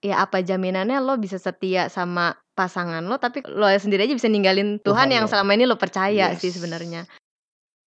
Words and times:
ya 0.00 0.24
apa 0.24 0.40
jaminannya 0.40 0.96
lo 0.98 1.16
bisa 1.16 1.36
setia 1.36 1.86
sama 1.86 2.32
pasangan 2.52 3.00
lo 3.00 3.16
tapi 3.16 3.44
lo 3.44 3.68
sendiri 3.68 4.04
aja 4.04 4.12
bisa 4.12 4.26
ninggalin 4.26 4.80
Tuhan, 4.80 4.82
Tuhan 4.82 5.08
yang 5.12 5.24
lo. 5.24 5.30
selama 5.30 5.50
ini 5.52 5.64
lo 5.64 5.76
percaya 5.76 6.32
sih 6.34 6.48
Yes. 6.48 6.56
sebenarnya. 6.56 7.02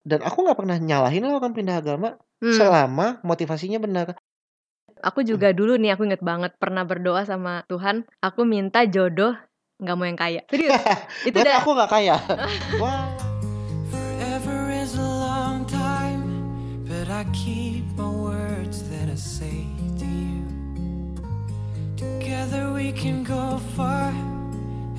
Dan 0.03 0.19
aku 0.19 0.43
nggak 0.43 0.57
pernah 0.57 0.77
nyalahin 0.77 1.23
lo 1.23 1.37
kan 1.37 1.51
pindah 1.51 1.77
agama 1.77 2.15
Hmm. 2.37 2.53
selama 2.53 3.07
motivasinya 3.23 3.79
benar. 3.79 4.19
Aku 4.99 5.23
juga 5.23 5.51
dulu 5.51 5.75
nih 5.75 5.95
aku 5.95 6.05
inget 6.05 6.19
banget 6.19 6.51
pernah 6.55 6.83
berdoa 6.83 7.23
sama 7.23 7.63
Tuhan, 7.65 8.03
aku 8.19 8.43
minta 8.43 8.83
jodoh 8.83 9.33
nggak 9.79 9.95
mau 9.95 10.05
yang 10.05 10.15
kaya. 10.15 10.41
Serius. 10.47 10.75
itu 11.27 11.35
udah 11.35 11.55
aku 11.57 11.69
nggak 11.71 11.89
kaya. 11.89 12.15
Wah. 12.83 13.09
Forever 13.89 14.69
is 14.69 14.95
a 14.95 15.03
long 15.03 15.63
time, 15.65 16.23
but 16.83 17.07
I 17.07 17.23
keep 17.31 17.83
my 17.95 18.07
words 18.07 18.83
that 18.91 19.07
I 19.07 19.15
say. 19.15 19.72
Together 22.03 22.75
we 22.75 22.91
can 22.91 23.23
go 23.23 23.55
far 23.79 24.11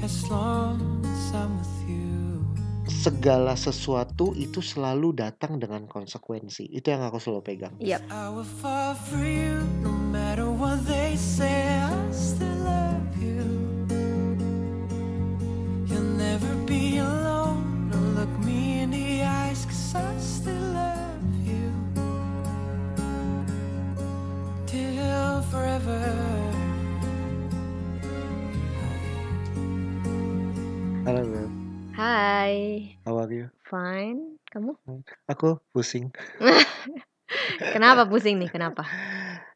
as 0.00 0.24
long 0.32 1.04
as 1.04 1.32
I'm 1.36 1.52
with 1.60 1.76
you. 1.84 2.40
Segala 2.88 3.52
sesuatu 3.52 4.32
itu 4.32 4.64
selalu 4.64 5.12
datang 5.12 5.60
dengan 5.60 5.84
konsekuensi. 5.84 6.64
Itu 6.72 6.88
yang 6.88 7.04
aku 7.04 7.20
selalu 7.20 7.42
pegang. 7.44 7.74
Yap. 7.76 8.00
I 8.08 8.32
will 8.32 8.48
fall 8.64 8.96
for 8.96 9.20
you 9.20 9.60
no 9.84 9.92
matter 10.08 10.48
what 10.48 10.80
they 10.88 11.12
say. 11.20 11.84
I 11.84 11.92
still 12.12 12.64
love 12.64 13.12
you. 13.20 13.44
You'll 15.84 16.16
never 16.16 16.52
be 16.64 17.04
alone. 17.04 17.92
Don't 17.92 18.16
look 18.16 18.32
me 18.40 18.80
in 18.84 18.88
the 18.88 19.20
eyes, 19.20 19.68
cause 19.68 20.00
I 20.00 20.08
still 20.16 20.72
love 20.72 21.28
you. 21.44 21.68
Till 24.64 25.44
forever. 25.52 26.33
Halo, 31.04 31.20
Beb. 31.20 31.52
Hai, 32.00 32.54
How 33.04 33.20
are 33.20 33.28
you? 33.28 33.46
fine. 33.68 34.40
Kamu? 34.48 34.72
Aku 35.28 35.60
pusing. 35.76 36.08
Kenapa 37.76 38.08
pusing 38.08 38.40
nih? 38.40 38.48
Kenapa? 38.48 38.84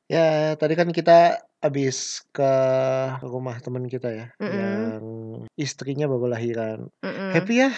Ya, 0.09 0.57
tadi 0.57 0.73
kan 0.73 0.89
kita 0.89 1.37
habis 1.61 2.25
ke 2.33 2.53
rumah 3.21 3.61
teman 3.61 3.85
kita 3.93 4.09
ya, 4.09 4.27
Mm-mm. 4.41 4.57
yang 4.57 5.05
istrinya 5.53 6.09
baru 6.09 6.33
lahiran. 6.33 6.89
Mm-mm. 7.05 7.37
Happy 7.37 7.61
ya, 7.61 7.69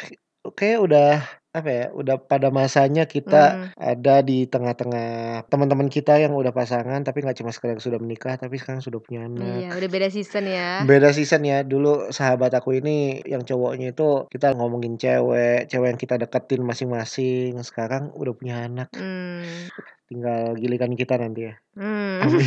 kayak 0.54 0.78
udah 0.78 1.26
apa 1.50 1.66
ya, 1.66 1.84
udah 1.90 2.16
pada 2.22 2.54
masanya 2.54 3.10
kita 3.10 3.42
Hmm. 3.50 3.66
ada 3.74 4.22
di 4.22 4.46
tengah-tengah 4.46 5.42
teman-teman 5.50 5.90
kita 5.90 6.14
yang 6.22 6.30
udah 6.38 6.54
pasangan, 6.54 7.02
tapi 7.02 7.26
nggak 7.26 7.42
cuma 7.42 7.50
sekedar 7.50 7.82
sudah 7.82 7.98
menikah, 7.98 8.38
tapi 8.38 8.54
sekarang 8.54 8.78
sudah 8.78 9.02
punya 9.02 9.26
anak. 9.26 9.66
Iya, 9.66 9.74
udah 9.74 9.88
beda 9.90 10.08
season 10.14 10.46
ya. 10.46 10.86
Beda 10.86 11.10
season 11.10 11.42
ya. 11.42 11.66
Dulu 11.66 12.14
sahabat 12.14 12.54
aku 12.54 12.78
ini 12.78 13.18
yang 13.26 13.42
cowoknya 13.42 13.90
itu 13.90 14.30
kita 14.30 14.54
ngomongin 14.54 14.94
cewek, 14.94 15.66
cewek 15.66 15.88
yang 15.90 16.00
kita 16.00 16.14
deketin 16.22 16.62
masing-masing. 16.62 17.58
Sekarang 17.66 18.14
udah 18.14 18.32
punya 18.32 18.70
anak. 18.70 18.88
Hmm. 18.94 19.42
Tinggal 20.06 20.54
giliran 20.58 20.94
kita 20.94 21.18
nanti 21.18 21.50
ya. 21.50 21.54
Hmm. 21.74 22.30
Amin. 22.30 22.46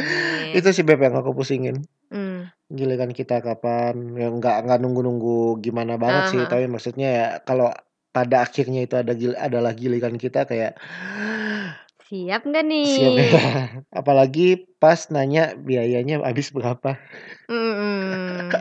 Amin. 0.00 0.52
Itu 0.56 0.68
sih 0.72 0.84
Beb 0.84 1.00
yang 1.00 1.16
aku 1.16 1.32
pusingin. 1.36 1.84
Hmm. 2.12 2.53
Giliran 2.72 3.12
kita 3.12 3.44
kapan? 3.44 3.94
Ya 4.16 4.26
nggak 4.32 4.56
nggak 4.64 4.78
nunggu-nunggu 4.82 5.60
gimana 5.64 6.00
banget 6.00 6.24
sih, 6.32 6.40
Aha. 6.40 6.50
tapi 6.50 6.64
maksudnya 6.72 7.08
ya 7.18 7.26
kalau 7.44 7.68
pada 8.14 8.46
akhirnya 8.46 8.80
itu 8.86 8.94
ada 8.96 9.12
gil- 9.12 9.36
adalah 9.36 9.72
giliran 9.74 10.16
kita 10.16 10.46
kayak 10.48 10.78
Siap 12.04 12.40
nggak 12.44 12.64
nih? 12.68 12.84
siap 12.88 13.14
ya. 13.16 13.28
Apalagi 14.00 14.40
pas 14.80 15.00
nanya 15.12 15.56
biayanya 15.56 16.20
habis 16.24 16.48
berapa. 16.52 17.00
Mm-mm. 17.48 18.52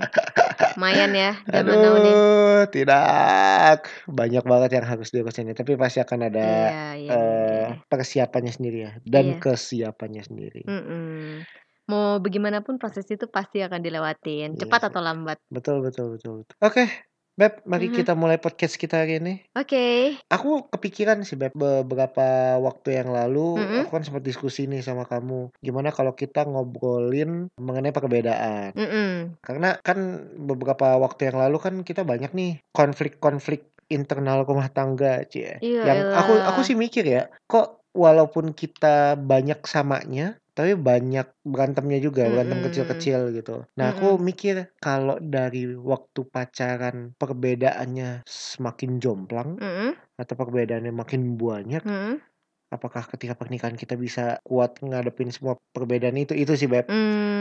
Lumayan 0.73 1.11
ya 1.13 1.31
zaman 1.53 1.77
now 1.79 1.95
nih. 2.01 2.15
Aduh, 2.15 2.65
tidak. 2.73 3.77
Banyak 4.07 4.43
banget 4.47 4.69
yang 4.79 4.85
harus 4.87 5.07
diurusin 5.13 5.51
ya. 5.51 5.55
Tapi 5.55 5.75
pasti 5.75 5.99
akan 6.01 6.19
ada 6.31 6.39
Iya, 6.39 6.83
iya, 6.97 7.11
eh, 7.13 7.65
iya. 7.67 7.75
persiapannya 7.91 8.51
sendiri 8.55 8.77
ya. 8.87 8.91
Dan 9.03 9.25
Iya. 9.27 9.37
kesiapannya 9.43 10.21
sendiri. 10.23 10.61
Mm-mm. 10.67 11.43
Mau 11.91 12.23
bagaimanapun 12.23 12.79
proses 12.79 13.03
itu 13.11 13.27
pasti 13.27 13.59
akan 13.59 13.83
dilewatin, 13.83 14.55
Iya 14.55 14.59
cepat 14.63 14.79
sih. 14.79 14.87
atau 14.91 15.01
lambat. 15.03 15.37
Betul, 15.51 15.83
betul, 15.83 16.15
betul. 16.15 16.47
betul. 16.47 16.55
Oke, 16.63 16.87
Beb, 17.33 17.65
mari 17.65 17.89
Mhm. 17.89 17.97
kita 17.97 18.13
mulai 18.13 18.37
podcast 18.37 18.77
kita 18.77 19.01
hari 19.01 19.17
ini. 19.17 19.41
Oke. 19.57 20.15
Aku 20.29 20.69
kepikiran 20.69 21.25
sih, 21.25 21.33
Beb, 21.33 21.57
beberapa 21.57 22.55
waktu 22.61 23.01
yang 23.01 23.09
lalu, 23.09 23.57
Mm-mm. 23.57 23.79
aku 23.83 23.89
kan 23.89 24.05
sempat 24.05 24.21
diskusi 24.21 24.69
nih 24.69 24.85
sama 24.85 25.09
kamu. 25.09 25.49
Gimana 25.57 25.89
kalau 25.89 26.13
kita 26.13 26.45
ngobrolin 26.45 27.49
mengenai 27.57 27.89
perbedaan? 27.89 28.77
Mm-mm. 28.77 29.41
Karena 29.41 29.81
kan 29.81 29.97
beberapa 30.37 30.93
waktu 31.01 31.33
yang 31.33 31.41
lalu 31.41 31.57
kan 31.57 31.75
kita 31.81 32.05
banyak 32.05 32.31
nih 32.37 32.61
konflik-konflik 32.69 33.65
internal 33.89 34.45
rumah 34.45 34.69
tangga, 34.69 35.25
Cie. 35.25 35.57
Iya 35.59 35.83
Yang 35.89 35.99
aku 36.13 36.33
aku 36.53 36.59
sih 36.61 36.77
mikir 36.77 37.03
ya, 37.03 37.33
kok 37.49 37.81
walaupun 37.97 38.53
kita 38.53 39.17
banyak 39.17 39.57
samanya, 39.65 40.37
tapi 40.57 40.71
banyak 40.89 41.25
berantemnya 41.51 41.97
juga, 42.05 42.21
berantem 42.33 42.59
Mm-mm. 42.59 42.65
kecil-kecil 42.65 43.19
gitu. 43.37 43.51
Nah, 43.77 43.87
aku 43.93 44.05
Mm-mm. 44.15 44.25
mikir 44.29 44.55
kalau 44.81 45.17
dari 45.21 45.63
waktu 45.91 46.21
pacaran 46.33 46.97
perbedaannya 47.19 48.23
semakin 48.27 48.91
jomplang 49.03 49.49
Mm-mm. 49.59 49.91
atau 50.21 50.35
perbedaannya 50.37 50.93
makin 50.93 51.21
banyak, 51.41 51.83
Mm-mm. 51.85 52.21
apakah 52.75 53.03
ketika 53.11 53.33
pernikahan 53.39 53.77
kita 53.77 53.95
bisa 54.05 54.41
kuat 54.47 54.81
ngadepin 54.81 55.29
semua 55.35 55.55
perbedaan 55.75 56.17
itu? 56.19 56.33
Itu 56.37 56.53
sih, 56.59 56.69
Beb. 56.73 56.87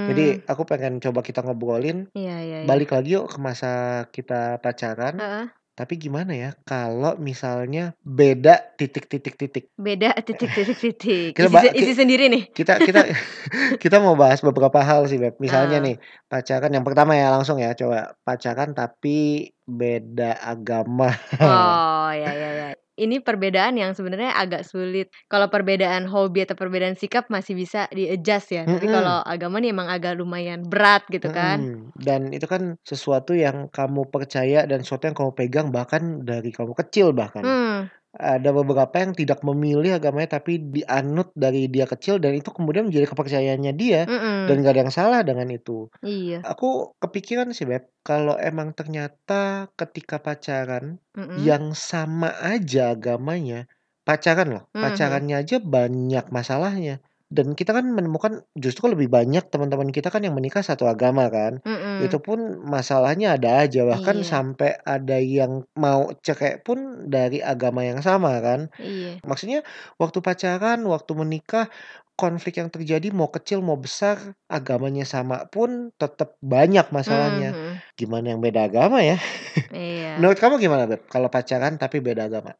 Jadi 0.09 0.25
Hmm. 0.33 0.43
aku 0.51 0.63
pengen 0.71 1.01
coba 1.05 1.21
kita 1.29 1.41
ngobrolin 1.47 2.09
Iya, 2.17 2.37
iya, 2.47 2.59
iya. 2.69 2.71
balik 2.71 2.91
lagi 2.95 3.17
yuk 3.17 3.27
ke 3.33 3.39
masa 3.43 3.71
kita 4.15 4.59
pacaran. 4.65 5.17
Heeh. 5.19 5.53
Tapi 5.73 5.97
gimana 5.97 6.37
ya 6.37 6.51
kalau 6.69 7.17
misalnya 7.17 7.97
beda 8.05 8.77
titik-titik-titik. 8.77 9.73
Beda 9.81 10.13
titik-titik-titik. 10.21 11.33
Isi, 11.33 11.49
ba- 11.49 11.73
isi 11.73 11.93
sendiri 11.97 12.29
nih. 12.29 12.53
kita 12.53 12.77
kita 12.77 13.01
kita 13.83 13.97
mau 14.05 14.13
bahas 14.13 14.45
beberapa 14.45 14.85
hal 14.85 15.09
sih, 15.09 15.17
Beb. 15.17 15.41
Misalnya 15.41 15.81
Ah. 15.81 15.85
nih, 15.85 15.97
pacaran 16.29 16.73
yang 16.77 16.85
pertama 16.85 17.17
ya 17.17 17.33
langsung 17.33 17.57
ya, 17.57 17.73
coba 17.73 18.13
pacaran 18.21 18.77
tapi 18.77 19.49
beda 19.65 20.45
agama. 20.45 21.09
Oh, 21.41 22.11
ya, 22.13 22.31
ya, 22.37 22.51
ya. 22.53 22.69
Ini 23.03 23.19
perbedaan 23.19 23.75
yang 23.75 23.99
sebenarnya 23.99 24.39
agak 24.39 24.63
sulit. 24.63 25.11
Kalau 25.27 25.51
perbedaan 25.51 26.07
hobi 26.07 26.47
atau 26.47 26.55
perbedaan 26.55 26.95
sikap 26.95 27.27
masih 27.27 27.59
bisa 27.59 27.91
di-adjust 27.91 28.55
ya. 28.55 28.63
Tapi 28.63 28.87
Mm-mm. 28.87 28.95
kalau 28.95 29.19
agama 29.27 29.59
nih 29.59 29.75
emang 29.75 29.91
agak 29.91 30.15
lumayan 30.15 30.63
berat 30.63 31.03
gitu 31.11 31.27
kan. 31.35 31.59
Mm-mm. 31.59 31.91
Dan 31.99 32.31
itu 32.31 32.47
kan 32.47 32.79
sesuatu 32.87 33.35
yang 33.35 33.67
kamu 33.75 34.07
percaya 34.07 34.63
dan 34.71 34.87
sesuatu 34.87 35.11
yang 35.11 35.17
kamu 35.19 35.33
pegang 35.35 35.69
bahkan 35.75 36.23
dari 36.23 36.55
kamu 36.55 36.79
kecil 36.79 37.11
bahkan. 37.11 37.43
Hmm. 37.43 37.79
Ada 38.13 38.53
beberapa 38.53 38.93
yang 39.01 39.17
tidak 39.17 39.41
memilih 39.41 39.97
agamanya 39.97 40.37
tapi 40.37 40.61
dianut 40.61 41.33
dari 41.33 41.65
dia 41.73 41.89
kecil 41.89 42.21
dan 42.21 42.37
itu 42.37 42.53
kemudian 42.53 42.85
menjadi 42.89 43.09
kepercayaannya 43.09 43.73
dia 43.73 44.05
dan 44.05 44.61
Mm-mm. 44.61 44.65
gak 44.65 44.73
ada 44.77 44.81
yang 44.85 44.93
salah 44.93 45.21
dengan 45.25 45.49
itu. 45.49 45.89
Iya. 46.05 46.45
Aku 46.45 46.93
kepikiran 47.01 47.57
sih 47.57 47.65
Beb, 47.65 47.89
kalau 48.05 48.37
emang 48.37 48.77
ternyata 48.77 49.73
ketika 49.81 50.21
pacaran 50.21 51.01
Mm-mm. 51.17 51.41
yang 51.41 51.73
sama 51.73 52.37
aja 52.43 52.93
agamanya, 52.93 53.65
pacaran 54.05 54.49
loh, 54.61 54.65
Mhm. 54.77 54.83
pacarannya 54.85 55.37
aja 55.41 55.57
banyak 55.63 56.25
masalahnya. 56.29 57.01
Dan 57.33 57.57
kita 57.57 57.73
kan 57.73 57.89
menemukan 57.89 58.45
justru 58.53 58.93
lebih 58.93 59.09
banyak 59.09 59.49
teman-teman 59.49 59.89
kita 59.89 60.13
kan 60.13 60.21
yang 60.21 60.37
menikah 60.37 60.61
satu 60.61 60.85
agama 60.85 61.33
kan. 61.33 61.65
Mm-mm. 61.65 62.05
Itu 62.05 62.21
pun 62.21 62.61
masalahnya 62.61 63.41
ada 63.41 63.65
aja, 63.65 63.89
bahkan 63.89 64.21
Iya. 64.21 64.29
sampai 64.29 64.77
ada 64.85 65.17
yang 65.17 65.65
mau 65.73 66.13
cerai 66.21 66.61
pun 66.61 67.09
dari 67.09 67.41
agama 67.41 67.89
yang 67.89 68.05
sama 68.05 68.37
kan. 68.45 68.69
Iya. 68.77 69.25
Maksudnya 69.25 69.65
waktu 69.97 70.21
pacaran, 70.21 70.85
waktu 70.85 71.13
menikah, 71.17 71.73
konflik 72.13 72.61
yang 72.61 72.69
terjadi 72.69 73.09
mau 73.11 73.33
kecil 73.33 73.65
mau 73.65 73.81
besar, 73.81 74.37
agamanya 74.47 75.09
sama 75.09 75.49
pun 75.49 75.89
tetap 75.97 76.37
banyak 76.45 76.85
masalahnya. 76.93 77.57
Mhm. 77.57 77.97
Gimana 77.97 78.27
yang 78.37 78.41
beda 78.45 78.69
agama 78.69 79.01
ya? 79.01 79.17
Iya. 79.73 80.21
Menurut 80.21 80.37
kamu 80.37 80.61
gimana, 80.61 80.85
Beb? 80.85 81.09
Kalau 81.09 81.33
pacaran 81.33 81.81
tapi 81.81 82.05
beda 82.05 82.29
agama? 82.29 82.53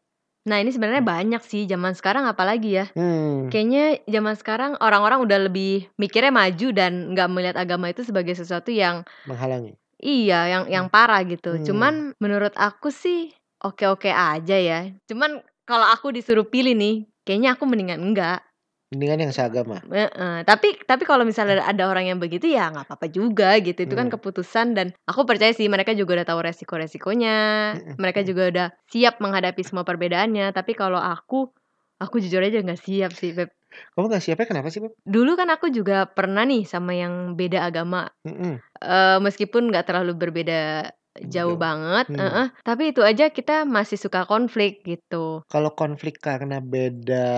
Nah, 0.43 0.59
ini 0.59 0.75
sebenarnya 0.75 1.07
banyak 1.07 1.43
sih 1.47 1.71
zaman 1.71 1.95
sekarang 1.95 2.27
apalagi 2.27 2.83
ya. 2.83 2.87
Hmm. 2.99 3.47
Kayaknya 3.47 4.03
zaman 4.11 4.35
sekarang 4.35 4.73
orang-orang 4.83 5.23
udah 5.23 5.39
lebih 5.47 5.87
mikirnya 5.95 6.35
maju 6.35 6.69
dan 6.75 7.15
nggak 7.15 7.29
melihat 7.31 7.57
agama 7.63 7.91
itu 7.95 8.03
sebagai 8.03 8.35
sesuatu 8.35 8.75
yang 8.75 9.07
Menghalangi. 9.31 9.79
iya, 10.03 10.51
yang 10.51 10.65
yang 10.67 10.87
parah 10.91 11.23
gitu. 11.23 11.55
Hmm. 11.55 11.63
Cuman 11.63 11.95
menurut 12.19 12.55
aku 12.59 12.91
sih 12.91 13.31
oke-oke 13.63 14.11
aja 14.11 14.59
ya. 14.59 14.91
Cuman 15.07 15.39
kalau 15.63 15.87
aku 15.87 16.11
disuruh 16.11 16.45
pilih 16.51 16.75
nih, 16.75 17.07
kayaknya 17.23 17.55
aku 17.55 17.63
mendingan 17.71 18.03
enggak. 18.03 18.43
Mendingan 18.93 19.25
yang 19.25 19.33
seagama. 19.33 19.81
Heeh. 19.89 20.45
Tapi 20.45 20.77
tapi 20.85 21.09
kalau 21.09 21.25
misalnya 21.25 21.65
ada 21.65 21.89
orang 21.89 22.13
yang 22.13 22.21
begitu 22.21 22.45
ya 22.45 22.69
nggak 22.69 22.85
apa-apa 22.93 23.09
juga 23.09 23.57
gitu. 23.65 23.89
Itu 23.89 23.97
kan 23.97 24.13
Hmm. 24.13 24.15
keputusan 24.21 24.77
dan 24.77 24.93
aku 25.09 25.25
percaya 25.25 25.57
sih 25.57 25.65
mereka 25.73 25.97
juga 25.97 26.21
udah 26.21 26.29
tahu 26.29 26.41
resiko-resikonya. 26.45 27.39
Mm-mm. 27.81 27.97
Mereka 27.97 28.21
juga 28.29 28.43
udah 28.53 28.67
siap 28.93 29.17
menghadapi 29.25 29.65
semua 29.65 29.89
perbedaannya. 29.89 30.53
Tapi 30.53 30.77
kalau 30.77 31.01
aku, 31.01 31.49
aku 31.97 32.21
jujur 32.21 32.45
aja 32.45 32.61
nggak 32.61 32.81
siap 32.85 33.17
sih, 33.17 33.33
Beb. 33.33 33.49
Kamu 33.97 34.13
nggak 34.13 34.21
siapnya 34.21 34.45
kenapa 34.45 34.69
sih, 34.69 34.85
Beb? 34.85 34.93
Dulu 35.09 35.33
kan 35.41 35.49
aku 35.49 35.73
juga 35.73 36.05
pernah 36.05 36.45
nih 36.45 36.69
sama 36.69 36.93
yang 36.93 37.33
beda 37.33 37.65
agama. 37.65 38.13
Mhm. 38.29 38.61
Eee, 38.83 39.17
meskipun 39.25 39.73
nggak 39.73 39.89
terlalu 39.89 40.13
berbeda 40.21 40.93
jauh 41.21 41.55
Jauh. 41.55 41.61
banget, 41.61 42.07
Hmm. 42.09 42.19
heeh, 42.19 42.47
tapi 42.65 42.83
itu 42.97 43.01
aja 43.05 43.29
kita 43.29 43.69
masih 43.69 44.01
suka 44.01 44.25
konflik 44.25 44.81
gitu. 44.87 45.45
Kalau 45.53 45.71
konflik 45.77 46.17
karena 46.23 46.65
beda 46.65 47.29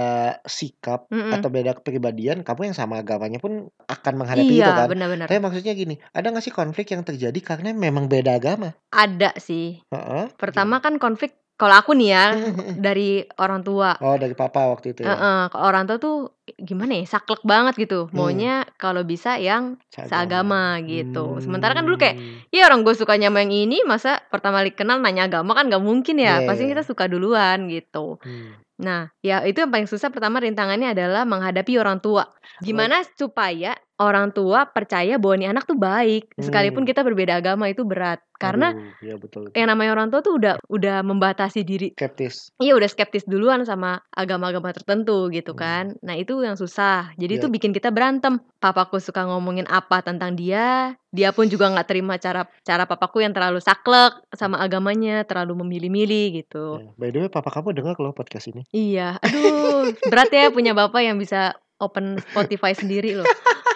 sikap 0.47 1.11
Mhm. 1.11 1.33
atau 1.35 1.49
beda 1.51 1.75
kepribadian, 1.83 2.47
kamu 2.47 2.71
yang 2.71 2.77
sama 2.77 3.03
agamanya 3.03 3.43
pun 3.43 3.67
akan 3.91 4.15
menghadapi 4.21 4.55
itu 4.63 4.71
Iya, 4.71 4.79
kan. 4.79 4.89
benar 4.93 5.09
benar. 5.11 5.27
Tapi 5.27 5.41
maksudnya 5.43 5.73
gini, 5.75 5.95
ada 6.15 6.27
nggak 6.31 6.45
sih 6.47 6.55
konflik 6.55 6.87
yang 6.95 7.03
terjadi 7.03 7.39
karena 7.43 7.75
memang 7.75 8.07
beda 8.07 8.39
agama? 8.39 8.71
Ada 8.95 9.35
sih. 9.43 9.83
Heeh, 9.93 10.25
Pertama 10.39 10.79
gimana? 10.79 10.85
kan 10.85 10.95
konflik 11.03 11.33
kalau 11.55 11.75
aku 11.79 11.95
nih 11.95 12.09
ya, 12.11 12.25
dari 12.87 13.23
orang 13.39 13.63
tua. 13.63 13.95
Oh, 14.03 14.19
dari 14.19 14.35
papa 14.35 14.67
waktu 14.67 14.91
itu 14.91 15.07
ya? 15.07 15.15
Kalau 15.49 15.65
orang 15.65 15.87
tua 15.87 15.99
tuh 16.03 16.17
gimana 16.59 16.99
ya, 16.99 17.07
saklek 17.07 17.41
banget 17.47 17.75
gitu, 17.79 18.11
Hmm. 18.11 18.17
maunya 18.19 18.67
kalau 18.77 19.07
bisa 19.07 19.39
yang 19.39 19.79
Seagama. 19.89 20.11
seagama 20.11 20.63
gitu. 20.85 21.25
Sementara 21.39 21.73
kan 21.79 21.87
dulu 21.87 21.97
kayak, 21.97 22.17
ya 22.51 22.67
orang 22.67 22.83
gue 22.83 22.93
sukanya 22.93 23.31
sama 23.31 23.47
yang 23.47 23.55
ini, 23.55 23.87
masa 23.87 24.19
pertama 24.29 24.61
kali 24.61 24.75
kenal 24.75 24.99
nanya 24.99 25.31
agama 25.31 25.55
kan 25.55 25.71
nggak 25.71 25.81
mungkin 25.81 26.19
ya, 26.19 26.43
Iya 26.43 26.49
pasti 26.51 26.67
iya. 26.67 26.71
kita 26.75 26.83
suka 26.83 27.07
duluan 27.07 27.71
gitu. 27.71 28.19
Hmm. 28.21 28.59
Nah, 28.75 29.07
ya 29.23 29.47
itu 29.47 29.63
yang 29.63 29.71
paling 29.71 29.87
susah 29.87 30.11
pertama 30.11 30.43
rintangannya 30.43 30.99
adalah 30.99 31.23
menghadapi 31.23 31.79
orang 31.79 32.03
tua. 32.03 32.27
Oh. 32.27 32.63
Gimana 32.67 33.07
supaya 33.15 33.79
orang 33.97 34.31
tua 34.31 34.67
percaya 34.67 35.17
bahwa 35.17 35.35
nih 35.37 35.49
anak 35.51 35.65
tuh 35.65 35.79
baik, 35.79 36.35
sekalipun 36.37 36.83
Hmm. 36.83 36.91
kita 36.91 37.01
berbeda 37.01 37.39
agama 37.39 37.67
itu 37.67 37.83
berat. 37.83 38.19
Karena 38.35 38.75
Aduh, 38.75 38.99
iya 38.99 39.15
betul 39.15 39.47
yang 39.55 39.71
namanya 39.71 39.95
orang 39.95 40.11
tua 40.11 40.19
tuh 40.19 40.35
udah 40.35 40.59
udah 40.67 41.07
membatasi 41.07 41.63
diri 41.63 41.95
Skeptis. 41.95 42.51
Iya 42.59 42.75
udah 42.75 42.91
skeptis 42.91 43.23
duluan 43.25 43.63
sama 43.63 44.03
agama-agama 44.11 44.75
tertentu 44.75 45.31
gitu 45.31 45.55
Hmm. 45.55 45.61
kan. 45.63 45.85
Nah 46.03 46.19
itu 46.19 46.43
yang 46.43 46.59
susah. 46.59 47.15
Jadi 47.15 47.39
itu 47.39 47.47
Iya. 47.47 47.55
bikin 47.55 47.71
kita 47.71 47.95
berantem. 47.95 48.43
Papaku 48.59 48.99
suka 48.99 49.23
ngomongin 49.23 49.71
apa 49.71 50.03
tentang 50.03 50.35
dia, 50.35 50.99
dia 51.09 51.31
pun 51.31 51.47
juga 51.47 51.71
nggak 51.71 51.87
terima 51.87 52.19
cara 52.19 52.43
cara 52.67 52.85
papaku 52.85 53.23
yang 53.23 53.31
terlalu 53.31 53.63
saklek 53.63 54.19
sama 54.35 54.59
agamanya, 54.59 55.23
terlalu 55.23 55.63
memilih-milih 55.63 56.43
gitu. 56.43 56.83
Ya, 56.83 56.91
by 56.99 57.09
the 57.15 57.19
way 57.23 57.31
papa 57.31 57.55
kamu 57.55 57.71
dengar 57.71 57.95
loh 58.03 58.11
podcast 58.11 58.51
ini. 58.51 58.67
Iya, 58.75 59.23
aduh 59.23 59.95
berat 60.11 60.35
ya 60.35 60.51
punya 60.51 60.75
bapak 60.75 61.07
yang 61.07 61.23
bisa 61.23 61.55
open 61.85 62.17
Spotify 62.33 62.73
sendiri 62.73 63.15
loh. 63.15 63.29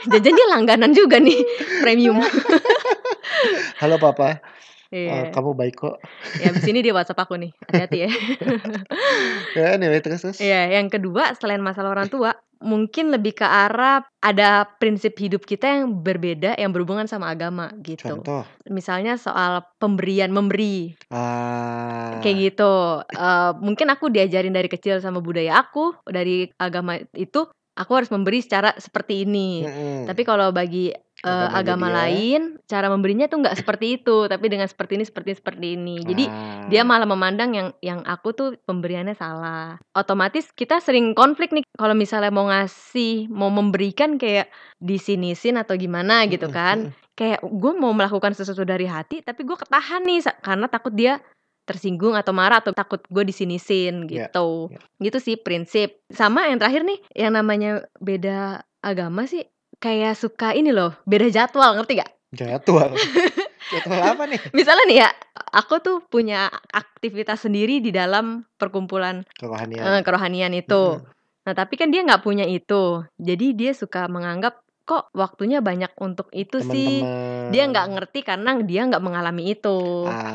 Jangan 0.08 0.32
dia 0.32 0.46
langganan 0.48 0.90
juga 0.96 1.20
nih 1.20 1.36
premium. 1.84 2.18
Halo 3.82 4.00
papa, 4.00 4.40
Iya. 4.88 5.28
kamu 5.36 5.52
baik 5.52 5.76
kok. 5.76 6.00
Ya 6.40 6.48
abis 6.48 6.64
ini 6.64 6.80
dia 6.80 6.96
WhatsApp 6.96 7.28
aku 7.28 7.36
nih, 7.36 7.52
hati-hati 7.68 7.98
ya. 8.08 8.10
Ya 9.58 9.76
anyway 9.76 10.00
terus 10.00 10.24
terus? 10.24 10.38
Iya, 10.40 10.80
yang 10.80 10.88
kedua 10.88 11.34
selain 11.36 11.60
masalah 11.60 11.92
orang 11.92 12.08
tua, 12.08 12.32
mungkin 12.62 13.10
lebih 13.12 13.36
ke 13.38 13.46
arah 13.46 14.02
ada 14.22 14.64
prinsip 14.78 15.14
hidup 15.18 15.44
kita 15.44 15.82
yang 15.82 16.00
berbeda 16.02 16.56
yang 16.56 16.72
berhubungan 16.72 17.04
sama 17.10 17.30
agama 17.32 17.70
gitu. 17.84 18.18
Contoh? 18.18 18.48
Misalnya 18.70 19.20
soal 19.20 19.66
pemberian, 19.76 20.30
memberi. 20.32 20.94
Ah. 21.12 22.18
Kayak 22.24 22.54
gitu. 22.54 22.72
Eee, 23.12 23.50
mungkin 23.60 23.86
aku 23.92 24.08
diajarin 24.08 24.54
dari 24.56 24.66
kecil 24.72 24.98
sama 25.04 25.20
budaya 25.20 25.58
aku, 25.60 25.94
dari 26.08 26.48
agama 26.56 26.96
itu, 27.12 27.46
aku 27.78 27.92
harus 27.94 28.10
memberi 28.10 28.42
secara 28.42 28.74
seperti 28.74 29.22
ini. 29.22 29.62
Mhm. 29.62 30.10
Tapi 30.10 30.22
kalau 30.26 30.50
bagi, 30.50 30.90
Agamanya 31.18 31.50
agama 31.58 31.86
dia? 31.90 31.96
lain, 31.98 32.40
cara 32.70 32.86
memberinya 32.86 33.26
tuh 33.26 33.42
nggak 33.42 33.58
seperti 33.58 33.98
itu, 33.98 34.30
tapi 34.30 34.46
dengan 34.46 34.70
seperti 34.70 34.94
ini 34.94 35.02
seperti 35.02 35.26
ini 35.34 35.38
seperti 35.42 35.66
ini. 35.74 35.96
Jadi 36.06 36.24
dia 36.70 36.82
Ah. 36.82 36.86
malah 36.86 37.10
memandang 37.10 37.50
yang 37.58 37.68
yang 37.82 38.06
aku 38.06 38.30
tuh 38.30 38.48
pemberiannya 38.62 39.18
salah. 39.18 39.82
Otomatis 39.98 40.46
kita 40.54 40.78
sering 40.78 41.18
konflik 41.18 41.50
nih 41.50 41.66
kalau 41.74 41.98
misalnya 41.98 42.30
mau 42.30 42.46
ngasih, 42.46 43.26
mau 43.34 43.50
memberikan 43.50 44.14
kayak 44.14 44.46
disinisin 44.78 45.58
atau 45.58 45.74
gimana 45.74 46.22
gitu 46.30 46.46
kan. 46.54 46.94
Kayak 47.18 47.42
gue 47.42 47.72
mau 47.74 47.90
melakukan 47.90 48.30
sesuatu 48.30 48.62
dari 48.62 48.86
hati, 48.86 49.26
tapi 49.26 49.42
gue 49.42 49.58
ketahan 49.58 50.06
nih 50.06 50.22
karena 50.38 50.70
takut 50.70 50.94
dia 50.94 51.18
tersinggung 51.68 52.16
atau 52.16 52.32
marah 52.32 52.64
atau 52.64 52.72
takut 52.72 53.04
gue 53.04 53.22
disinisin 53.22 54.08
Ya, 54.08 54.32
gitu. 54.32 54.72
ya. 54.72 54.80
Gitu 54.98 55.18
sih 55.20 55.36
prinsip. 55.36 56.00
Sama 56.08 56.48
yang 56.48 56.56
terakhir 56.56 56.88
nih, 56.88 56.98
yang 57.12 57.36
namanya 57.36 57.84
beda 58.00 58.64
agama 58.80 59.28
sih 59.28 59.44
kayak 59.76 60.16
suka 60.16 60.56
ini 60.56 60.72
loh, 60.72 60.96
beda 61.04 61.28
jadwal, 61.28 61.76
ngerti 61.76 62.00
gak? 62.00 62.10
Jadwal? 62.32 62.96
Jadwal 63.72 64.00
apa 64.16 64.24
nih? 64.24 64.40
Misalnya 64.56 64.84
nih 64.88 64.98
ya, 65.04 65.08
aku 65.52 65.78
tuh 65.78 66.00
punya 66.02 66.48
aktivitas 66.72 67.44
sendiri 67.44 67.78
di 67.78 67.92
dalam 67.92 68.48
perkumpulan, 68.56 69.28
Kerohanian. 69.36 70.00
kerohanian 70.00 70.52
itu. 70.56 70.98
Mhm. 70.98 71.04
Nah 71.44 71.54
tapi 71.56 71.80
kan 71.80 71.88
dia 71.88 72.04
nggak 72.04 72.20
punya 72.20 72.44
itu. 72.44 73.04
Jadi 73.16 73.56
dia 73.56 73.72
suka 73.72 74.04
menganggap, 74.08 74.60
kok 74.88 75.12
waktunya 75.12 75.60
banyak 75.60 75.92
untuk 76.00 76.28
itu 76.32 76.58
sih? 76.64 77.12
Dia 77.52 77.68
nggak 77.70 77.86
ngerti 77.94 78.18
karena 78.24 78.56
dia 78.64 78.80
nggak 78.88 79.04
mengalami 79.04 79.52
itu. 79.52 79.70
Ah. 80.02 80.28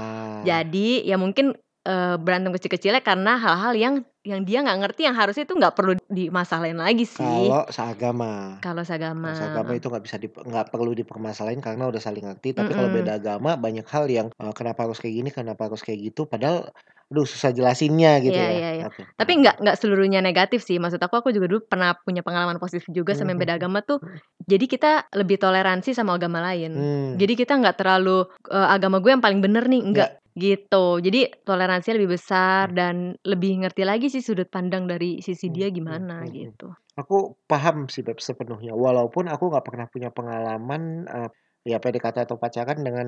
Jadi 0.44 1.04
ya 1.08 1.16
mungkin, 1.22 1.56
eee, 1.88 2.16
berantem 2.22 2.52
kecil-kecilnya 2.56 3.02
karena 3.06 3.40
hal-hal 3.40 3.74
yang 3.78 3.96
yang 4.28 4.42
dia 4.48 4.64
nggak 4.66 4.80
ngerti, 4.84 5.02
yang 5.08 5.18
harusnya 5.20 5.44
itu 5.48 5.56
nggak 5.60 5.76
perlu 5.78 5.94
dimasalahin 6.12 6.80
lagi 6.80 7.06
sih. 7.08 7.54
Kalau 7.54 7.70
seagama. 7.70 8.26
Kalau 8.64 8.84
seagama. 8.88 9.32
Kalau 9.32 9.36
seagama 9.38 9.72
itu 9.78 9.88
nggak 9.92 10.04
bisa 10.06 10.18
nggak 10.22 10.68
perlu 10.74 10.92
dipermasalahin 10.98 11.62
karena 11.62 11.86
udah 11.92 12.02
saling 12.02 12.26
ngerti. 12.26 12.58
Tapi 12.58 12.72
kalau 12.78 12.88
Mhm. 12.88 12.94
beda 12.94 13.22
agama 13.22 13.56
banyak 13.56 13.86
hal 13.94 14.06
yang, 14.10 14.28
eee, 14.42 14.54
kenapa 14.58 14.86
harus 14.90 14.98
kayak 15.02 15.16
gini, 15.22 15.30
kenapa 15.34 15.70
harus 15.70 15.82
kayak 15.86 16.00
gitu, 16.14 16.26
padahal 16.30 16.74
aduh 17.12 17.26
susah 17.34 17.52
jelasinnya 17.58 18.10
gitu 18.26 18.40
Iya 18.40 18.44
ya. 18.50 18.56
iya 18.56 18.68
iya. 18.80 18.86
Oke, 18.88 19.02
Tapi 19.20 19.32
paham. 19.36 19.44
nggak 19.44 19.56
nggak 19.60 19.76
seluruhnya 19.80 20.24
negatif 20.24 20.64
sih. 20.64 20.80
Maksud 20.80 21.00
aku, 21.04 21.16
aku 21.20 21.30
juga 21.36 21.52
dulu 21.52 21.62
pernah 21.68 21.92
punya 22.08 22.24
pengalaman 22.24 22.56
positif 22.56 22.88
juga 22.96 23.12
sama 23.12 23.36
yang 23.36 23.42
Mhm 23.42 23.44
beda 23.44 23.60
agama 23.60 23.84
tuh. 23.84 24.00
mhm. 24.02 24.20
Jadi 24.48 24.66
kita 24.72 25.12
lebih 25.12 25.36
toleransi 25.44 25.92
sama 25.92 26.16
agama 26.16 26.40
lain. 26.40 26.72
Mmm. 26.74 27.20
Jadi 27.20 27.34
kita 27.36 27.60
nggak 27.60 27.76
terlalu, 27.84 28.24
eee, 28.48 28.68
agama 28.80 29.04
gue 29.04 29.12
yang 29.12 29.20
paling 29.24 29.44
bener 29.44 29.68
nih, 29.68 29.82
enggak, 29.84 30.10
gitu. 30.40 31.04
Jadi 31.04 31.20
toleransinya 31.44 32.00
lebih 32.00 32.16
besar 32.16 32.64
Mmm. 32.64 32.74
dan 32.74 33.20
lebih 33.28 33.60
ngerti 33.68 33.84
lagi 33.84 34.08
sih 34.08 34.24
sudut 34.24 34.48
pandang 34.48 34.88
dari 34.88 35.20
sisi 35.20 35.52
dia 35.52 35.68
gimana 35.68 36.24
gitu. 36.32 36.72
Aku 37.02 37.42
paham 37.50 37.90
sih 37.90 38.06
Beb 38.06 38.22
sepenuhnya. 38.22 38.74
Walaupun 38.78 39.26
aku 39.26 39.44
nggak 39.50 39.66
pernah 39.66 39.88
punya 39.90 40.10
pengalaman, 40.14 40.84
eee, 41.10 41.30
ya 41.68 41.77
PDKT 41.83 42.18
atau 42.27 42.38
pacaran 42.39 42.80
dengan, 42.83 43.07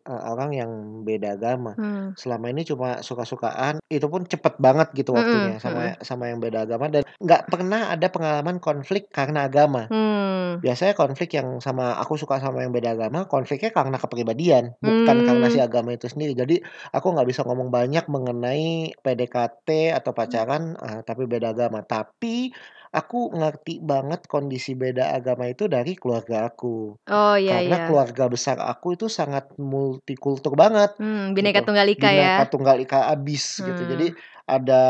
eee, 0.00 0.22
orang 0.32 0.50
yang 0.56 0.72
beda 1.06 1.36
agama. 1.38 1.76
Hmm. 1.76 2.12
Selama 2.18 2.52
ini 2.52 2.62
cuma 2.68 3.00
suka-sukaan, 3.00 3.80
itu 3.88 4.04
pun 4.12 4.24
cepet 4.28 4.60
banget 4.60 4.92
gitu 4.96 5.12
Mhm 5.14 5.20
waktunya 5.20 5.56
mhm. 5.64 5.64
sama 5.64 5.96
sama 6.04 6.28
yang 6.28 6.40
beda 6.44 6.68
agama 6.68 6.92
dan 6.92 7.04
nggak 7.24 7.48
pernah 7.52 7.88
ada 7.94 8.08
pengalaman 8.12 8.60
konflik 8.60 9.08
karena 9.12 9.48
agama. 9.48 9.88
Hmm. 9.90 10.62
Biasanya 10.62 10.94
konflik 10.94 11.34
yang 11.34 11.58
sama 11.58 11.98
aku 11.98 12.14
suka 12.14 12.38
sama 12.38 12.62
yang 12.62 12.70
beda 12.70 12.94
agama, 12.94 13.26
konfliknya 13.26 13.74
karena 13.74 13.98
kepribadian, 13.98 14.78
bukan 14.78 15.18
karena 15.26 15.46
si 15.50 15.58
Mmm. 15.58 15.62
agama 15.62 15.90
itu 15.96 16.06
sendiri. 16.06 16.38
Jadi 16.38 16.62
aku 16.94 17.06
nggak 17.14 17.26
bisa 17.30 17.42
ngomong 17.42 17.74
banyak 17.74 18.06
mengenai 18.06 18.94
PDKT 19.02 19.90
atau 19.90 20.12
Mmm. 20.24 20.42
pacaran, 20.50 20.78
eee, 20.78 21.00
tapi 21.02 21.26
beda 21.26 21.50
agama. 21.50 21.82
Tapi 21.82 22.54
aku 22.96 23.16
ngerti 23.38 23.72
banget 23.90 24.20
kondisi 24.32 24.72
beda 24.82 25.16
agama 25.16 25.44
itu 25.52 25.64
dari 25.74 25.92
keluarga 26.00 26.36
aku. 26.50 26.96
Oh, 27.08 27.34
iya 27.36 27.58
Karena 27.58 27.74
iya. 27.74 27.82
keluarga 27.84 28.24
besar 28.34 28.56
aku 28.62 28.94
itu 28.96 29.06
sangat 29.10 29.44
multikultur 29.58 30.54
banget 30.62 30.90
Mmm, 31.00 31.32
Bhinneka 31.34 31.60
gitu. 31.60 31.66
Tunggal 31.66 31.88
Ika 31.94 32.10
ya? 32.20 32.32
Tunggal 32.52 32.76
Ika 32.84 32.98
abis 33.14 33.60
gitu. 33.66 33.82
Jadi 33.92 34.06
Hmm. 34.06 34.16
ada, 34.48 34.82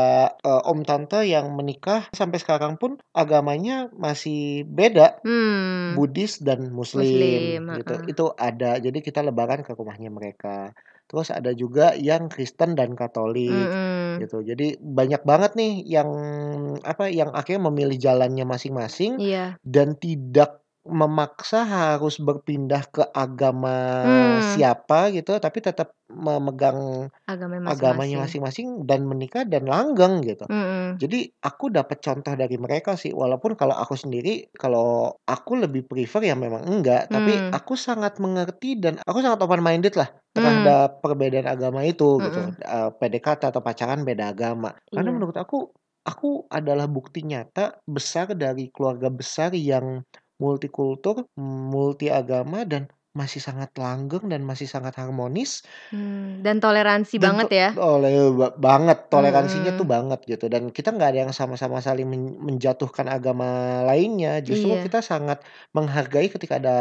eee, 0.45 0.61
om 0.71 0.79
tante 0.87 1.19
yang 1.27 1.47
menikah 1.57 2.07
sampai 2.13 2.37
sekarang 2.43 2.73
pun 2.81 2.97
agamanya 3.15 3.89
masih 3.95 4.63
beda, 4.69 5.19
Hmm. 5.23 5.95
Buddhis 5.95 6.39
dan 6.47 6.71
Muslim 6.73 6.97
Muslim, 6.97 7.69
gitu. 7.71 7.93
heeh. 7.93 8.07
Itu 8.07 8.33
ada. 8.39 8.79
Jadi 8.79 8.99
kita 9.03 9.19
lebaran 9.27 9.61
ke 9.67 9.71
rumahnya 9.75 10.09
mereka. 10.13 10.71
Terus 11.13 11.29
ada 11.29 11.53
juga 11.53 11.93
yang 11.93 12.25
Kristen 12.25 12.73
dan 12.73 12.97
Katolik 12.97 13.69
Mhm. 13.69 14.25
gitu. 14.25 14.41
Jadi 14.41 14.81
banyak 14.81 15.21
banget 15.21 15.53
nih 15.53 15.85
yang 15.85 16.09
apa, 16.81 17.05
yang 17.13 17.29
akhirnya 17.37 17.69
memilih 17.69 17.97
jalannya 18.01 18.45
masing-masing 18.49 19.21
Iya. 19.21 19.61
dan 19.61 19.93
tidak 20.01 20.65
memaksa 20.83 21.63
harus 21.63 22.17
berpindah 22.17 22.83
ke 22.91 23.05
agama 23.13 23.77
Mmm. 24.03 24.41
siapa 24.41 25.13
gitu, 25.13 25.37
tapi 25.37 25.61
tetap 25.61 25.93
memegang 26.15 27.09
Agamanya 27.27 27.61
agamanya 27.63 28.17
masing-masing. 28.27 28.83
dan 28.89 29.07
menikah 29.07 29.43
dan 29.47 29.63
langgeng 29.69 30.19
gitu. 30.27 30.47
Mhm. 30.49 31.01
Jadi 31.01 31.25
aku 31.41 31.73
dapat 31.73 31.99
contoh 32.05 32.35
dari 32.37 32.55
mereka 32.61 32.93
sih. 32.99 33.11
Walaupun 33.15 33.57
kalau 33.57 33.73
aku 33.73 33.97
sendiri, 33.97 34.45
kalau 34.55 35.17
aku 35.25 35.57
lebih 35.57 35.89
prefer 35.89 36.21
ya 36.29 36.35
memang 36.37 36.63
enggak, 36.69 37.09
tapi 37.09 37.41
Mmm. 37.41 37.55
aku 37.55 37.73
sangat 37.79 38.21
mengerti 38.21 38.77
dan 38.77 39.01
aku 39.07 39.19
sangat 39.25 39.41
open 39.41 39.63
minded 39.65 39.95
lah 39.97 40.11
Mmm. 40.35 40.77
terhadap 40.77 41.01
perbedaan 41.01 41.49
agama 41.49 41.81
itu 41.87 42.21
gitu. 42.21 42.45
Mhm. 42.45 42.57
Eee, 42.61 42.89
PDKT 42.99 43.41
atau 43.49 43.61
pacaran 43.65 44.05
beda 44.05 44.31
agama. 44.35 44.75
Karena 44.93 45.09
Iya. 45.09 45.15
menurut 45.15 45.37
aku, 45.39 45.73
aku 46.05 46.45
adalah 46.53 46.85
bukti 46.85 47.25
nyata 47.25 47.81
besar 47.89 48.31
dari 48.37 48.69
keluarga 48.69 49.09
besar 49.09 49.51
yang 49.57 50.03
multikultur, 50.41 51.25
multi 51.39 52.11
agama 52.11 52.65
dan 52.67 52.85
masih 53.19 53.41
sangat 53.47 53.69
langgeng 53.83 54.25
dan 54.31 54.41
masih 54.49 54.67
sangat 54.73 54.93
harmonis. 55.01 55.63
Mmm, 55.91 56.39
dan 56.45 56.57
toleransi 56.63 57.15
Dan 57.21 57.33
banget 57.33 57.47
to 57.51 57.55
ya? 57.63 57.69
oleh 57.77 58.13
ba 58.39 58.47
banget, 58.65 58.97
toleransinya 59.13 59.71
tuh 59.77 59.85
Mhm. 59.85 59.93
banget 59.93 60.19
gitu 60.29 60.45
dan 60.53 60.69
kita 60.73 60.89
nggak 60.93 61.09
ada 61.13 61.19
yang 61.25 61.33
sama-sama 61.39 61.77
saling 61.81 62.05
men 62.09 62.23
menjatuhkan 62.41 63.05
agama 63.09 63.45
lainnya, 63.89 64.41
justru 64.45 64.69
Iya. 64.71 64.85
kita 64.85 65.01
sangat 65.05 65.41
menghargai 65.77 66.29
ketika 66.33 66.57
ada 66.61 66.71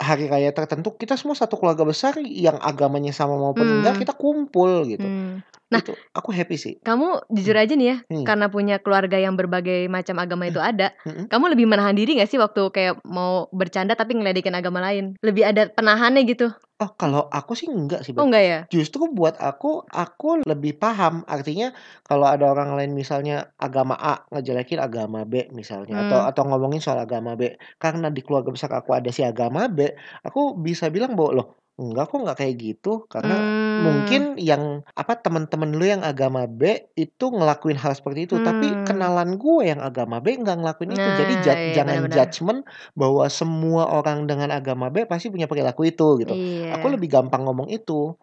hari 0.00 0.24
raya 0.32 0.50
tertentu, 0.56 0.88
kita 0.96 1.16
semua 1.20 1.36
satu 1.36 1.56
keluarga 1.60 1.84
besar 1.88 2.16
yang 2.24 2.56
agamanya 2.64 3.12
sama 3.12 3.36
maupun 3.40 3.68
enggak, 3.80 3.94
Mmm. 3.94 4.04
kita 4.04 4.12
kumpul 4.16 4.84
gitu. 4.88 5.08
Mmm. 5.08 5.44
Nah 5.72 5.80
Itu 5.80 5.96
aku 6.12 6.30
happy 6.34 6.56
sih. 6.60 6.74
kamu 6.84 7.28
jujur 7.32 7.56
Mmm. 7.56 7.60
aja 7.60 7.72
nih 7.76 7.88
ya, 7.92 7.96
Hmm. 8.12 8.28
karena 8.28 8.46
punya 8.52 8.76
keluarga 8.80 9.16
yang 9.16 9.34
berbagai 9.40 9.88
macam 9.88 10.16
agama 10.20 10.48
itu 10.52 10.60
ada, 10.60 10.92
Mhm. 11.06 11.26
kamu 11.32 11.56
lebih 11.56 11.66
menahan 11.68 11.96
diri 11.96 12.16
nggak 12.20 12.28
sih 12.28 12.36
waktu 12.40 12.60
kayak 12.76 13.00
mau 13.08 13.48
bercanda 13.56 13.96
tapi 13.96 14.12
ngeledekin 14.16 14.52
agama 14.56 14.84
lain? 14.84 15.16
Lebih 15.24 15.44
ada 15.48 15.72
penahannya 15.72 16.22
gitu? 16.28 16.52
Oh, 16.82 16.90
kalau 16.98 17.30
aku 17.30 17.54
sih 17.54 17.70
enggak 17.70 18.02
sih, 18.02 18.10
Oh, 18.16 18.26
enggak 18.26 18.42
ya? 18.46 18.58
Justru 18.72 19.06
buat 19.14 19.38
aku, 19.38 19.86
aku 19.86 20.42
lebih 20.42 20.74
paham. 20.82 21.22
Artinya 21.30 21.70
kalau 22.02 22.26
ada 22.26 22.50
orang 22.50 22.74
lain 22.74 22.92
misalnya 22.98 23.54
agama 23.62 23.94
A 23.94 24.26
ngejelekin 24.34 24.82
agama 24.82 25.22
B 25.22 25.46
misalnya 25.54 26.02
atau 26.02 26.18
Mmm. 26.18 26.26
atau 26.26 26.42
ngomongin 26.48 26.82
soal 26.82 26.98
agama 27.06 27.38
B, 27.38 27.54
karena 27.78 28.10
di 28.10 28.20
keluarga 28.26 28.50
besar 28.50 28.70
aku 28.74 28.90
ada 28.98 29.08
si 29.14 29.22
agama 29.22 29.70
B, 29.70 29.86
aku 30.26 30.58
bisa 30.58 30.90
bilang 30.90 31.14
bahwa, 31.14 31.30
"Loh, 31.38 31.46
enggak 31.80 32.04
kok, 32.10 32.18
nggak 32.24 32.38
kayak 32.40 32.54
gitu." 32.60 33.06
Karena 33.10 33.46
Mmm. 33.46 33.74
mungkin 33.74 34.38
yang 34.38 34.86
apa, 34.94 35.18
temen-temen 35.18 35.74
lu 35.74 35.82
yang 35.88 36.02
agama 36.06 36.46
B 36.46 36.62
itu 36.94 37.24
ngelakuin 37.34 37.74
hal 37.80 37.92
seperti 37.98 38.30
itu, 38.30 38.36
tapi 38.38 38.78
Mmm. 38.78 38.84
kenalan 38.86 39.34
gue 39.42 39.66
yang 39.70 39.82
agama 39.82 40.22
B 40.22 40.38
nggak 40.38 40.56
ngelakuin 40.62 40.92
itu. 40.98 41.10
Jadi 41.10 41.32
Nah, 41.32 41.44
jad 41.44 41.60
iya 41.66 41.76
jangan 41.76 42.06
bener 42.06 42.20
bener. 42.26 42.34
judgement 42.38 42.62
bahwa 42.94 43.26
semua 43.32 43.90
orang 43.90 44.26
dengan 44.30 44.50
agama 44.54 44.88
B 44.94 45.06
pasti 45.10 45.28
punya 45.34 45.50
perilaku 45.50 45.82
itu 45.90 46.04
gitu. 46.22 46.38
Aku 46.70 46.86
Iya. 46.86 46.94
lebih 46.94 47.10
gampang 47.10 47.42
ngomong 47.46 47.66
itu, 47.74 48.14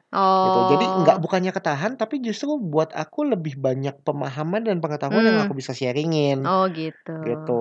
gitu. 0.43 0.60
Jadi 0.63 0.96
nggak 1.00 1.17
Oh. 1.17 1.24
bukannya 1.24 1.51
ketahan, 1.51 2.00
tapi 2.00 2.24
justru 2.24 2.55
buat 2.60 2.89
aku 2.96 3.27
lebih 3.36 3.60
banyak 3.60 3.96
pemahaman 4.08 4.63
dan 4.67 4.77
pengetahuan 4.84 5.27
yang 5.27 5.38
Mmm. 5.38 5.51
aku 5.51 5.53
bisa 5.60 5.75
sharing-in, 5.75 6.50
Oh 6.50 6.65
gitu. 6.74 7.12
gitu. 7.25 7.51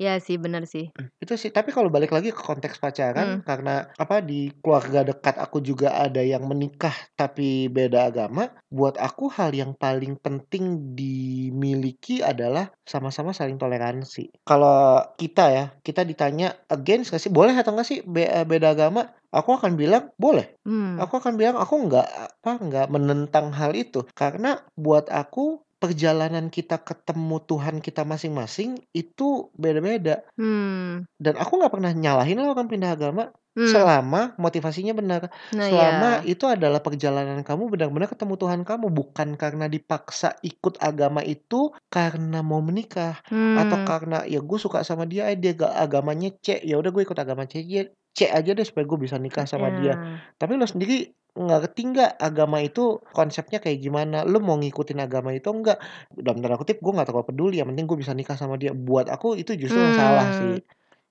Iya 0.00 0.12
sih, 0.26 0.36
bener 0.44 0.62
sih. 0.72 0.84
Itu 1.18 1.34
sih. 1.34 1.50
Tapi 1.50 1.74
kalau 1.74 1.90
balik 1.90 2.14
lagi 2.14 2.30
ke 2.30 2.38
konteks 2.38 2.78
pacaran, 2.78 3.34
Mhm. 3.34 3.42
karena 3.42 3.90
apa, 3.98 4.22
di 4.22 4.46
keluarga 4.62 5.02
dekat 5.02 5.34
aku 5.42 5.58
juga 5.58 5.90
ada 5.98 6.22
yang 6.22 6.46
menikah 6.46 6.94
tapi 7.18 7.66
beda 7.66 8.10
agama, 8.14 8.46
buat 8.70 8.94
aku 9.02 9.26
hal 9.34 9.50
yang 9.58 9.74
paling 9.74 10.14
penting 10.22 10.94
dimiliki 10.94 12.22
adalah 12.22 12.70
sama-sama 12.86 13.34
saling 13.34 13.58
toleransi. 13.58 14.30
Kalau 14.46 15.00
kita 15.16 15.44
ya, 15.50 15.64
kita 15.80 16.04
ditanya 16.04 16.52
against 16.68 17.10
nggak 17.10 17.22
sih, 17.24 17.32
boleh 17.32 17.56
atau 17.56 17.72
nggak 17.72 17.88
sih 17.88 17.98
be 18.04 18.28
eee, 18.28 18.44
beda 18.44 18.76
agama? 18.76 19.08
Aku 19.32 19.56
akan 19.56 19.74
bilang, 19.80 20.12
boleh. 20.20 20.52
Mmm. 20.66 21.04
Aku 21.08 21.16
akan 21.18 21.34
bilang, 21.40 21.56
aku 21.58 21.74
nggak 21.90 22.06
apa, 22.44 22.50
nggak 22.60 22.86
menentang 22.92 23.50
hal 23.56 23.72
itu. 23.74 24.04
Karena 24.14 24.60
buat 24.78 25.08
aku 25.10 25.64
perjalanan 25.84 26.48
kita 26.48 26.80
ketemu 26.80 27.36
Tuhan 27.44 27.76
kita 27.84 28.08
masing-masing 28.08 28.80
itu 28.96 29.52
beda-beda. 29.52 30.24
Mmm. 30.40 31.04
Dan 31.20 31.34
aku 31.36 31.60
nggak 31.60 31.72
pernah 31.76 31.92
nyalahin 31.92 32.40
loh 32.40 32.56
orang 32.56 32.68
pindah 32.72 32.96
agama, 32.96 33.28
Mmm. 33.52 33.68
selama 33.68 34.32
motivasinya 34.40 34.96
benar. 34.96 35.28
Nah, 35.52 35.68
Selama 35.68 36.10
iya. 36.24 36.32
itu 36.32 36.44
adalah 36.48 36.80
perjalanan 36.80 37.44
kamu 37.44 37.68
benar-benar 37.76 38.08
ketemu 38.08 38.34
Tuhan 38.40 38.60
kamu, 38.64 38.86
bukan 38.88 39.28
karena 39.36 39.66
dipaksa 39.68 40.40
ikut 40.40 40.80
agama 40.80 41.20
itu 41.20 41.70
karena 41.92 42.40
mau 42.40 42.64
menikah 42.64 43.20
atau 43.60 43.78
Mmm. 43.78 43.86
karena, 43.86 44.18
ya 44.24 44.40
gue 44.40 44.58
suka 44.58 44.80
sama 44.88 45.04
dia, 45.04 45.28
eh 45.28 45.36
dia 45.36 45.52
ga 45.52 45.76
agamanya 45.84 46.32
C, 46.40 46.64
ya 46.64 46.80
udah 46.80 46.90
gue 46.90 47.02
ikut 47.04 47.18
agama 47.20 47.44
C 47.44 47.60
aja 47.60 47.92
C 48.14 48.30
aja 48.30 48.50
deh 48.54 48.62
supaya 48.62 48.86
gue 48.86 48.98
bisa 48.98 49.18
nikah 49.18 49.44
sama 49.44 49.68
dia. 49.74 49.94
Iya. 49.94 49.94
Tapi 50.38 50.52
lu 50.54 50.64
sendiri 50.64 51.10
ngerti 51.34 51.80
nggak 51.90 52.10
agama 52.22 52.62
itu 52.62 53.02
konsepnya 53.10 53.58
kayak 53.58 53.82
gimana? 53.82 54.22
Lu 54.22 54.38
mau 54.38 54.54
ngikutin 54.54 55.02
agama 55.02 55.34
itu 55.34 55.50
enggak? 55.50 55.82
Dalam 56.14 56.38
tanda 56.38 56.54
kutip, 56.54 56.78
gue 56.78 56.92
nggak 56.94 57.10
terlalu 57.10 57.26
peduli, 57.34 57.54
yang 57.58 57.68
penting 57.74 57.86
gue 57.90 57.98
bisa 57.98 58.14
nikah 58.14 58.38
sama 58.38 58.54
dia. 58.54 58.70
Buat 58.70 59.10
aku 59.10 59.34
itu 59.34 59.58
justru 59.58 59.82
yang 59.82 59.98
salah 59.98 60.30
sih, 60.30 60.62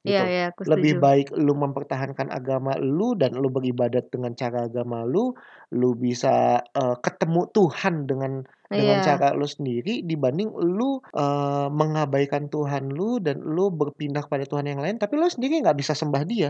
Iya 0.08 0.20
gitu. 0.20 0.32
iya, 0.32 0.42
aku 0.52 0.64
Lebih 0.64 0.64
setuju. 0.70 0.96
baik 1.04 1.28
lu 1.36 1.52
mempertahankan 1.60 2.32
agama 2.32 2.76
lu 2.80 3.16
dan 3.20 3.36
lu 3.36 3.52
beribadat 3.52 4.08
dengan 4.14 4.32
cara 4.36 4.68
agama 4.72 5.04
lu, 5.04 5.36
lu 5.76 5.92
bisa, 6.00 6.64
eee, 6.76 6.96
ketemu 7.04 7.42
Tuhan 7.56 7.96
dengan 8.08 8.34
dengan 8.74 8.98
Iya. 8.98 9.04
cara 9.06 9.36
lu 9.38 9.46
sendiri 9.46 10.02
dibanding 10.08 10.50
lu, 10.56 10.98
eee, 11.14 11.68
mengabaikan 11.72 12.48
Tuhan 12.50 12.90
lu 12.96 13.20
dan 13.24 13.44
lu 13.44 13.70
berpindah 13.76 14.24
kepada 14.28 14.48
Tuhan 14.48 14.66
yang 14.72 14.80
lain, 14.84 14.98
tapi 14.98 15.20
lu 15.20 15.28
sendiri 15.28 15.60
nggak 15.64 15.78
bisa 15.80 15.94
sembah 15.96 16.24
dia. 16.28 16.50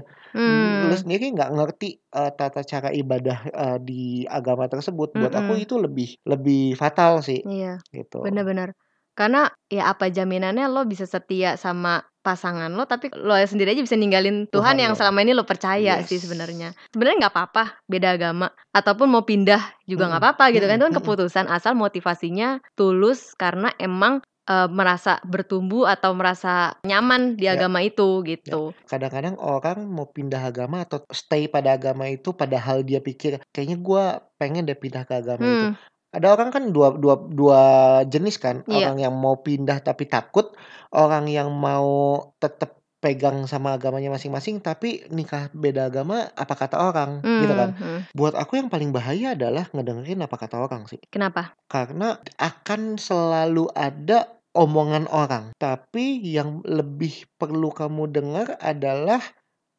Lu 0.83 0.93
Mmm. 0.93 1.03
sendiri 1.03 1.33
nggak 1.33 1.51
ngerti, 1.57 1.89
eee, 2.13 2.31
tata 2.37 2.61
cara 2.67 2.89
ibadah, 2.93 3.39
eee, 3.49 3.77
di 3.85 4.01
agama 4.29 4.65
tersebut. 4.69 5.13
Buat 5.17 5.33
aku 5.39 5.55
Mhm. 5.55 5.63
itu 5.63 5.75
lebih 5.81 6.17
lebih 6.27 6.75
fatal 6.77 7.21
sih, 7.25 7.41
Iya, 7.43 7.83
gitu. 7.93 8.23
bener 8.23 8.43
bener. 8.49 8.69
Karena 9.17 9.39
ya 9.69 9.91
apa 9.91 10.07
jaminannya 10.09 10.65
lo 10.73 10.87
bisa 10.91 11.05
setia 11.05 11.59
sama 11.59 12.01
pasangan 12.23 12.71
lo, 12.73 12.87
tapi 12.87 13.11
lo 13.13 13.35
sendiri 13.43 13.75
aja 13.75 13.83
bisa 13.83 13.99
ninggalin 13.99 14.47
Tuhan 14.53 14.77
Tuhan 14.77 14.79
yang 14.79 14.93
lo. 14.93 14.97
selama 14.97 15.19
ini 15.25 15.35
lo 15.35 15.43
percaya 15.43 15.99
sih 16.01 16.17
Yes. 16.17 16.23
sebenarnya. 16.23 16.73
Sebenarnya 16.93 17.27
nggak 17.27 17.35
apa-apa 17.35 17.63
beda 17.91 18.15
agama, 18.15 18.47
ataupun 18.71 19.07
mau 19.11 19.25
pindah 19.27 19.75
juga 19.85 20.07
nggak 20.09 20.21
Mhm, 20.21 20.23
apa-apa 20.23 20.45
gitu 20.55 20.65
kan, 20.69 20.77
itu 20.79 20.85
kan 20.89 20.95
keputusan 20.95 21.45
asal 21.51 21.75
motivasinya 21.75 22.63
tulus 22.79 23.35
karena 23.35 23.69
emang, 23.81 24.23
eee, 24.47 24.67
merasa 24.71 25.19
bertumbuh 25.27 25.85
atau 25.89 26.15
merasa 26.15 26.77
nyaman 26.87 27.35
di 27.35 27.51
Ya. 27.51 27.59
agama 27.59 27.83
itu, 27.83 28.23
Ya, 28.49 28.55
gitu. 28.55 28.73
kadang-kadang 28.89 29.35
orang 29.39 29.87
mau 29.95 30.07
pindah 30.15 30.41
agama 30.51 30.77
atau 30.85 30.99
stay 31.15 31.47
pada 31.55 31.69
agama 31.79 32.05
itu 32.11 32.29
padahal 32.41 32.77
dia 32.89 32.99
pikir, 32.99 33.39
"Kayaknya 33.53 33.77
gue 33.87 34.03
pengen 34.39 34.63
deh 34.67 34.77
pindah 34.83 35.03
ke 35.09 35.13
agama 35.21 35.47
itu." 35.53 35.65
Ada 36.13 36.27
orang 36.37 36.49
kan 36.53 36.63
dua 36.69 36.93
dua 36.93 37.17
dua 37.17 37.61
jenis 38.05 38.37
kan, 38.37 38.61
Iya. 38.69 38.93
orang 38.93 38.97
yang 39.01 39.13
mau 39.17 39.41
pindah 39.41 39.81
tapi 39.81 40.05
takut, 40.05 40.53
orang 40.93 41.25
yang 41.25 41.49
mau 41.49 42.21
tetep 42.37 42.77
pegang 43.03 43.43
sama 43.51 43.75
agamanya 43.75 44.07
masing-masing 44.07 44.63
tapi 44.63 45.03
nikah 45.11 45.51
beda 45.51 45.91
agama 45.91 46.31
apa 46.39 46.55
kata 46.55 46.79
orang, 46.79 47.19
gitu 47.19 47.51
kan. 47.51 47.69
Mhm. 47.75 47.99
Buat 48.15 48.37
aku 48.39 48.55
yang 48.61 48.71
paling 48.71 48.95
bahaya 48.95 49.35
adalah 49.35 49.67
ngedengerin 49.75 50.23
apa 50.23 50.39
kata 50.39 50.55
orang 50.61 50.87
sih. 50.87 51.01
Kenapa? 51.11 51.51
Karena 51.67 52.15
akan 52.39 52.95
selalu 52.95 53.67
ada 53.75 54.31
omongan 54.55 55.09
orang, 55.09 55.51
tapi 55.57 56.21
yang 56.23 56.61
lebih 56.63 57.25
perlu 57.35 57.73
kamu 57.73 58.07
dengar 58.07 58.55
adalah 58.61 59.19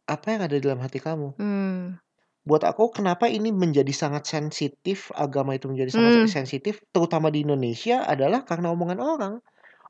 apa 0.05 0.27
yang 0.37 0.45
ada 0.45 0.55
di 0.59 0.63
dalam 0.67 0.85
hati 0.85 1.01
kamu. 1.01 1.39
Mmm. 1.41 2.04
Buat 2.45 2.61
aku 2.69 2.93
kenapa 2.93 3.25
ini 3.25 3.49
menjadi 3.57 3.89
sangat 3.97 4.29
sensitif, 4.29 5.09
agama 5.17 5.57
itu 5.57 5.65
menjadi 5.73 5.89
sangat 5.97 6.13
Mmm. 6.13 6.29
sensitif, 6.29 6.77
terutama 6.93 7.33
di 7.33 7.41
Indonesia 7.41 8.05
adalah 8.05 8.45
karena 8.45 8.69
omongan 8.77 9.01
orang. 9.01 9.35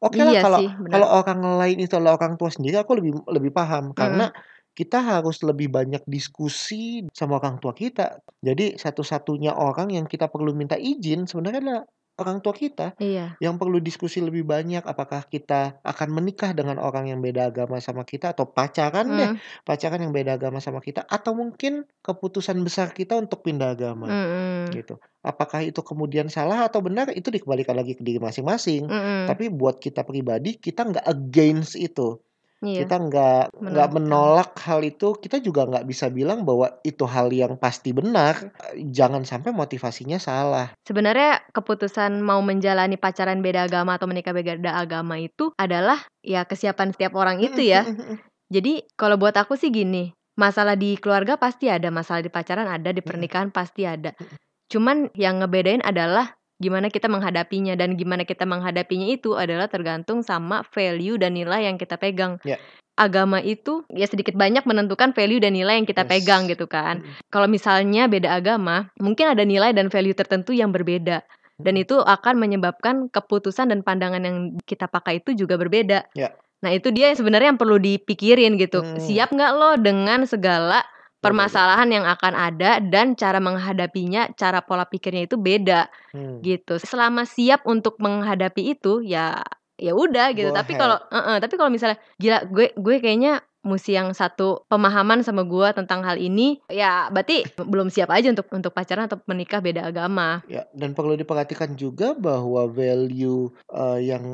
Okelah 0.03 0.35
Iya 0.35 0.43
kalau 0.43 0.63
sih, 0.63 0.69
kalau 0.91 1.07
bener. 1.07 1.07
orang 1.11 1.43
lain 1.63 1.79
itu 1.83 1.95
adalah 1.99 2.19
orang 2.19 2.35
tua 2.39 2.51
sendiri, 2.55 2.79
aku 2.79 2.99
lebih 2.99 3.23
lebih 3.31 3.51
paham. 3.55 3.91
Karena 3.95 4.27
Mhm. 4.27 4.45
kita 4.75 4.99
harus 5.03 5.43
lebih 5.47 5.71
banyak 5.71 6.03
diskusi 6.11 7.07
sama 7.15 7.39
orang 7.43 7.59
tua 7.63 7.75
kita. 7.75 8.19
Jadi 8.43 8.79
satu-satunya 8.79 9.55
orang 9.55 9.91
yang 9.95 10.07
kita 10.11 10.31
perlu 10.31 10.55
minta 10.55 10.79
izin 10.79 11.27
sebenarnya 11.31 11.61
adalah 11.63 11.83
orang 12.21 12.39
tua 12.45 12.55
kita. 12.55 12.95
Iya. 12.99 13.35
Yang 13.43 13.55
perlu 13.61 13.79
diskusi 13.83 14.23
lebih 14.23 14.47
banyak, 14.47 14.83
apakah 14.87 15.27
kita 15.27 15.83
akan 15.83 16.09
menikah 16.15 16.55
dengan 16.55 16.79
orang 16.79 17.11
yang 17.11 17.19
beda 17.19 17.51
agama 17.51 17.79
sama 17.83 18.07
kita 18.07 18.33
atau 18.35 18.47
pacaran 18.51 19.19
deh, 19.19 19.31
Mmm. 19.35 19.65
pacaran 19.67 19.99
yang 20.03 20.15
beda 20.15 20.39
agama 20.39 20.63
sama 20.63 20.79
kita, 20.79 21.03
atau 21.07 21.35
mungkin 21.35 21.85
keputusan 22.07 22.59
besar 22.63 22.95
kita 22.95 23.19
untuk 23.19 23.43
pindah 23.43 23.75
agama, 23.75 24.07
Mhm. 24.07 24.71
gitu. 24.75 24.95
Apakah 25.25 25.65
itu 25.65 25.81
kemudian 25.83 26.29
salah 26.31 26.69
atau 26.69 26.81
benar, 26.85 27.11
itu 27.13 27.29
dikembalikan 27.33 27.75
lagi 27.79 27.97
ke 27.99 28.03
diri 28.07 28.21
masing-masing. 28.23 28.87
Mhm. 28.87 29.27
Tapi 29.29 29.49
buat 29.51 29.81
kita 29.81 30.05
pribadi, 30.07 30.57
kita 30.61 30.85
nggak 30.87 31.07
against 31.09 31.75
itu. 31.81 32.21
Iya. 32.65 32.89
Kita 32.89 32.97
nggak 32.97 33.41
nggak 33.61 33.89
Menolak. 33.93 34.51
hal 34.65 34.81
itu, 34.83 35.15
kita 35.21 35.39
juga 35.45 35.69
nggak 35.69 35.85
bisa 35.85 36.09
bilang 36.09 36.43
bahwa 36.49 36.81
itu 36.83 37.05
hal 37.05 37.29
yang 37.31 37.55
pasti 37.61 37.93
benar. 37.93 38.41
Eee, 38.73 38.89
jangan 38.91 39.23
sampai 39.29 39.53
motivasinya 39.53 40.17
salah. 40.17 40.73
Sebenarnya 40.89 41.45
keputusan 41.53 42.25
mau 42.25 42.41
menjalani 42.41 42.97
pacaran 42.97 43.45
beda 43.45 43.69
agama 43.69 43.97
atau 44.01 44.09
menikah 44.09 44.33
beda 44.33 44.75
agama 44.77 45.21
itu 45.21 45.53
adalah 45.61 46.01
ya 46.25 46.45
kesiapan 46.49 46.93
setiap 46.97 47.13
orang 47.17 47.41
itu 47.45 47.61
ya. 47.61 47.85
mhm. 47.85 48.17
Jadi 48.55 48.85
kalau 48.95 49.17
buat 49.17 49.35
aku 49.35 49.57
sih 49.57 49.73
gini, 49.73 50.13
masalah 50.39 50.77
di 50.77 50.95
keluarga 51.01 51.35
pasti 51.41 51.67
ada, 51.73 51.89
masalah 51.89 52.21
di 52.23 52.31
pacaran 52.31 52.69
ada, 52.69 52.93
di 52.93 53.01
Mhm. 53.01 53.09
pernikahan 53.09 53.49
pasti 53.51 53.83
ada. 53.89 54.13
Mhm. 54.15 54.37
Cuman 54.73 54.97
yang 55.15 55.41
ngebedain 55.45 55.83
adalah 55.85 56.35
gimana 56.63 56.89
kita 56.89 57.11
menghadapinya 57.11 57.75
dan 57.75 57.99
gimana 57.99 58.23
kita 58.23 58.47
menghadapinya 58.47 59.11
itu 59.11 59.35
adalah 59.35 59.67
tergantung 59.67 60.23
sama 60.23 60.63
value 60.71 61.19
dan 61.19 61.35
nilai 61.35 61.67
yang 61.67 61.77
kita 61.77 61.99
pegang. 61.99 62.39
Ya. 62.47 62.59
Agama 62.95 63.43
itu 63.43 63.83
ya 63.91 64.07
sedikit 64.07 64.39
banyak 64.39 64.63
menentukan 64.71 65.11
value 65.19 65.43
dan 65.43 65.59
nilai 65.59 65.83
yang 65.83 65.87
kita 65.89 66.07
pegang 66.07 66.47
Yes. 66.47 66.55
gitu 66.55 66.71
kan. 66.71 67.03
Mhm. 67.03 67.27
Kalau 67.27 67.51
misalnya 67.51 68.07
beda 68.07 68.39
agama, 68.39 68.87
mungkin 69.03 69.35
ada 69.35 69.43
nilai 69.43 69.75
dan 69.75 69.91
value 69.91 70.15
tertentu 70.15 70.55
yang 70.55 70.71
berbeda. 70.71 71.27
Dan 71.59 71.75
Mhm. 71.75 71.83
itu 71.87 71.97
akan 71.99 72.35
menyebabkan 72.39 73.11
keputusan 73.11 73.75
dan 73.75 73.83
pandangan 73.83 74.23
yang 74.23 74.37
kita 74.63 74.87
pakai 74.87 75.23
itu 75.23 75.35
juga 75.35 75.59
berbeda. 75.59 76.07
Ya. 76.15 76.35
Nah 76.63 76.71
itu 76.71 76.95
dia 76.95 77.11
sebenarnya 77.13 77.53
yang 77.55 77.61
perlu 77.61 77.77
dipikirin 77.83 78.57
gitu. 78.57 78.81
Mmm. 78.81 78.97
Siap 79.03 79.35
nggak 79.35 79.53
lo 79.59 79.71
dengan 79.77 80.25
segala 80.25 80.81
permasalahan 81.25 81.89
yang 81.89 82.05
akan 82.05 82.35
ada 82.37 82.79
dan 82.85 83.17
cara 83.17 83.41
menghadapinya, 83.41 84.29
cara 84.37 84.61
pola 84.61 84.85
pikirnya 84.85 85.25
itu 85.25 85.41
beda 85.41 85.89
Hmm. 86.15 86.39
gitu. 86.45 86.79
Selama 86.79 87.27
siap 87.27 87.67
untuk 87.67 87.99
menghadapi 87.99 88.77
itu 88.77 89.03
ya 89.03 89.43
ya 89.75 89.93
udah 89.97 90.31
gitu. 90.37 90.53
Go 90.53 90.57
Tapi 90.57 90.73
kalau 90.79 91.01
ahead. 91.01 91.11
heeh, 91.11 91.37
tapi 91.43 91.55
kalau 91.59 91.71
misalnya 91.73 91.99
gila 92.23 92.47
gue 92.47 92.71
gue 92.79 92.97
kayaknya 93.03 93.43
musti 93.65 93.97
yang 93.97 94.13
satu 94.13 94.69
pemahaman 94.69 95.25
sama 95.25 95.43
gue 95.43 95.69
tentang 95.73 96.05
hal 96.05 96.21
ini, 96.21 96.61
ya 96.69 97.09
berarti 97.09 97.49
belum 97.57 97.89
siap 97.89 98.13
aja 98.13 98.29
untuk 98.29 98.47
untuk 98.53 98.77
pacaran 98.77 99.09
atau 99.09 99.19
menikah 99.25 99.65
beda 99.65 99.89
agama. 99.89 100.45
Ya, 100.47 100.69
dan 100.77 100.93
perlu 100.93 101.17
diperhatikan 101.17 101.73
juga 101.75 102.13
bahwa 102.13 102.69
value 102.69 103.51
eh, 103.73 103.99
yang 104.05 104.25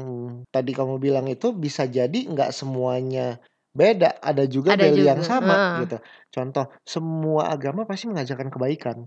tadi 0.50 0.74
kamu 0.74 0.98
bilang 0.98 1.30
itu 1.30 1.54
bisa 1.54 1.86
jadi 1.86 2.26
nggak 2.26 2.50
semuanya 2.50 3.38
beda, 3.80 4.08
ada 4.20 4.44
juga 4.54 4.70
Ada 4.70 4.84
value 4.84 5.06
yang 5.10 5.20
juga, 5.20 5.26
sama 5.30 5.56
heeh. 5.58 5.80
gitu. 5.80 5.96
Contoh, 6.34 6.64
semua 6.94 7.42
agama 7.54 7.80
pasti 7.88 8.04
mengajarkan 8.10 8.48
kebaikan. 8.54 8.98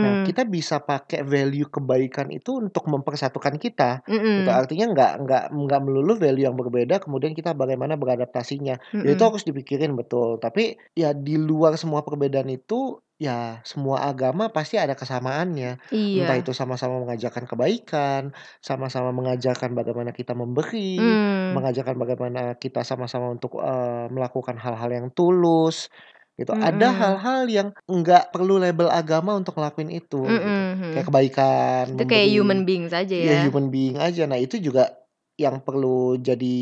Nah, 0.00 0.14
Mhm. 0.14 0.26
kita 0.26 0.42
bisa 0.48 0.80
pakai 0.80 1.20
value 1.26 1.68
kebaikan 1.68 2.28
itu 2.32 2.50
untuk 2.62 2.84
mempersatukan 2.88 3.56
kita. 3.60 4.00
Gitu. 4.36 4.46
Mhm. 4.46 4.60
Artinya 4.60 4.86
nggak 4.94 5.12
nggak 5.26 5.42
nggak 5.52 5.80
melulu 5.84 6.12
value 6.16 6.46
yang 6.48 6.56
berbeda, 6.56 7.02
kemudian 7.04 7.32
kita 7.36 7.50
bagaimana 7.52 7.94
beradaptasinya. 8.00 8.74
Ya 9.04 9.10
itu 9.14 9.22
harus 9.26 9.42
dipikirin 9.48 9.92
betul. 9.98 10.38
Tapi 10.40 10.78
ya 10.96 11.12
di 11.12 11.34
luar 11.36 11.74
semua 11.76 12.00
perbedaan 12.06 12.48
itu 12.48 12.96
ya 13.20 13.60
semua 13.68 14.08
agama 14.08 14.48
pasti 14.56 14.80
ada 14.80 14.96
kesamaannya. 14.96 15.76
Entah 16.16 16.36
Iya. 16.38 16.42
itu 16.42 16.52
sama-sama 16.56 16.96
mengajarkan 17.04 17.44
kebaikan, 17.50 18.22
sama-sama 18.64 19.12
mengajarkan 19.12 19.70
bagaimana 19.76 20.10
kita 20.16 20.32
memberi, 20.32 20.96
Hmm. 20.98 21.52
mengajarkan 21.60 21.96
bagaimana 22.00 22.40
kita 22.56 22.80
sama-sama 22.88 23.28
untuk 23.36 23.60
eh, 23.60 24.06
melakukan 24.08 24.56
hal-hal 24.56 24.90
yang 24.90 25.06
tulus 25.12 25.92
gitu. 26.40 26.56
Ada 26.56 26.88
Mhm. 26.90 26.98
hal-hal 27.00 27.42
yang 27.52 27.68
nggak 27.84 28.32
perlu 28.32 28.56
label 28.56 28.88
agama 28.88 29.36
untuk 29.36 29.54
ngelakuin 29.60 29.92
itu 29.92 30.40
gitu. 30.40 30.50
Mhm. 30.56 30.90
Kayak 30.96 31.06
kebaikan, 31.12 31.84
Itu 31.92 32.04
kayak 32.08 32.28
memberi, 32.32 32.36
human 32.40 32.60
beings 32.64 32.92
aja 32.96 33.16
ya 33.20 33.34
ya. 33.36 33.40
human 33.44 33.68
being 33.74 33.96
aja. 34.00 34.24
Nah, 34.28 34.38
itu 34.40 34.56
juga 34.60 34.99
yang 35.40 35.64
perlu 35.64 36.20
jadi 36.20 36.56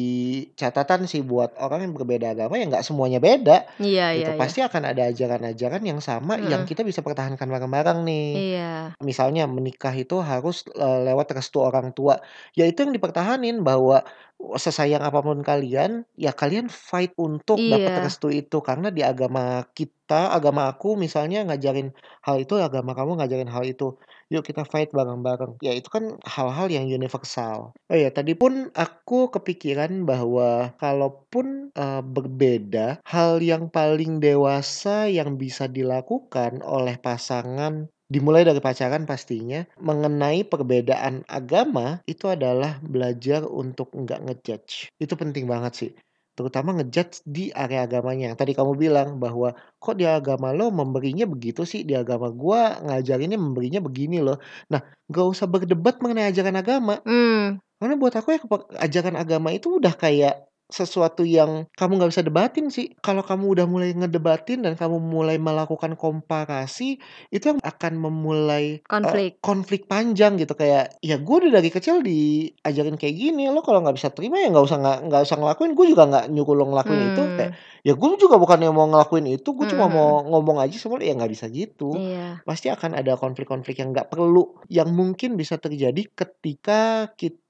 catatan 0.54 1.10
sih 1.10 1.26
buat 1.26 1.58
orang 1.58 1.90
yang 1.90 1.92
berbeda 1.98 2.30
agama 2.38 2.54
ya 2.54 2.70
nggak 2.70 2.86
semuanya 2.86 3.18
beda 3.18 3.66
Iya 3.82 4.14
gitu. 4.14 4.30
iya 4.30 4.34
iya. 4.34 4.38
Pasti 4.38 4.62
akan 4.62 4.82
ada 4.94 5.02
ajaran-ajaran 5.10 5.82
yang 5.82 5.98
sama 5.98 6.38
yang 6.38 6.62
Heeh. 6.62 6.70
kita 6.70 6.86
bisa 6.86 7.02
pertahankan 7.02 7.50
bareng-bareng 7.50 8.06
nih. 8.06 8.28
Iya. 8.54 8.72
Misalnya 9.02 9.50
menikah 9.50 9.90
itu 9.92 10.22
harus 10.22 10.62
eh, 10.70 10.98
lewat 11.10 11.34
restu 11.34 11.58
orang 11.58 11.90
tua. 11.90 12.22
Ya 12.54 12.64
itu 12.70 12.86
yang 12.86 12.94
dipertahanin 12.94 13.66
bahwa 13.66 14.06
sesayang 14.54 15.02
apa 15.02 15.18
pun 15.18 15.42
kalian, 15.42 16.06
ya 16.14 16.30
kalian 16.30 16.70
fight 16.70 17.10
untuk 17.18 17.58
dapat 17.58 17.90
Iya. 17.98 18.04
restu 18.06 18.30
itu 18.30 18.62
karena 18.62 18.94
di 18.94 19.02
agama 19.02 19.66
kita, 19.74 20.30
agama 20.30 20.70
aku 20.70 20.94
misalnya 20.94 21.42
ngajarin 21.42 21.90
hal 22.22 22.38
itu, 22.38 22.54
agama 22.62 22.94
kamu 22.94 23.18
ngajarin 23.18 23.50
hal 23.50 23.66
itu. 23.66 23.98
Yuk 24.28 24.44
kita 24.44 24.60
fight 24.68 24.92
bareng-bareng. 24.92 25.56
Ya 25.64 25.72
itu 25.72 25.88
kan 25.88 26.20
hal-hal 26.20 26.68
yang 26.68 26.84
universal. 26.84 27.72
Oh 27.88 27.96
ya, 27.96 28.12
tadi 28.12 28.36
pun 28.36 28.68
aku 28.76 29.32
kepikiran 29.32 30.04
bahwa 30.04 30.76
kalaupun 30.76 31.72
eh, 31.72 32.02
berbeda, 32.04 33.00
hal 33.08 33.40
yang 33.40 33.72
paling 33.72 34.20
dewasa 34.20 35.08
yang 35.08 35.40
bisa 35.40 35.64
dilakukan 35.64 36.60
oleh 36.60 37.00
pasangan 37.00 37.88
dimulai 38.08 38.44
dari 38.44 38.60
pacaran 38.60 39.04
pastinya 39.04 39.64
mengenai 39.80 40.40
perbedaan 40.44 41.24
agama 41.28 42.00
itu 42.08 42.28
adalah 42.28 42.80
belajar 42.84 43.48
untuk 43.48 43.92
nggak 43.96 44.28
ngejudge. 44.28 44.92
Itu 45.00 45.16
penting 45.16 45.48
banget 45.48 45.72
sih. 45.72 45.90
Terutama 46.38 46.68
ngejudge 46.78 47.26
di 47.26 47.50
area 47.62 47.80
agamanya. 47.86 48.26
Tadi 48.38 48.52
kamu 48.58 48.72
bilang 48.82 49.08
bahwa 49.22 49.48
kok 49.82 49.94
di 50.00 50.06
agama 50.06 50.54
lo 50.58 50.70
memberinya 50.70 51.24
begitu 51.26 51.60
sih, 51.66 51.80
di 51.88 51.94
agama 52.02 52.30
gua 52.30 52.78
ngajarinnya 52.86 53.38
memberinya 53.44 53.80
begini 53.86 54.16
loh. 54.26 54.38
Nah, 54.72 54.80
nggak 55.10 55.26
usah 55.32 55.46
berdebat 55.50 55.94
mengenai 56.02 56.30
ajaran 56.30 56.56
agama. 56.62 56.94
Hmm. 57.02 57.58
Karena 57.78 57.94
buat 58.02 58.14
aku 58.18 58.28
ya 58.34 58.40
ajaran 58.86 59.16
agama 59.22 59.48
itu 59.54 59.66
udah 59.78 59.94
kayak 60.02 60.34
sesuatu 60.68 61.24
yang 61.24 61.64
kamu 61.74 61.96
nggak 61.96 62.10
bisa 62.12 62.22
debatin 62.22 62.68
sih. 62.68 62.92
Kalau 63.00 63.24
kamu 63.24 63.56
udah 63.56 63.66
mulai 63.66 63.90
ngedebatin 63.96 64.60
dan 64.62 64.76
kamu 64.76 65.00
mulai 65.00 65.40
melakukan 65.40 65.96
komparasi, 65.96 67.00
itu 67.32 67.44
yang 67.48 67.60
akan 67.64 67.92
memulai 67.96 68.78
eh, 68.78 68.82
Konflik. 68.84 69.40
konflik 69.40 69.82
panjang 69.88 70.36
gitu. 70.36 70.52
Kayak 70.52 70.94
ya 71.00 71.16
gue 71.16 71.36
udah 71.40 71.52
dari 71.56 71.70
kecil 71.72 72.04
diajarin 72.04 73.00
kayak 73.00 73.16
gini, 73.16 73.48
lo 73.48 73.64
kalau 73.64 73.80
nggak 73.80 73.96
bisa 73.96 74.12
terima 74.12 74.36
ya 74.38 74.52
nggak 74.52 74.64
usah 74.68 74.78
nggak 74.78 74.98
nggak 75.08 75.22
usah 75.24 75.36
ngelakuin. 75.40 75.72
Gue 75.72 75.86
juga 75.88 76.04
nggak 76.04 76.24
nyuruh 76.30 76.54
lo 76.54 76.64
ngelakuin 76.68 77.02
itu. 77.16 77.22
Kayak 77.34 77.46
Hmm. 77.48 77.86
ya 77.88 77.92
gue 77.96 78.08
juga 78.20 78.36
bukannya 78.36 78.68
mau 78.68 78.84
ngelakuin 78.86 79.26
itu, 79.32 79.48
gue 79.56 79.66
cuma 79.72 79.88
Mhm. 79.88 79.94
mau 79.96 80.08
ngomong 80.28 80.58
aja 80.60 80.76
semua. 80.76 81.00
Ya 81.00 81.16
nggak 81.16 81.32
bisa 81.32 81.48
gitu 81.48 81.96
Iya. 81.96 82.44
pasti 82.44 82.68
akan 82.68 82.92
ada 82.92 83.16
konflik-konflik 83.16 83.80
yang 83.80 83.96
nggak 83.96 84.12
perlu 84.12 84.60
yang 84.68 84.92
mungkin 84.92 85.40
bisa 85.40 85.56
terjadi 85.56 86.04
ketika 86.12 87.08
kita 87.16 87.47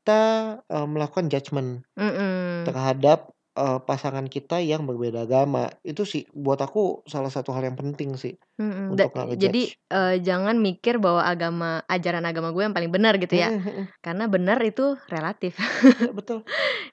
eh, 0.69 0.87
melakukan 0.89 1.27
judgement 1.29 1.85
Mhm. 1.99 2.65
terhadap 2.65 3.19
eh, 3.59 3.79
pasangan 3.83 4.27
kita 4.31 4.63
yang 4.63 4.87
berbeda 4.87 5.27
agama 5.27 5.67
itu 5.83 6.07
sih 6.07 6.23
buat 6.31 6.63
aku 6.63 7.03
salah 7.11 7.27
satu 7.27 7.51
hal 7.51 7.67
yang 7.67 7.75
penting 7.75 8.15
sih 8.15 8.39
Mhm. 8.59 8.95
Da- 8.99 9.07
untuk 9.07 9.11
nggak 9.15 9.39
jadi 9.39 9.63
ngejudge. 9.71 9.95
eh, 9.95 10.15
jangan 10.23 10.57
mikir 10.59 10.99
bahwa 10.99 11.23
agama 11.23 11.83
ajaran 11.87 12.27
agama 12.27 12.51
gue 12.55 12.63
yang 12.67 12.75
paling 12.75 12.91
benar 12.91 13.15
gitu 13.19 13.35
ya. 13.35 13.51
Mm-mm, 13.55 13.63
mm-mm. 13.67 13.87
Karena 14.03 14.25
benar 14.27 14.59
itu 14.63 14.95
relatif. 15.07 15.55
Ya 15.59 16.11
betul. 16.19 16.43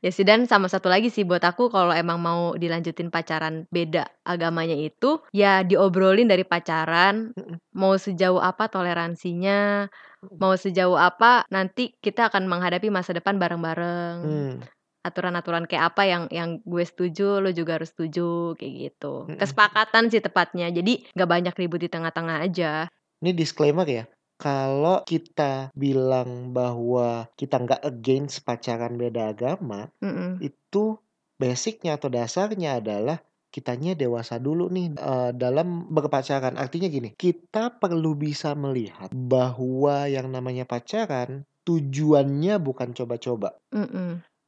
Ya 0.06 0.10
sih 0.14 0.26
dan 0.26 0.46
sama 0.46 0.70
satu 0.70 0.90
lagi 0.90 1.10
sih 1.10 1.26
buat 1.26 1.42
aku 1.42 1.70
kalau 1.74 1.90
emang 1.94 2.22
mau 2.22 2.54
dilanjutin 2.54 3.10
pacaran 3.10 3.66
beda 3.74 4.06
agamanya 4.26 4.78
itu 4.78 5.22
ya 5.34 5.62
diobrolin 5.66 6.30
dari 6.30 6.46
pacaran 6.46 7.34
mau 7.74 7.94
sejauh 7.98 8.42
apa 8.42 8.70
toleransinya. 8.70 9.90
Mau 10.34 10.54
sejauh 10.56 10.98
apa 10.98 11.46
nanti 11.50 11.94
kita 12.02 12.30
akan 12.30 12.50
menghadapi 12.50 12.88
masa 12.90 13.14
depan 13.14 13.38
bareng-bareng 13.38 14.18
Hmm, 14.26 14.56
aturan-aturan 15.06 15.70
kayak 15.70 15.94
apa 15.94 16.04
yang 16.10 16.24
yang 16.34 16.50
gue 16.66 16.82
setuju 16.82 17.38
lo 17.38 17.54
juga 17.54 17.78
harus 17.78 17.94
setuju 17.94 18.58
kayak 18.58 18.74
gitu 18.90 19.30
mm-mm. 19.30 19.38
kesepakatan 19.38 20.10
sih 20.10 20.22
tepatnya 20.24 20.68
jadi 20.74 20.94
nggak 21.14 21.30
banyak 21.30 21.54
ribut 21.56 21.80
di 21.86 21.90
tengah-tengah 21.94 22.42
aja 22.42 22.90
Ini 23.22 23.32
disclaimer 23.34 23.88
ya. 23.88 24.04
Kalau 24.36 25.02
kita 25.08 25.72
bilang 25.74 26.52
bahwa 26.52 27.32
kita 27.40 27.56
nggak 27.64 27.82
against 27.88 28.44
pacaran 28.44 29.00
beda 29.00 29.32
agama, 29.32 29.88
Mm-mm. 30.04 30.44
itu 30.44 31.00
basicnya 31.40 31.96
atau 31.96 32.12
dasarnya 32.12 32.84
adalah 32.84 33.18
kitanya 33.56 33.96
dewasa 33.96 34.36
dulu 34.36 34.68
nih 34.68 35.00
eh, 35.00 35.32
dalam 35.32 35.88
berpacaran. 35.88 36.60
Artinya 36.60 36.92
gini, 36.92 37.16
kita 37.16 37.80
perlu 37.80 38.20
bisa 38.20 38.52
melihat 38.52 39.16
bahwa 39.16 40.12
yang 40.12 40.28
namanya 40.28 40.68
pacaran 40.68 41.48
tujuannya 41.64 42.60
bukan 42.60 42.92
coba-coba. 42.92 43.56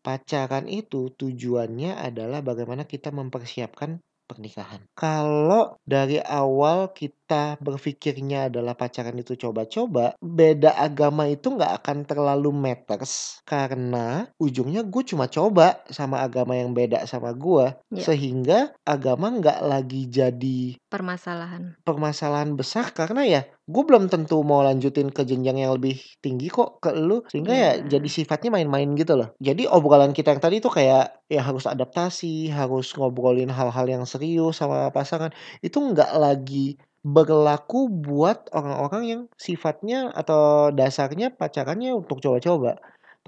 Pacaran 0.03 0.67
itu 0.67 1.11
tujuannya 1.15 1.95
adalah 1.97 2.43
bagaimana 2.43 2.83
kita 2.83 3.15
mempersiapkan 3.15 4.03
pernikahan. 4.27 4.83
Kalau 4.93 5.79
dari 5.87 6.19
awal 6.21 6.91
kita 6.91 7.16
berpikirnya 7.59 8.47
adalah 8.47 8.79
pacaran 8.79 9.19
itu 9.19 9.35
coba-coba, 9.35 10.15
beda 10.23 10.79
agama 10.79 11.27
itu 11.27 11.51
nggak 11.51 11.83
akan 11.83 11.97
terlalu 12.07 12.49
matters. 12.55 13.43
Karena 13.43 14.23
ujungnya 14.39 14.87
gue 14.87 15.03
cuma 15.03 15.27
coba 15.27 15.83
sama 15.91 16.23
agama 16.23 16.55
yang 16.55 16.71
beda 16.71 17.03
sama 17.03 17.35
gue, 17.35 17.75
Ya. 17.91 18.03
Sehingga 18.03 18.75
agama 18.87 19.31
nggak 19.31 19.59
lagi 19.63 20.07
jadi 20.11 20.75
permasalahan. 20.91 21.79
permasalahan 21.87 22.51
besar 22.59 22.91
karena 22.91 23.23
ya 23.23 23.41
gue 23.67 23.83
belum 23.83 24.07
tentu 24.07 24.39
mau 24.43 24.63
lanjutin 24.63 25.11
ke 25.11 25.23
jenjang 25.27 25.59
yang 25.59 25.71
lebih 25.75 25.99
tinggi 26.23 26.47
kok 26.47 26.79
ke 26.83 26.91
lu. 26.95 27.23
Sehingga 27.31 27.53
ya 27.55 27.71
Iya 27.77 27.99
jadi 27.99 28.07
sifatnya 28.07 28.49
main-main 28.55 28.87
gitu 28.95 29.17
loh. 29.19 29.33
Jadi 29.43 29.67
obrolan 29.67 30.11
kita 30.15 30.31
yang 30.35 30.43
tadi 30.43 30.59
tuh 30.63 30.71
kayak 30.71 31.19
ya 31.27 31.41
harus 31.43 31.67
adaptasi 31.67 32.47
harus 32.51 32.95
ngobrolin 32.95 33.51
hal-hal 33.51 33.85
yang 33.87 34.03
serius 34.07 34.59
sama 34.59 34.87
pasangan. 34.95 35.31
Itu 35.59 35.83
nggak 35.83 36.11
lagi 36.15 36.79
berlaku 37.07 37.87
buat 37.87 38.51
orang-orang 38.51 39.03
yang 39.07 39.21
sifatnya 39.39 40.11
atau 40.11 40.75
dasarnya 40.75 41.31
pacarannya 41.31 41.95
untuk 41.95 42.19
coba-coba 42.19 42.75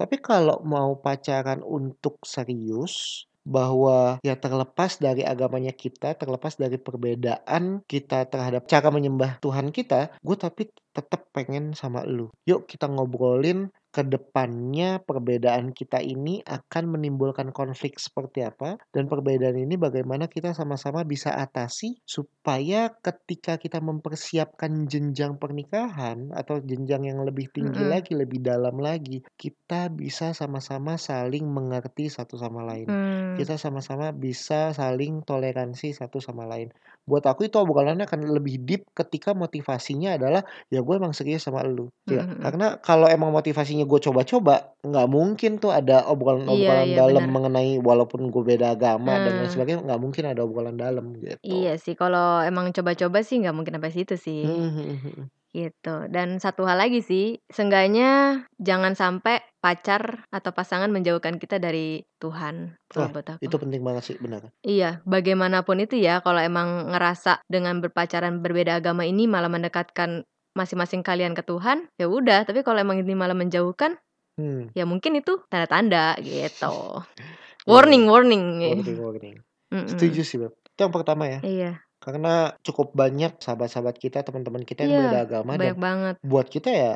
tapi 0.00 0.16
kalau 0.16 0.64
mau 0.64 0.96
pacaran 0.96 1.60
untuk 1.60 2.16
serius 2.24 3.28
bahwa 3.44 4.16
ya 4.24 4.32
terlepas 4.36 4.96
dari 4.96 5.24
agamanya 5.24 5.76
kita, 5.76 6.16
terlepas 6.16 6.56
dari 6.56 6.80
perbedaan 6.80 7.84
kita 7.84 8.24
terhadap 8.28 8.64
cara 8.64 8.88
menyembah 8.88 9.40
Tuhan 9.44 9.72
kita, 9.72 10.16
gue 10.24 10.36
tapi 10.40 10.72
tetap 10.96 11.28
pengen 11.36 11.76
sama 11.76 12.04
lu. 12.08 12.32
Yuk 12.48 12.64
kita 12.64 12.88
ngobrolin 12.88 13.68
ke 13.90 14.06
depannya 14.06 15.02
perbedaan 15.02 15.74
kita 15.74 15.98
ini 15.98 16.40
akan 16.46 16.94
menimbulkan 16.94 17.50
konflik 17.50 17.98
seperti 17.98 18.46
apa 18.46 18.78
dan 18.94 19.10
perbedaan 19.10 19.58
ini 19.58 19.74
bagaimana 19.74 20.30
kita 20.30 20.54
sama-sama 20.54 21.02
bisa 21.02 21.34
atasi 21.34 21.98
supaya 22.06 22.94
ketika 23.02 23.58
kita 23.58 23.82
mempersiapkan 23.82 24.86
jenjang 24.86 25.36
pernikahan 25.42 26.30
atau 26.30 26.62
jenjang 26.62 27.10
yang 27.10 27.20
lebih 27.26 27.50
tinggi 27.50 27.82
Mm-mm. 27.82 27.90
lagi, 27.90 28.12
lebih 28.14 28.38
dalam 28.42 28.78
lagi, 28.78 29.26
kita 29.34 29.90
bisa 29.90 30.32
sama-sama 30.36 30.94
saling 30.94 31.44
mengerti 31.50 32.06
satu 32.06 32.38
sama 32.38 32.62
lain. 32.62 32.88
Hmm. 32.88 33.34
Kita 33.34 33.58
sama-sama 33.58 34.14
bisa 34.14 34.70
saling 34.70 35.22
toleransi 35.26 35.94
satu 35.96 36.18
sama 36.22 36.46
lain. 36.46 36.70
Buat 37.08 37.24
aku 37.30 37.40
itu 37.48 37.56
obrolannya 37.58 38.04
akan 38.08 38.20
lebih 38.36 38.54
deep 38.66 38.82
ketika 38.94 39.30
motivasinya 39.34 40.14
adalah 40.18 40.42
ya 40.72 40.78
gue 40.84 40.94
emang 41.00 41.12
serius 41.16 41.42
sama 41.46 41.60
lu. 41.66 41.88
Ya, 42.08 42.22
Mm-mm. 42.22 42.40
karena 42.42 42.78
kalau 42.82 43.06
emang 43.10 43.30
motivasinya 43.34 43.84
gue 43.86 44.00
coba-coba, 44.06 44.74
nggak 44.86 45.06
mungkin 45.10 45.50
tuh 45.62 45.70
ada 45.74 46.06
Iya, 46.46 46.72
obrolan-obrolan 46.74 46.88
iya 46.88 46.98
dalam 47.00 47.24
benar. 47.24 47.30
mengenai 47.34 47.78
walaupun 47.82 48.30
gue 48.32 48.42
beda 48.50 48.76
agama 48.76 49.18
dan 49.22 49.38
lain 49.38 49.50
Hmm. 49.50 49.54
sebagainya, 49.54 49.82
nggak 49.86 50.00
mungkin 50.04 50.24
ada 50.30 50.40
obrolan 50.46 50.76
dalam 50.78 51.04
gitu. 51.18 51.56
Iya 51.56 51.70
sih, 51.84 51.94
kalau 52.00 52.24
emang 52.48 52.66
coba-coba 52.76 53.18
sih 53.26 53.36
nggak 53.40 53.54
mungkin 53.56 53.74
sampai 53.76 53.92
situ 53.96 54.14
sih. 54.26 54.40
Hmm, 54.42 54.68
hmm, 54.74 54.96
hmm. 55.02 55.39
Gitu. 55.50 55.96
Dan 56.10 56.38
satu 56.38 56.62
hal 56.62 56.78
lagi 56.78 57.02
sih, 57.02 57.42
seenggaknya 57.50 58.42
jangan 58.62 58.94
sampai 58.94 59.42
pacar 59.58 60.22
atau 60.30 60.54
pasangan 60.54 60.88
menjauhkan 60.94 61.36
kita 61.42 61.58
dari 61.58 62.06
Tuhan, 62.22 62.78
kalau 62.86 63.10
aku. 63.10 63.42
itu 63.42 63.56
penting 63.58 63.82
banget 63.82 64.02
sih, 64.14 64.16
benar. 64.22 64.46
Iya, 64.62 65.02
bagaimanapun 65.04 65.82
itu 65.82 65.98
ya, 65.98 66.22
kalau 66.22 66.38
emang 66.38 66.94
ngerasa 66.94 67.42
dengan 67.50 67.82
berpacaran 67.82 68.40
berbeda 68.40 68.78
agama 68.78 69.02
ini 69.02 69.26
malah 69.26 69.50
mendekatkan 69.50 70.22
masing-masing 70.54 71.02
kalian 71.02 71.34
ke 71.34 71.42
Tuhan, 71.42 71.90
ya 71.98 72.06
udah. 72.06 72.46
Tapi 72.46 72.62
kalau 72.62 72.78
emang 72.78 73.02
ini 73.02 73.14
malah 73.18 73.34
menjauhkan, 73.36 73.98
Hmm. 74.40 74.72
ya 74.72 74.88
mungkin 74.88 75.20
itu 75.20 75.42
tanda-tanda 75.52 76.16
gitu. 76.24 77.04
Iya, 77.68 77.76
Warning, 77.76 78.08
warning. 78.08 78.44
warning, 78.56 78.98
warning. 78.98 79.36
Mm-mm. 79.68 79.92
Setuju 79.92 80.24
sih, 80.24 80.40
Beb. 80.40 80.56
Itu 80.64 80.80
yang 80.88 80.94
pertama 80.96 81.28
ya. 81.28 81.38
Iya, 81.44 81.72
Karena 82.00 82.56
cukup 82.64 82.96
banyak 82.96 83.36
sahabat-sahabat 83.44 83.96
kita, 84.00 84.24
teman-teman 84.24 84.64
kita 84.64 84.88
yang 84.88 84.96
iya, 84.96 85.04
beda 85.04 85.18
agama 85.28 85.60
dan 85.60 85.76
banyak 85.76 85.78
banget. 85.78 86.16
buat 86.24 86.46
kita 86.48 86.70
ya 86.72 86.94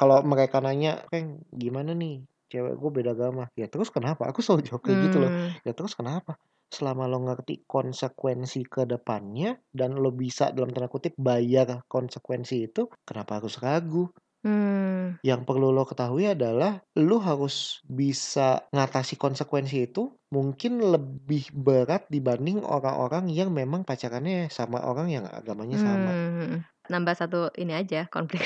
kalau 0.00 0.22
mereka 0.24 0.62
nanya, 0.64 1.04
"Peng, 1.10 1.42
gimana 1.52 1.92
nih 1.92 2.24
cewek 2.48 2.74
gue 2.78 2.90
beda 3.02 3.12
agama?" 3.18 3.50
Ya 3.58 3.66
terus 3.66 3.90
kenapa? 3.90 4.30
Aku 4.30 4.40
selalu 4.40 4.62
jawab 4.70 4.82
kayak 4.86 5.00
gitu 5.10 5.16
loh. 5.22 5.32
Hmm. 5.34 5.50
Ya 5.66 5.72
terus 5.76 5.92
kenapa? 5.98 6.38
Selama 6.70 7.06
lo 7.10 7.22
ngerti 7.26 7.66
konsekuensi 7.66 8.66
ke 8.66 8.86
depannya 8.86 9.58
dan 9.70 9.98
lo 9.98 10.10
bisa 10.14 10.50
dalam 10.54 10.70
tanda 10.74 10.90
kutip 10.90 11.14
bayar 11.18 11.82
konsekuensi 11.86 12.70
itu, 12.70 12.90
kenapa 13.06 13.38
harus 13.42 13.58
ragu? 13.62 14.10
Hmm. 14.46 15.18
Yang 15.26 15.42
perlu 15.42 15.74
lo 15.74 15.82
ketahui 15.82 16.30
adalah 16.30 16.78
lo 16.98 17.18
harus 17.18 17.82
bisa 17.82 18.62
ngatasi 18.70 19.18
konsekuensi 19.18 19.90
itu 19.90 20.14
mungkin 20.26 20.82
lebih 20.82 21.54
berat 21.54 22.10
dibanding 22.10 22.60
orang-orang 22.60 23.30
yang 23.30 23.54
memang 23.54 23.86
pacarannya 23.86 24.50
sama 24.50 24.82
orang 24.82 25.06
yang 25.08 25.24
agamanya 25.24 25.78
sama. 25.78 26.10
Hmm. 26.10 26.54
Nambah 26.86 27.14
satu 27.14 27.40
ini 27.54 27.74
aja 27.74 28.06
konflik. 28.10 28.42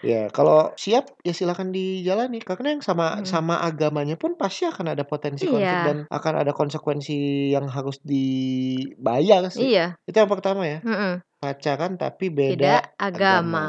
Ya, 0.00 0.32
kalau 0.32 0.72
siap 0.80 1.12
ya 1.20 1.36
silakan 1.36 1.76
dijalani 1.76 2.40
karena 2.40 2.72
yang 2.72 2.80
sama 2.80 3.20
Hmm. 3.20 3.28
sama 3.28 3.60
agamanya 3.60 4.16
pun 4.16 4.32
pasti 4.32 4.64
akan 4.64 4.96
ada 4.96 5.04
potensi 5.04 5.44
konflik 5.44 5.68
Iya, 5.68 5.84
dan 5.84 5.98
akan 6.08 6.34
ada 6.40 6.52
konsekuensi 6.56 7.16
yang 7.52 7.68
harus 7.68 8.00
dibayar 8.00 9.44
sih. 9.52 9.76
iya. 9.76 10.00
Itu 10.08 10.16
yang 10.16 10.30
pertama 10.32 10.64
ya. 10.64 10.80
Mm-mm. 10.80 11.20
Pacaran 11.36 11.96
tapi 11.96 12.32
Beda 12.32 12.48
beda 12.56 12.74
agama. 12.96 13.04
agama. 13.04 13.64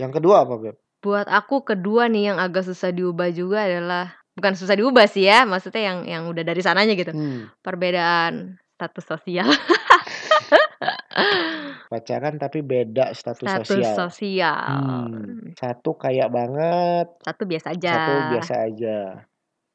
Yang 0.00 0.12
kedua 0.16 0.36
apa, 0.44 0.54
Beb? 0.56 0.76
Buat 1.00 1.28
aku 1.28 1.60
kedua 1.60 2.08
nih 2.08 2.32
yang 2.32 2.38
agak 2.40 2.64
susah 2.64 2.88
diubah 2.88 3.28
juga 3.28 3.64
adalah 3.64 4.19
bukan 4.40 4.56
susah 4.56 4.72
diubah 4.72 5.04
sih 5.04 5.28
ya, 5.28 5.44
maksudnya 5.44 5.92
yang 5.92 5.98
yang 6.08 6.22
udah 6.26 6.40
dari 6.40 6.64
sananya 6.64 6.96
gitu. 6.96 7.12
Hmm. 7.12 7.52
Perbedaan 7.60 8.56
status 8.74 9.04
sosial. 9.04 9.44
Pacaran 11.90 12.38
tapi 12.38 12.62
beda 12.62 13.12
status 13.12 13.44
Status 13.44 13.68
sosial. 13.68 13.94
sosial. 14.08 14.64
Hmm. 14.64 15.52
Satu 15.58 15.98
kaya 15.98 16.30
banget, 16.32 17.12
Satu 17.20 17.42
biasa 17.44 17.76
aja. 17.76 17.92
satu 17.92 18.14
biasa 18.32 18.54
aja. 18.64 18.96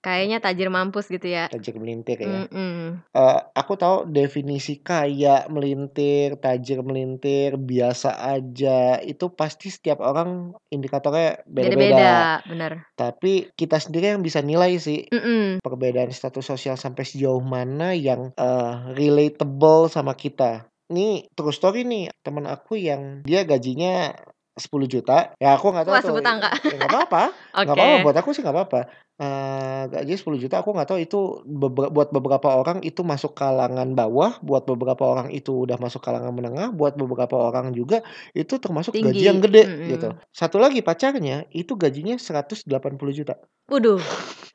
Kayaknya 0.06 0.38
tajir 0.38 0.70
mampus 0.70 1.10
gitu 1.10 1.26
ya. 1.26 1.50
Tajir 1.50 1.82
melintir 1.82 2.22
ya. 2.22 2.46
Mm-mm. 2.46 3.02
Eh, 3.10 3.40
aku 3.58 3.74
tahu 3.74 4.06
definisi 4.06 4.78
kaya 4.78 5.50
melintir, 5.50 6.38
tajir 6.38 6.86
melintir, 6.86 7.58
biasa 7.58 8.14
aja 8.22 9.02
itu 9.02 9.34
pasti 9.34 9.74
setiap 9.74 10.06
orang 10.06 10.54
indikatornya 10.70 11.42
beda-beda. 11.50 12.46
Bener. 12.46 12.86
Tapi 12.94 13.50
kita 13.58 13.82
sendiri 13.82 14.14
yang 14.14 14.22
bisa 14.22 14.46
nilai 14.46 14.78
sih 14.78 15.10
Mm-mm. 15.10 15.66
perbedaan 15.66 16.14
status 16.14 16.54
sosial 16.54 16.78
sampai 16.78 17.02
sejauh 17.02 17.42
mana 17.42 17.98
yang 17.98 18.30
eh, 18.38 18.74
relatable 18.94 19.90
sama 19.90 20.14
kita. 20.14 20.70
Ini 20.94 21.34
true 21.34 21.50
story 21.50 21.82
nih 21.82 22.14
teman 22.22 22.46
aku 22.46 22.78
yang 22.78 23.26
dia 23.26 23.42
gajinya 23.42 24.14
10 24.56 24.88
juta. 24.88 25.36
Ya 25.36 25.58
aku 25.58 25.74
nggak 25.74 25.86
tahu 25.90 25.96
Wah, 25.98 26.02
tuh. 26.02 26.10
sebut 26.16 26.26
angka. 26.26 26.50
Ya 26.64 26.76
nggak 26.80 26.92
apa-apa. 26.94 27.24
Nggak 27.56 27.72
Oke. 27.72 27.80
apa-apa 27.82 28.04
buat 28.04 28.18
aku 28.20 28.30
sih 28.36 28.42
nggak 28.44 28.56
apa-apa. 28.56 28.82
Eh, 29.16 29.84
gaji 29.88 30.20
10 30.20 30.36
juta 30.36 30.60
aku 30.60 30.76
nggak 30.76 30.92
tahu 30.92 31.00
itu 31.00 31.20
beber- 31.48 31.88
buat 31.88 32.12
beberapa 32.12 32.52
orang 32.52 32.84
itu 32.84 33.00
masuk 33.00 33.32
kalangan 33.32 33.96
bawah, 33.96 34.44
buat 34.44 34.68
beberapa 34.68 35.08
orang 35.08 35.32
itu 35.32 35.64
udah 35.64 35.80
masuk 35.80 36.04
kalangan 36.04 36.36
menengah, 36.36 36.76
buat 36.76 37.00
beberapa 37.00 37.32
orang 37.40 37.72
juga 37.72 38.04
itu 38.36 38.60
termasuk 38.60 38.92
gaji 38.92 39.16
yang 39.24 39.40
Tinggi. 39.40 39.48
gede 39.48 39.64
Mm-mm. 39.72 39.88
gitu. 39.96 40.08
Satu 40.36 40.60
lagi 40.60 40.84
pacarnya 40.84 41.48
itu 41.56 41.80
gajinya 41.80 42.20
180 42.20 43.16
juta. 43.16 43.40
Waduh, 43.72 44.04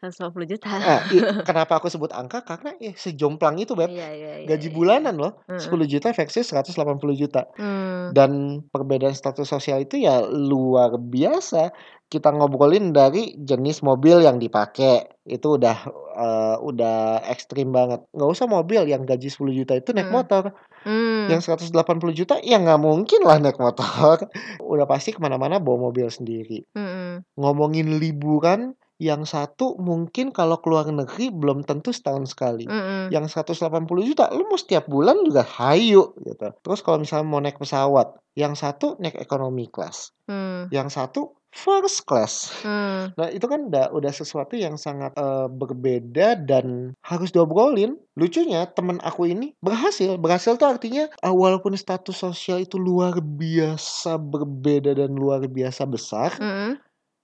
150 0.04 0.44
juta. 0.44 0.68
Ah, 0.76 1.08
i- 1.08 1.24
kenapa 1.48 1.80
aku 1.80 1.88
sebut 1.88 2.12
angka? 2.12 2.44
Karena 2.44 2.76
ya 2.76 2.92
sejomplang 2.92 3.56
itu, 3.64 3.72
Beb. 3.72 3.88
Iya, 3.88 4.12
iya, 4.12 4.32
iya, 4.44 4.46
Gaji 4.46 4.68
iya, 4.68 4.76
bulanan 4.76 5.14
iya. 5.16 5.22
loh, 5.24 5.32
Mm-mm. 5.48 5.56
10 5.56 5.88
juta 5.88 6.12
versus 6.12 6.44
180 6.52 7.16
juta. 7.16 7.48
Hmm. 7.56 8.12
Dan 8.12 8.60
perbedaan 8.68 9.16
status 9.16 9.48
sosial 9.48 9.88
itu 9.88 10.04
ya 10.04 10.20
luar 10.20 11.00
biasa. 11.00 11.72
Kita 12.10 12.34
ngobrolin 12.34 12.90
dari 12.90 13.38
jenis 13.38 13.86
mobil 13.86 14.18
yang 14.20 14.42
dipakai. 14.42 15.22
Itu 15.22 15.54
udah 15.56 15.78
eh, 16.20 16.56
udah 16.58 17.22
ekstrim 17.30 17.70
banget. 17.70 18.02
Nggak 18.10 18.30
usah 18.34 18.50
mobil 18.50 18.82
yang 18.84 19.06
gaji 19.06 19.30
10 19.30 19.54
juta 19.54 19.78
itu 19.78 19.94
naik 19.94 20.10
Hmm. 20.10 20.16
motor. 20.18 20.42
Hmm. 20.82 21.30
Yang 21.30 21.54
180 21.54 22.10
juta 22.10 22.34
ya 22.42 22.58
nggak 22.58 22.82
mungkin 22.82 23.22
lah 23.22 23.38
naik 23.38 23.56
motor. 23.56 24.26
Udah 24.72 24.90
pasti 24.90 25.14
ke 25.14 25.22
mana-mana 25.22 25.62
bawa 25.62 25.88
mobil 25.88 26.10
sendiri. 26.10 26.66
Mm-mm. 26.74 27.22
Ngomongin 27.38 28.00
liburan, 28.02 28.74
yang 29.00 29.24
satu 29.24 29.80
mungkin 29.80 30.28
kalau 30.28 30.60
keluar 30.60 30.84
negeri 30.84 31.32
belum 31.32 31.64
tentu 31.64 31.88
setahun 31.88 32.36
sekali. 32.36 32.68
Mm-mm. 32.68 33.08
Yang 33.08 33.32
180 33.32 33.70
juta 34.04 34.28
lu 34.34 34.44
mau 34.44 34.60
setiap 34.60 34.84
bulan 34.90 35.24
juga 35.24 35.40
hayu 35.40 36.12
gitu. 36.20 36.52
Terus 36.60 36.80
kalau 36.84 37.00
misalnya 37.00 37.24
mau 37.24 37.40
naik 37.40 37.56
pesawat, 37.56 38.20
yang 38.36 38.52
satu 38.52 39.00
naik 39.00 39.16
economy 39.16 39.72
class, 39.72 40.12
Hmm. 40.28 40.68
yang 40.68 40.92
satu 40.92 41.32
first 41.50 42.06
class. 42.06 42.50
Hmm. 42.62 43.12
Nah, 43.18 43.28
itu 43.30 43.44
kan 43.46 43.68
udah 43.68 43.90
udah 43.90 44.12
sesuatu 44.14 44.54
yang 44.54 44.78
sangat 44.78 45.14
eh, 45.18 45.48
berbeda 45.50 46.38
dan 46.40 46.94
harus 47.02 47.30
diobrolin. 47.34 47.98
Lucunya 48.14 48.66
temen 48.70 49.02
aku 49.02 49.30
ini 49.30 49.54
berhasil. 49.60 50.16
Berhasil 50.16 50.56
tuh 50.56 50.70
artinya 50.70 51.10
eh, 51.10 51.34
walaupun 51.34 51.74
status 51.74 52.16
sosial 52.16 52.62
itu 52.62 52.78
luar 52.78 53.18
biasa 53.20 54.16
berbeda 54.18 54.94
dan 54.96 55.14
luar 55.14 55.44
biasa 55.46 55.82
besar, 55.86 56.34
Mm-mm. 56.38 56.78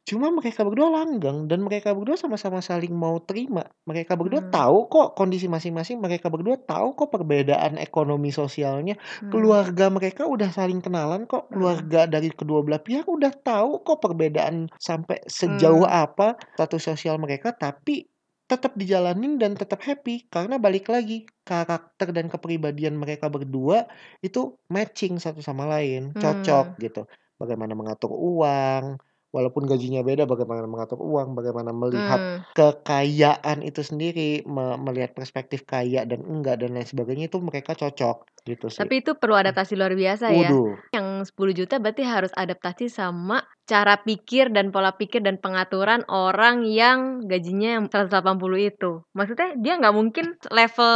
Cuma 0.06 0.30
mereka 0.30 0.62
berdua 0.62 0.86
langgang 0.86 1.50
dan 1.50 1.66
mereka 1.66 1.90
berdua 1.90 2.14
sama-sama 2.14 2.62
saling 2.62 2.94
mau 2.94 3.18
terima. 3.18 3.66
Mereka 3.90 4.14
berdua 4.14 4.38
Hmm. 4.46 4.54
tahu 4.54 4.78
kok 4.86 5.18
kondisi 5.18 5.50
masing-masing. 5.50 5.98
Mereka 5.98 6.30
berdua 6.30 6.62
tahu 6.62 6.94
kok 6.94 7.10
perbedaan 7.10 7.74
ekonomi 7.74 8.30
sosialnya. 8.30 8.94
Hmm. 9.18 9.34
Keluarga 9.34 9.90
mereka 9.90 10.30
udah 10.30 10.54
saling 10.54 10.78
kenalan 10.78 11.26
kok. 11.26 11.50
Hmm. 11.50 11.58
Keluarga 11.58 12.06
dari 12.06 12.30
kedua 12.30 12.62
belah 12.62 12.78
pihak 12.78 13.02
udah 13.10 13.34
tahu 13.34 13.82
kok 13.82 13.98
perbedaan 13.98 14.70
sampai 14.78 15.26
sejauh 15.26 15.82
Hmm. 15.82 16.06
apa 16.06 16.38
status 16.54 16.86
sosial 16.86 17.18
mereka. 17.18 17.50
Tapi 17.50 18.06
tetap 18.46 18.78
dijalanin 18.78 19.42
dan 19.42 19.58
tetap 19.58 19.82
happy 19.82 20.30
karena 20.30 20.54
balik 20.62 20.86
lagi 20.86 21.26
karakter 21.42 22.14
dan 22.14 22.30
kepribadian 22.30 22.94
mereka 22.94 23.26
berdua 23.26 23.90
itu 24.22 24.54
matching 24.70 25.18
satu 25.18 25.42
sama 25.42 25.66
lain, 25.66 26.14
cocok 26.14 26.66
Hmm. 26.70 26.78
gitu. 26.78 27.02
Bagaimana 27.42 27.74
mengatur 27.74 28.14
uang, 28.14 29.02
walaupun 29.36 29.64
gajinya 29.70 30.00
beda, 30.08 30.22
bagaimana 30.32 30.64
mengatur 30.72 30.98
uang, 31.10 31.28
bagaimana 31.38 31.70
melihat 31.82 32.20
Hmm. 32.22 32.46
kekayaan 32.58 33.58
itu 33.68 33.80
sendiri, 33.90 34.20
me- 34.54 34.78
melihat 34.86 35.10
perspektif 35.18 35.60
kaya 35.72 36.00
dan 36.10 36.20
enggak 36.32 36.54
dan 36.60 36.70
lain 36.76 36.88
sebagainya 36.92 37.24
itu 37.30 37.38
mereka 37.48 37.72
cocok 37.80 38.16
gitu 38.46 38.70
sih. 38.70 38.78
Tapi 38.78 39.02
itu 39.02 39.18
perlu 39.18 39.34
adaptasi 39.34 39.74
luar 39.74 39.92
biasa 39.98 40.30
ya. 40.30 40.48
Waduh, 40.54 40.78
Yang 40.94 41.34
10 41.34 41.58
juta 41.58 41.74
berarti 41.82 42.02
harus 42.06 42.32
adaptasi 42.32 42.86
sama 42.86 43.42
cara 43.66 43.98
pikir 43.98 44.54
dan 44.54 44.70
pola 44.70 44.94
pikir 44.94 45.26
dan 45.26 45.42
pengaturan 45.42 46.06
orang 46.06 46.62
yang 46.62 47.26
gajinya 47.26 47.82
yang 47.82 47.84
180 47.90 48.38
itu. 48.62 49.02
Maksudnya 49.10 49.58
dia 49.58 49.74
nggak 49.82 49.94
mungkin 49.98 50.38
level 50.54 50.94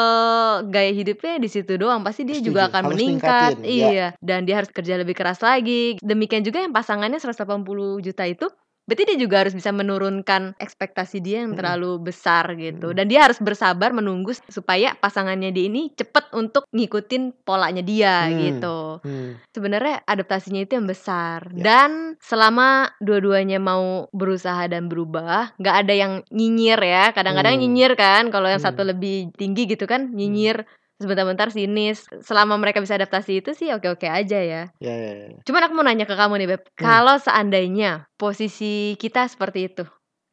gaya 0.70 0.92
hidupnya 0.94 1.42
di 1.42 1.48
situ 1.50 1.74
doang, 1.74 2.06
pasti 2.06 2.22
dia 2.22 2.38
juga 2.38 2.70
Setuju, 2.70 2.70
akan 2.70 2.82
harus 2.86 2.94
meningkat. 2.94 3.52
ya. 3.58 3.66
Iya, 3.66 4.08
dan 4.22 4.46
dia 4.46 4.62
harus 4.62 4.70
kerja 4.70 4.94
lebih 5.02 5.18
keras 5.18 5.42
lagi. 5.42 5.98
Demikian 5.98 6.46
juga 6.46 6.62
yang 6.62 6.70
pasangannya 6.70 7.18
180 7.18 7.98
juta 8.00 8.24
itu 8.30 8.46
Berarti 8.90 9.14
dia 9.14 9.18
juga 9.22 9.46
harus 9.46 9.54
bisa 9.54 9.70
menurunkan 9.70 10.58
ekspektasi 10.58 11.22
dia 11.22 11.46
yang 11.46 11.54
terlalu 11.54 12.10
besar 12.10 12.58
gitu. 12.58 12.90
Dan 12.90 13.06
dia 13.06 13.22
harus 13.22 13.38
bersabar 13.38 13.94
menunggu 13.94 14.34
supaya 14.50 14.98
pasangannya 14.98 15.54
dia 15.54 15.70
ini 15.70 15.94
cepet 15.94 16.34
untuk 16.34 16.66
ngikutin 16.74 17.46
polanya 17.46 17.86
dia 17.86 18.26
Hmm. 18.26 18.34
gitu. 18.42 18.78
Hmm. 19.06 19.38
Sebenarnya 19.54 20.02
adaptasinya 20.02 20.66
itu 20.66 20.74
yang 20.74 20.90
besar. 20.90 21.46
Ya. 21.54 21.62
Dan 21.62 22.18
selama 22.18 22.90
dua-duanya 22.98 23.62
mau 23.62 24.10
berusaha 24.10 24.66
dan 24.66 24.90
berubah, 24.90 25.54
nggak 25.54 25.76
ada 25.86 25.94
yang 25.94 26.12
nyinyir 26.34 26.82
ya. 26.82 27.14
Kadang-kadang 27.14 27.54
Hmm. 27.54 27.62
nyinyir 27.62 27.94
kan 27.94 28.34
kalau 28.34 28.50
yang 28.50 28.58
Hmm. 28.58 28.74
satu 28.74 28.82
lebih 28.82 29.30
tinggi 29.38 29.70
gitu 29.70 29.86
kan, 29.86 30.10
nyinyir 30.10 30.66
sebentar-bentar 31.00 31.48
sinis. 31.48 32.04
Selama 32.20 32.60
mereka 32.60 32.84
bisa 32.84 32.94
adaptasi 33.00 33.40
itu 33.40 33.56
sih 33.56 33.72
oke-oke 33.72 34.04
aja 34.04 34.38
ya. 34.38 34.62
Ya, 34.78 34.94
ya, 34.94 35.12
ya. 35.16 35.40
Cuman 35.48 35.64
aku 35.64 35.72
mau 35.72 35.84
nanya 35.84 36.04
ke 36.04 36.12
kamu 36.12 36.44
nih, 36.44 36.48
Beb. 36.54 36.62
Hmm. 36.76 36.76
Kalau 36.76 37.16
seandainya 37.16 38.04
posisi 38.20 38.94
kita 39.00 39.24
seperti 39.26 39.72
itu. 39.72 39.84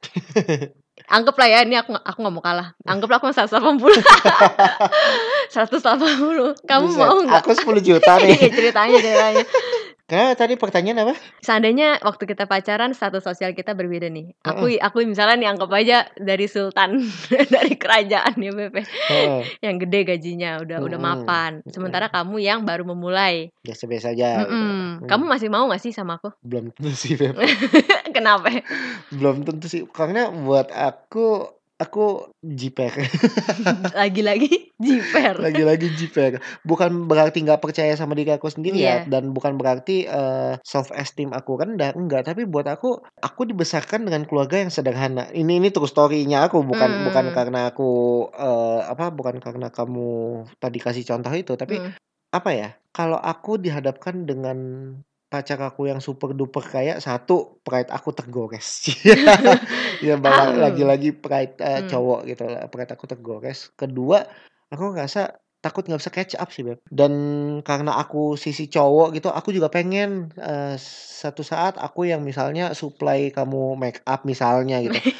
Anggaplah 1.07 1.47
ya, 1.47 1.63
ini 1.63 1.77
aku 1.79 1.95
aku 1.95 2.17
nggak 2.19 2.35
mau 2.35 2.43
kalah. 2.43 2.75
Anggaplah 2.83 3.21
aku 3.21 3.31
180. 3.31 3.53
180. 5.53 6.57
Kamu 6.69 6.85
Buset, 6.89 6.99
mau 6.99 7.15
nggak? 7.23 7.45
Aku 7.45 7.55
10 7.55 7.79
juta 7.79 8.17
nih. 8.19 8.35
Iya, 8.43 8.49
ceritanya 8.51 8.97
ceritanya. 8.99 9.45
Karena 10.07 10.31
tadi 10.39 10.55
pertanyaan 10.55 11.03
apa? 11.03 11.19
Seandainya 11.43 11.99
waktu 11.99 12.31
kita 12.31 12.47
pacaran 12.47 12.95
status 12.95 13.27
sosial 13.27 13.51
kita 13.51 13.75
berbeda 13.75 14.07
nih. 14.07 14.31
Aku 14.39 14.71
aku 14.79 15.03
misalnya 15.03 15.35
nih 15.35 15.49
anggap 15.51 15.67
aja 15.75 16.07
dari 16.15 16.47
sultan 16.47 17.03
dari 17.55 17.75
kerajaan 17.75 18.39
ya 18.39 18.51
Beb. 18.55 18.79
Heeh. 18.87 19.59
Yang 19.59 19.75
gede 19.83 19.99
gajinya 20.07 20.63
udah 20.63 20.79
udah 20.79 20.99
Mm-mm. 21.03 21.19
mapan. 21.27 21.51
Sementara 21.67 22.07
kamu 22.07 22.39
yang 22.39 22.63
baru 22.63 22.87
memulai. 22.87 23.51
Biasa-biasa 23.67 24.15
aja. 24.15 24.47
gitu. 24.47 24.55
Mm-mm. 24.55 25.03
Hmm. 25.03 25.07
Kamu 25.11 25.23
masih 25.27 25.51
mau 25.51 25.67
gak 25.67 25.83
sih 25.83 25.91
sama 25.91 26.23
aku? 26.23 26.31
belum 26.39 26.71
tentu 26.71 26.95
sih, 26.95 27.19
Beb. 27.19 27.35
Kenapa? 28.15 28.63
belum 29.11 29.43
tentu 29.43 29.67
sih. 29.67 29.83
Karena 29.91 30.31
buat 30.31 30.71
aku 30.71 31.51
aku 31.77 32.29
jiper. 32.41 32.89
Lagi-lagi 33.99 34.73
jiper. 34.77 35.37
Lagi-lagi 35.37 35.87
jiper. 35.93 36.41
Bukan 36.65 37.05
berarti 37.05 37.45
nggak 37.45 37.61
percaya 37.61 37.93
sama 37.93 38.17
diri 38.17 38.33
aku 38.33 38.49
sendiri 38.49 38.77
ya, 38.81 39.05
Iya. 39.05 39.09
dan 39.09 39.33
bukan 39.33 39.57
berarti 39.61 40.05
eh, 40.09 40.57
self 40.65 40.89
esteem 40.93 41.33
aku 41.33 41.57
rendah, 41.61 41.93
enggak. 41.93 42.25
Tapi 42.25 42.45
buat 42.49 42.65
aku, 42.65 43.01
aku 43.21 43.41
dibesarkan 43.49 44.05
dengan 44.09 44.25
keluarga 44.25 44.61
yang 44.61 44.73
sederhana. 44.73 45.29
Ini 45.31 45.61
ini 45.61 45.69
true 45.69 45.89
story-nya 45.89 46.45
aku, 46.49 46.65
bukan 46.65 47.05
bukan 47.07 47.25
Hmm. 47.29 47.35
karena 47.35 47.59
aku 47.69 47.89
eh, 48.33 48.81
apa, 48.85 49.13
bukan 49.13 49.37
karena 49.41 49.69
kamu 49.69 50.09
tadi 50.57 50.77
kasih 50.81 51.05
contoh 51.05 51.33
itu, 51.33 51.53
tapi 51.53 51.77
Mm. 51.77 51.91
apa 52.33 52.49
ya? 52.53 52.69
Kalau 52.91 53.17
aku 53.21 53.61
dihadapkan 53.61 54.25
dengan 54.25 54.57
pacar 55.27 55.59
aku 55.59 55.91
yang 55.91 55.99
super 55.99 56.31
duper 56.31 56.63
kaya, 56.63 57.03
satu 57.03 57.59
pride 57.59 57.91
aku 57.91 58.15
tergores. 58.15 58.87
ya 60.07 60.15
bala- 60.15 60.55
Ah. 60.55 60.71
lagi-lagi 60.71 61.11
pride 61.11 61.59
eh, 61.59 61.83
Hmm. 61.83 61.89
cowok 61.91 62.19
gitu 62.25 62.43
lah, 62.47 62.71
pride 62.71 62.95
aku 62.95 63.05
tergores. 63.05 63.75
Kedua, 63.75 64.23
aku 64.71 64.95
ngerasa 64.95 65.35
takut 65.59 65.83
nggak 65.83 65.99
bisa 65.99 66.13
catch 66.13 66.35
up 66.39 66.47
sih 66.49 66.63
beb. 66.63 66.79
Dan 66.87 67.11
karena 67.59 67.99
aku 67.99 68.39
sisi 68.39 68.71
cowok 68.71 69.19
gitu, 69.19 69.27
aku 69.27 69.51
juga 69.51 69.67
pengen 69.67 70.31
eh, 70.39 70.79
satu 71.19 71.43
saat 71.43 71.75
aku 71.75 72.07
yang 72.07 72.23
misalnya 72.23 72.71
supply 72.71 73.27
kamu 73.29 73.75
make 73.75 73.99
up 74.07 74.23
misalnya 74.23 74.79
gitu. 74.79 74.95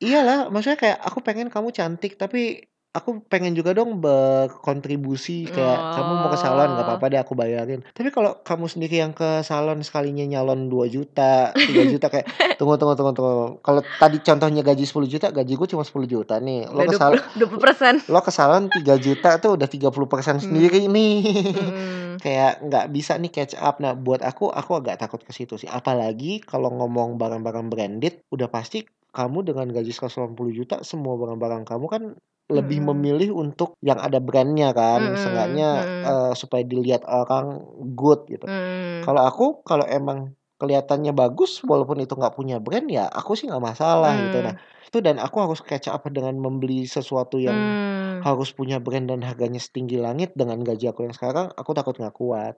Iyalah, 0.00 0.48
maksudnya 0.48 0.80
kayak 0.80 0.98
aku 1.04 1.20
pengen 1.20 1.52
kamu 1.52 1.76
cantik, 1.76 2.16
tapi 2.16 2.64
aku 2.90 3.22
pengen 3.24 3.54
juga 3.54 3.70
dong 3.70 4.02
berkontribusi 4.02 5.46
kayak 5.46 5.78
kamu 5.94 6.12
mau 6.16 6.28
ke 6.28 6.36
salon 6.36 6.74
nggak 6.74 6.78
Oh. 6.80 6.88
apa-apa 6.90 7.06
deh 7.06 7.20
aku 7.20 7.34
bayarin. 7.34 7.80
Tapi 7.86 8.10
kalau 8.10 8.40
kamu 8.40 8.66
sendiri 8.66 8.98
yang 8.98 9.12
ke 9.12 9.40
salon 9.40 9.78
sekalinya 9.80 10.26
nyalon 10.26 10.66
2 10.66 10.90
juta, 10.90 11.54
3 11.54 11.62
juta 11.86 12.10
kayak 12.10 12.26
tunggu 12.58 12.74
tunggu 12.74 12.98
tunggu 12.98 13.12
tunggu. 13.14 13.36
Kalau 13.60 13.80
tadi 13.96 14.18
contohnya 14.18 14.60
gaji 14.60 14.82
10 14.82 15.06
juta, 15.06 15.26
gaji 15.30 15.52
gue 15.54 15.68
cuma 15.68 15.84
10 15.84 16.02
juta 16.04 16.34
nih. 16.36 16.66
Lo 16.66 16.82
ke 16.82 16.96
salon 16.96 17.22
20 17.38 17.62
persen. 17.62 17.94
lo 18.06 18.20
ke 18.20 18.32
salon 18.32 18.64
3 18.66 18.82
juta 18.98 19.30
tuh 19.38 19.54
udah 19.54 19.68
30% 19.70 20.42
sendiri 20.42 20.90
nih. 20.90 21.16
Hmm. 21.54 22.14
kayak 22.24 22.60
nggak 22.60 22.86
bisa 22.90 23.14
nih 23.16 23.30
catch 23.30 23.54
up. 23.54 23.78
Nah, 23.78 23.94
buat 23.94 24.20
aku 24.20 24.50
aku 24.50 24.76
agak 24.76 24.98
takut 24.98 25.22
ke 25.22 25.30
situ 25.30 25.54
sih. 25.54 25.70
Apalagi 25.70 26.42
kalau 26.42 26.68
ngomong 26.68 27.16
barang-barang 27.16 27.70
branded, 27.70 28.20
udah 28.28 28.50
pasti 28.50 28.82
kamu 29.16 29.38
dengan 29.48 29.66
gaji 29.70 29.90
180 29.92 30.52
juta 30.54 30.76
semua 30.86 31.14
barang-barang 31.20 31.62
kamu 31.68 31.86
kan 31.90 32.02
lebih 32.50 32.82
Mm-mm. 32.82 32.90
memilih 32.90 33.30
untuk 33.38 33.78
yang 33.78 33.98
ada 34.02 34.18
brandnya 34.18 34.74
kan, 34.74 35.02
Mm-mm, 35.02 35.14
seenggaknya 35.14 35.66
mm-mm. 35.74 36.00
eh, 36.02 36.32
supaya 36.34 36.62
dilihat 36.66 37.06
orang 37.06 37.62
good 37.94 38.26
gitu. 38.26 38.46
Hmm. 38.46 39.04
Kalau 39.04 39.22
aku 39.26 39.44
kalau 39.66 39.86
emang 39.88 40.34
kelihatannya 40.60 41.12
bagus 41.16 41.62
walaupun 41.64 42.04
itu 42.04 42.12
nggak 42.16 42.36
punya 42.36 42.56
brand 42.60 42.86
ya 42.92 43.08
aku 43.08 43.32
sih 43.38 43.48
nggak 43.48 43.64
masalah 43.64 44.20
gitu. 44.20 44.44
Nah, 44.44 44.54
Hmm. 44.54 44.60
itu 44.88 44.98
dan 45.00 45.16
aku 45.22 45.36
harus 45.44 45.60
catch 45.64 45.88
up 45.88 46.04
dengan 46.12 46.36
membeli 46.38 46.84
sesuatu 46.88 47.40
yang 47.40 47.78
Hmm. 47.78 48.24
harus 48.24 48.52
punya 48.52 48.76
brand 48.84 49.08
dan 49.10 49.20
harganya 49.24 49.58
setinggi 49.62 49.96
langit 50.00 50.36
dengan 50.36 50.60
gaji 50.60 50.92
aku 50.92 51.08
yang 51.08 51.16
sekarang, 51.16 51.48
aku 51.56 51.70
takut 51.76 51.96
nggak 51.96 52.12
kuat 52.16 52.54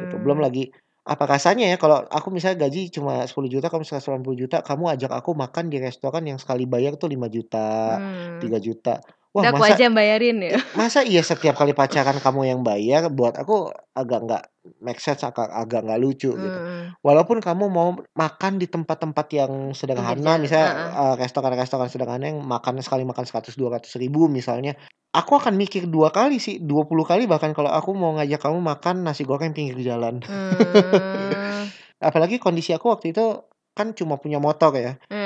gitu. 0.00 0.16
Belum 0.22 0.38
Hmm. 0.38 0.44
lagi 0.44 0.70
apa 1.12 1.24
rasanya 1.32 1.64
ya 1.72 1.76
kalau 1.82 1.96
aku 2.16 2.28
misalnya 2.36 2.58
gaji 2.68 2.80
cuma 2.96 3.24
10 3.30 3.48
juta, 3.54 3.66
kamu 3.72 3.82
180 3.88 4.36
juta, 4.42 4.56
kamu 4.68 4.84
ajak 4.94 5.10
aku 5.18 5.30
makan 5.42 5.64
di 5.72 5.76
restoran 5.86 6.24
yang 6.30 6.38
sekali 6.42 6.64
bayar 6.68 6.92
tuh 7.00 7.08
5 7.14 7.26
juta, 7.36 7.58
Hmm. 7.96 8.38
3 8.42 8.58
juta. 8.66 9.00
Wah, 9.36 9.44
Udah 9.44 9.52
aku 9.52 9.60
masa 9.60 9.76
aja 9.76 9.82
yang 9.84 9.96
bayarin 9.96 10.36
ya. 10.40 10.56
masa 10.72 11.04
iya 11.04 11.20
setiap 11.20 11.52
kali 11.52 11.76
pacaran 11.76 12.16
kamu 12.16 12.48
yang 12.48 12.60
bayar? 12.64 13.12
Buat 13.12 13.36
aku 13.36 13.68
agak 13.92 14.24
nggak 14.24 14.44
make 14.80 15.00
sense, 15.04 15.20
agak 15.20 15.52
agak 15.52 15.84
nggak 15.84 16.00
lucu 16.00 16.32
gitu. 16.32 16.58
Hmm. 16.58 16.96
Walaupun 17.04 17.44
kamu 17.44 17.68
mau 17.68 17.92
makan 18.16 18.56
di 18.56 18.64
tempat-tempat 18.72 19.26
yang 19.36 19.52
sederhana, 19.76 20.16
jalan. 20.16 20.40
misalnya 20.40 20.68
Heeh. 20.72 20.90
eh, 21.12 21.14
restoran-restoran 21.20 21.88
sederhana 21.92 22.24
yang 22.24 22.40
makannya 22.40 22.80
sekali 22.80 23.04
makan 23.04 23.28
100 23.28 23.52
200 23.52 24.00
ribu 24.00 24.32
misalnya, 24.32 24.80
aku 25.12 25.36
akan 25.36 25.60
mikir 25.60 25.84
dua 25.92 26.08
kali 26.08 26.40
sih, 26.40 26.56
20 26.64 27.04
kali 27.04 27.28
bahkan 27.28 27.52
kalau 27.52 27.68
aku 27.68 27.92
mau 27.92 28.16
ngajak 28.16 28.40
kamu 28.40 28.58
makan 28.64 29.04
nasi 29.04 29.28
goreng 29.28 29.52
pinggir 29.52 29.76
jalan. 29.84 30.24
Hmm. 30.24 30.56
Apalagi 32.08 32.40
kondisi 32.40 32.72
aku 32.72 32.94
waktu 32.94 33.12
itu 33.12 33.44
kan 33.76 33.94
cuma 33.94 34.16
punya 34.18 34.40
motor 34.42 34.72
ya. 34.74 34.96
Hmm. 35.06 35.17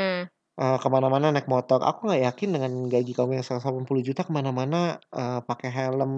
Eh, 0.53 0.77
ke 0.77 0.89
mana-mana 0.93 1.33
naik 1.33 1.49
motor. 1.49 1.81
Aku 1.81 2.13
nggak 2.13 2.29
yakin 2.29 2.49
dengan 2.53 2.73
gaji 2.85 3.17
kamu 3.17 3.41
yang 3.41 3.47
180 3.47 3.89
juta 4.05 4.21
ke 4.21 4.29
mana-mana 4.29 5.01
eh, 5.09 5.41
pakai 5.41 5.73
helm. 5.73 6.13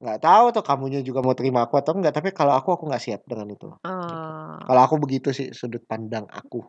Nggak 0.00 0.18
tahu 0.24 0.44
tuh 0.56 0.64
kamunya 0.64 1.04
juga 1.04 1.20
mau 1.20 1.36
terima 1.36 1.68
aku 1.68 1.76
atau 1.76 1.92
enggak. 1.92 2.16
Tapi 2.16 2.32
kalau 2.32 2.56
aku 2.56 2.72
aku 2.72 2.88
nggak 2.88 3.02
siap 3.04 3.28
dengan 3.28 3.52
itu. 3.52 3.68
Gitu. 3.68 3.84
Oh. 3.84 4.56
Kalau 4.64 4.80
aku 4.80 4.96
begitu 4.96 5.36
sih 5.36 5.52
sudut 5.52 5.84
pandang 5.84 6.24
aku. 6.32 6.64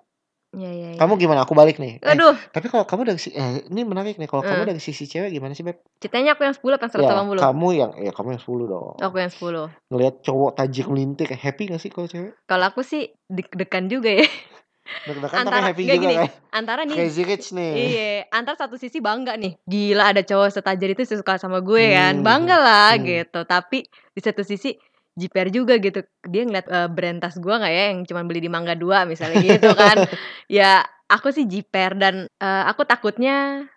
Ya 0.51 0.67
ya 0.67 0.95
ya. 0.95 0.99
Kamu 0.99 1.15
gimana? 1.15 1.47
Aku 1.47 1.55
balik 1.55 1.79
nih. 1.79 2.03
Eh, 2.03 2.11
Aduh, 2.15 2.35
tapi 2.51 2.67
kalau 2.67 2.83
kamu 2.83 3.15
dari 3.15 3.19
si 3.19 3.31
eh, 3.31 3.63
ini 3.67 3.87
menarik 3.87 4.19
nih. 4.19 4.27
Kalau 4.27 4.43
kamu 4.43 4.67
Hmm. 4.67 4.69
dari 4.75 4.81
sisi 4.83 5.07
cewek 5.07 5.31
gimana 5.31 5.55
sih, 5.55 5.63
Beb? 5.63 5.79
ceritanya 6.03 6.35
aku 6.35 6.43
yang 6.43 6.55
10 6.55 6.75
apa 6.75 6.87
Ya, 6.87 6.91
180? 7.15 7.39
kamu 7.47 7.67
yang 7.75 7.91
ya 7.95 8.11
kamu 8.11 8.27
yang 8.35 8.43
10 8.43 8.65
dong. 8.67 8.95
Aku 8.99 9.15
yang 9.19 9.31
10. 9.31 9.71
Ngelihat 9.87 10.15
cowok 10.19 10.51
tajir 10.55 10.85
melintir, 10.87 11.31
happy 11.31 11.71
gak 11.71 11.79
sih 11.79 11.91
kalau 11.91 12.07
cewek? 12.07 12.31
Kalau 12.43 12.65
aku 12.67 12.83
sih 12.83 13.07
deg-degan 13.31 13.87
juga 13.87 14.11
ya. 14.11 14.27
Deg-degan 15.03 15.29
tapi 15.29 15.39
Antara 15.41 15.57
happy 15.61 15.81
nggak 15.83 15.97
juga 15.97 16.03
gini, 16.03 16.15
kan? 16.15 16.29
antara 16.51 16.81
nih 16.83 16.95
Crazy 16.95 17.23
rich 17.23 17.47
nih. 17.51 17.71
Iya, 17.75 18.09
antar 18.31 18.55
satu 18.55 18.75
sisi 18.75 18.97
bangga 18.99 19.33
nih. 19.35 19.53
Gila 19.63 20.03
ada 20.11 20.21
cowok 20.21 20.49
setajir 20.49 20.89
itu 20.91 21.03
suka 21.05 21.37
sama 21.37 21.59
gue 21.59 21.83
kan. 21.91 22.19
Hmm, 22.19 22.25
Bangga 22.25 22.57
lah 22.57 22.91
hmm. 22.95 23.03
gitu. 23.03 23.39
Tapi 23.43 23.83
di 23.87 24.21
satu 24.21 24.41
sisi 24.41 24.73
jiper 25.13 25.49
juga 25.49 25.77
gitu. 25.77 26.01
Dia 26.25 26.43
ngeliat 26.43 26.67
eh, 26.67 26.87
brand 26.89 27.19
tas 27.19 27.35
gue 27.35 27.55
nggak 27.55 27.73
ya 27.73 27.83
yang 27.93 27.99
cuma 28.05 28.21
beli 28.23 28.39
di 28.39 28.49
Mangga 28.49 28.73
2 28.73 29.05
misalnya 29.05 29.39
gitu 29.39 29.71
kan. 29.73 30.03
ya 30.51 30.81
aku 31.07 31.31
sih 31.31 31.45
jiper 31.45 31.95
dan 31.95 32.15
eh, 32.27 32.63
aku 32.67 32.83
takutnya 32.83 33.67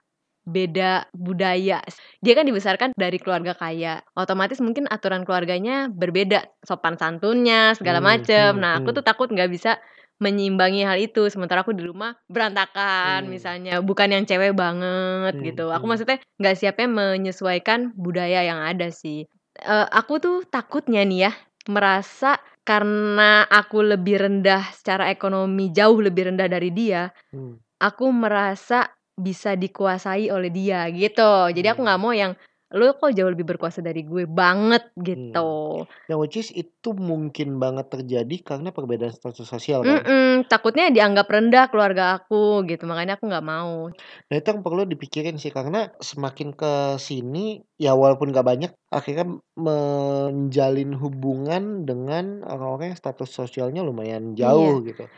beda 0.41 1.07
budaya. 1.15 1.85
Dia 2.25 2.33
kan 2.35 2.49
dibesarkan 2.49 2.91
dari 2.97 3.21
keluarga 3.21 3.55
kaya. 3.55 4.01
Otomatis 4.17 4.59
mungkin 4.59 4.89
aturan 4.89 5.23
keluarganya 5.23 5.87
berbeda, 5.93 6.49
sopan 6.65 6.97
santunnya 6.97 7.77
segala 7.77 8.01
Hmm, 8.01 8.09
macem. 8.19 8.51
hmm, 8.57 8.61
Nah, 8.61 8.73
aku 8.81 8.91
hmm. 8.91 8.97
tuh 8.99 9.05
takut 9.05 9.29
nggak 9.31 9.51
bisa 9.53 9.79
menyeimbangi 10.21 10.85
hal 10.85 10.99
itu. 11.01 11.27
Sementara 11.33 11.65
aku 11.65 11.73
di 11.75 11.83
rumah 11.85 12.15
berantakan 12.31 13.27
Hmm. 13.27 13.33
misalnya, 13.33 13.81
bukan 13.81 14.13
yang 14.13 14.25
cewek 14.29 14.53
banget 14.55 15.35
Hmm, 15.35 15.45
gitu. 15.45 15.73
Aku 15.73 15.85
hmm. 15.85 15.91
maksudnya 15.91 16.19
nggak 16.39 16.57
siapnya 16.57 16.89
menyesuaikan 16.89 17.91
budaya 17.97 18.45
yang 18.45 18.61
ada 18.61 18.93
sih. 18.93 19.25
Eh, 19.61 19.87
aku 19.91 20.21
tuh 20.23 20.37
takutnya 20.47 21.03
nih 21.03 21.29
ya 21.29 21.33
merasa 21.69 22.39
karena 22.65 23.45
aku 23.49 23.83
lebih 23.83 24.21
rendah 24.21 24.71
secara 24.73 25.11
ekonomi 25.11 25.73
jauh 25.75 25.99
lebih 25.99 26.31
rendah 26.33 26.47
dari 26.47 26.71
dia, 26.71 27.11
Hmm. 27.33 27.59
aku 27.81 28.09
merasa 28.13 28.89
bisa 29.21 29.53
dikuasai 29.57 30.33
oleh 30.33 30.49
dia 30.49 30.89
gitu. 30.93 31.53
Jadi 31.53 31.67
aku 31.69 31.81
Hmm. 31.83 31.89
nggak 31.89 32.01
mau 32.01 32.13
yang 32.15 32.33
lu 32.71 32.95
kok 32.95 33.11
jauh 33.11 33.27
lebih 33.27 33.43
berkuasa 33.43 33.83
dari 33.83 34.07
gue 34.07 34.31
banget 34.31 34.95
gitu. 35.03 35.83
Yang 36.07 36.19
which 36.23 36.37
is 36.39 36.49
itu 36.55 36.95
mungkin 36.95 37.59
banget 37.59 37.91
terjadi 37.91 38.37
karena 38.47 38.71
perbedaan 38.71 39.11
status 39.11 39.43
sosial 39.43 39.83
kan. 39.83 40.07
Mm-mm, 40.07 40.47
takutnya 40.47 40.87
dianggap 40.95 41.27
rendah 41.27 41.67
keluarga 41.67 42.23
aku 42.23 42.63
gitu, 42.71 42.87
makanya 42.87 43.19
aku 43.19 43.27
nggak 43.27 43.43
mau. 43.43 43.91
Nah 44.31 44.35
itu 44.39 44.47
yang 44.55 44.63
perlu 44.63 44.87
dipikirin 44.87 45.35
sih 45.43 45.51
karena 45.51 45.91
semakin 45.99 46.55
ke 46.55 46.95
sini 47.03 47.59
ya 47.75 47.99
walaupun 47.99 48.31
gak 48.31 48.47
banyak 48.47 48.73
akhirnya 48.95 49.41
menjalin 49.59 50.95
hubungan 50.95 51.83
dengan 51.83 52.47
orang-orang 52.47 52.95
yang 52.95 53.01
status 53.01 53.35
sosialnya 53.35 53.83
lumayan 53.83 54.39
jauh 54.39 54.79
gitu. 54.87 55.11